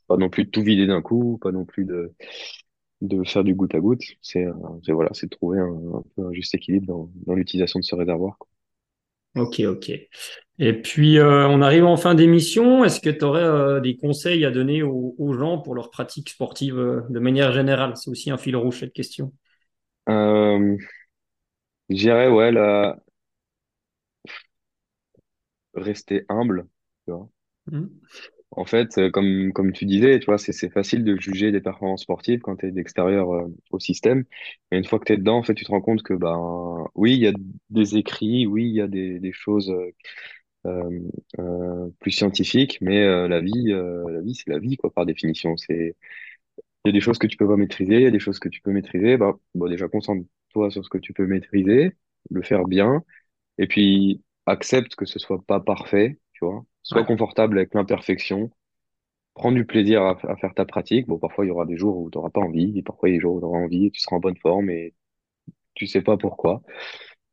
pas 0.07 0.17
non 0.17 0.29
plus 0.29 0.45
de 0.45 0.49
tout 0.51 0.63
vider 0.63 0.87
d'un 0.87 1.01
coup, 1.01 1.37
pas 1.41 1.51
non 1.53 1.65
plus 1.65 1.85
de, 1.85 2.13
de 3.01 3.23
faire 3.25 3.43
du 3.45 3.55
goutte 3.55 3.75
à 3.75 3.79
goutte. 3.81 4.03
C'est, 4.21 4.47
c'est 4.85 4.93
voilà, 4.93 5.11
c'est 5.13 5.27
de 5.27 5.31
trouver 5.37 5.59
un, 5.59 5.67
un 5.97 6.03
peu 6.15 6.27
un 6.27 6.33
juste 6.33 6.55
équilibre 6.55 6.87
dans, 6.87 7.11
dans 7.27 7.35
l'utilisation 7.35 7.79
de 7.79 7.85
ce 7.85 7.95
réservoir. 7.95 8.37
quoi. 8.39 8.49
Ok, 9.35 9.59
ok. 9.67 9.85
Et 10.63 10.73
puis, 10.73 11.17
euh, 11.17 11.47
on 11.47 11.63
arrive 11.63 11.85
en 11.85 11.97
fin 11.97 12.13
d'émission. 12.13 12.85
Est-ce 12.85 12.99
que 12.99 13.09
tu 13.09 13.25
aurais 13.25 13.81
des 13.81 13.97
conseils 13.97 14.45
à 14.45 14.51
donner 14.51 14.83
aux, 14.83 15.15
aux 15.17 15.33
gens 15.33 15.57
pour 15.57 15.73
leur 15.73 15.89
pratique 15.89 16.29
sportive 16.29 16.77
euh, 16.77 17.01
de 17.09 17.19
manière 17.19 17.51
générale? 17.51 17.97
C'est 17.97 18.11
aussi 18.11 18.29
un 18.29 18.37
fil 18.37 18.55
rouge, 18.55 18.79
cette 18.79 18.93
question. 18.93 19.33
Euh, 20.07 20.77
je 21.89 21.95
dirais, 21.95 22.27
ouais, 22.27 22.51
là, 22.51 22.95
rester 25.73 26.25
humble. 26.29 26.67
tu 27.05 27.11
vois. 27.11 27.27
Mhm. 27.71 27.89
En 28.53 28.65
fait, 28.65 28.97
euh, 28.97 29.09
comme, 29.09 29.53
comme 29.53 29.71
tu 29.71 29.85
disais, 29.85 30.19
tu 30.19 30.25
vois, 30.25 30.37
c'est, 30.37 30.69
facile 30.69 31.05
de 31.05 31.15
juger 31.17 31.51
des 31.51 31.61
performances 31.61 32.01
sportives 32.01 32.41
quand 32.41 32.57
tu 32.57 32.67
es 32.67 32.71
d'extérieur 32.71 33.33
euh, 33.33 33.47
au 33.71 33.79
système. 33.79 34.25
Mais 34.69 34.77
une 34.77 34.85
fois 34.85 34.99
que 34.99 35.05
tu 35.05 35.13
es 35.13 35.17
dedans, 35.17 35.37
en 35.37 35.43
fait, 35.43 35.55
tu 35.55 35.63
te 35.65 35.71
rends 35.71 35.81
compte 35.81 36.03
que, 36.03 36.13
ben, 36.13 36.85
oui, 36.93 37.13
il 37.13 37.21
y 37.21 37.27
a 37.27 37.33
des 37.69 37.95
écrits, 37.97 38.45
oui, 38.45 38.65
il 38.65 38.75
y 38.75 38.81
a 38.81 38.87
des, 38.87 39.19
des 39.19 39.31
choses 39.31 39.69
euh, 39.69 39.75
euh, 39.75 39.85
euh, 39.85 40.40
plus 41.99 42.11
scientifiques, 42.11 42.77
mais 42.81 43.01
euh, 43.03 43.27
la 43.27 43.39
vie, 43.41 43.71
euh, 43.71 44.09
la 44.11 44.21
vie, 44.21 44.35
c'est 44.35 44.49
la 44.49 44.59
vie, 44.59 44.77
quoi, 44.77 44.91
par 44.93 45.05
définition. 45.05 45.57
C'est, 45.57 45.95
il 46.85 46.89
y 46.89 46.91
a 46.91 46.93
des 46.93 47.01
choses 47.01 47.19
que 47.19 47.27
tu 47.27 47.37
peux 47.37 47.47
pas 47.47 47.57
maîtriser, 47.57 47.95
il 47.97 48.01
y 48.03 48.05
a 48.07 48.11
des 48.11 48.19
choses 48.19 48.39
que 48.39 48.49
tu 48.49 48.61
peux 48.61 48.71
maîtriser. 48.71 49.17
Bah, 49.17 49.33
bon, 49.55 49.69
déjà, 49.69 49.87
concentre-toi 49.89 50.71
sur 50.71 50.83
ce 50.85 50.89
que 50.89 50.97
tu 50.97 51.13
peux 51.13 51.27
maîtriser, 51.27 51.95
le 52.31 52.41
faire 52.43 52.65
bien, 52.65 53.03
et 53.59 53.67
puis 53.67 54.23
accepte 54.47 54.95
que 54.95 55.05
ce 55.05 55.19
soit 55.19 55.43
pas 55.45 55.59
parfait, 55.61 56.19
tu 56.33 56.45
vois. 56.45 56.65
Sois 56.83 57.01
Ouais, 57.01 57.07
confortable 57.07 57.59
avec 57.59 57.73
l'imperfection 57.75 58.51
prends 59.35 59.51
du 59.53 59.65
plaisir 59.65 60.03
à, 60.03 60.17
à 60.29 60.37
faire 60.37 60.53
ta 60.55 60.65
pratique. 60.65 61.07
Bon, 61.07 61.19
parfois, 61.19 61.45
il 61.45 61.49
y 61.49 61.51
aura 61.51 61.65
des 61.65 61.77
jours 61.77 61.97
où 61.99 62.09
tu 62.11 62.17
n'auras 62.17 62.29
pas 62.31 62.41
envie, 62.41 62.77
et 62.77 62.83
parfois, 62.83 63.09
il 63.09 63.13
y 63.13 63.15
a 63.15 63.17
des 63.17 63.21
jours 63.21 63.35
où 63.35 63.39
tu 63.39 63.45
auras 63.45 63.59
envie, 63.59 63.87
et 63.87 63.91
tu 63.91 64.01
seras 64.01 64.17
en 64.17 64.19
bonne 64.19 64.37
forme, 64.37 64.69
et 64.69 64.93
tu 65.75 65.87
sais 65.87 66.01
pas 66.01 66.17
pourquoi. 66.17 66.61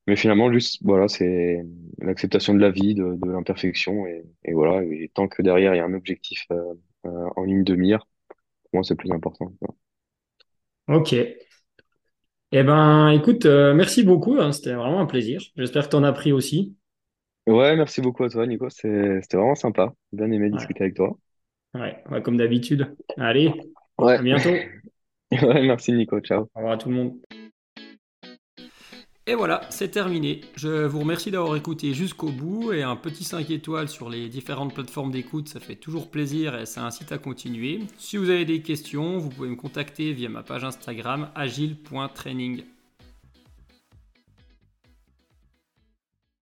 Mais 0.09 0.17
finalement, 0.17 0.53
juste, 0.53 0.81
voilà, 0.85 1.09
c'est 1.09 1.65
l'acceptation 2.01 2.55
de 2.55 2.61
la 2.61 2.71
vie, 2.73 2.95
de, 2.97 3.15
de 3.17 3.31
l'imperfection, 3.33 4.07
et, 4.09 4.25
et 4.45 4.55
voilà. 4.55 4.85
Et 4.85 5.11
tant 5.15 5.29
que 5.29 5.43
derrière, 5.43 5.75
il 5.75 5.79
y 5.79 5.81
a 5.81 5.87
un 5.87 5.95
objectif 5.95 6.47
euh, 6.53 6.75
euh, 7.07 7.31
en 7.37 7.45
ligne 7.45 7.65
de 7.65 7.77
mire, 7.77 8.01
pour 8.65 8.71
moi, 8.75 8.85
c'est 8.85 8.95
le 8.95 8.99
plus 8.99 9.13
important. 9.13 9.53
ok. 10.87 11.13
Eh 12.53 12.63
ben, 12.63 13.09
écoute, 13.11 13.47
euh, 13.47 13.73
merci 13.75 14.03
beaucoup. 14.03 14.37
hein, 14.39 14.53
c'était 14.53 14.75
vraiment 14.75 15.01
un 15.01 15.07
plaisir. 15.07 15.41
J'espère 15.57 15.85
que 15.87 15.91
tu 15.91 15.97
en 15.97 16.05
as 16.05 16.13
pris 16.13 16.33
aussi. 16.33 16.77
Ouais, 17.49 17.75
merci 17.77 18.01
beaucoup 18.01 18.23
à 18.25 18.29
toi, 18.31 18.47
Nico. 18.47 18.69
C'est- 18.71 19.21
C'était 19.23 19.37
vraiment 19.39 19.55
sympa. 19.57 19.93
Bien 20.13 20.31
aimé 20.31 20.51
Ouais, 20.53 20.69
discuter 20.69 20.85
avec 20.85 20.95
toi. 20.97 21.19
ouais, 21.75 22.03
ouais, 22.11 22.23
comme 22.23 22.37
d'habitude. 22.37 22.97
Allez, 23.17 23.73
à 24.15 24.23
Ouais. 24.23 24.23
bientôt. 24.23 24.75
Ouais, 25.33 25.63
merci, 25.67 25.93
Nico. 25.93 26.21
Ciao. 26.21 26.51
Au 26.55 26.59
revoir 26.61 26.75
à 26.75 26.79
tout 26.79 26.91
le 26.91 26.95
monde. 26.95 27.21
Et 29.29 29.35
voilà, 29.35 29.61
c'est 29.69 29.91
terminé. 29.91 30.41
Je 30.57 30.87
vous 30.87 31.01
remercie 31.01 31.31
d'avoir 31.31 31.55
écouté 31.55 31.93
jusqu'au 31.93 32.31
bout 32.31 32.73
et 32.73 32.83
un 32.83 32.97
petit 32.97 33.25
5 33.25 33.51
étoiles 33.51 33.91
sur 33.91 34.09
les 34.09 34.31
différentes 34.31 34.73
plateformes 34.73 35.11
d'écoute, 35.11 35.51
ça 35.51 35.61
fait 35.61 35.75
toujours 35.75 36.11
plaisir 36.11 36.59
et 36.59 36.65
ça 36.65 36.83
incite 36.83 37.13
à 37.13 37.19
continuer. 37.19 37.81
Si 37.99 38.17
vous 38.17 38.31
avez 38.31 38.47
des 38.47 38.63
questions, 38.63 39.19
vous 39.19 39.29
pouvez 39.29 39.51
me 39.51 39.57
contacter 39.57 40.15
via 40.15 40.31
ma 40.31 40.43
page 40.43 40.65
Instagram 40.65 41.29
agile.training. 41.35 42.65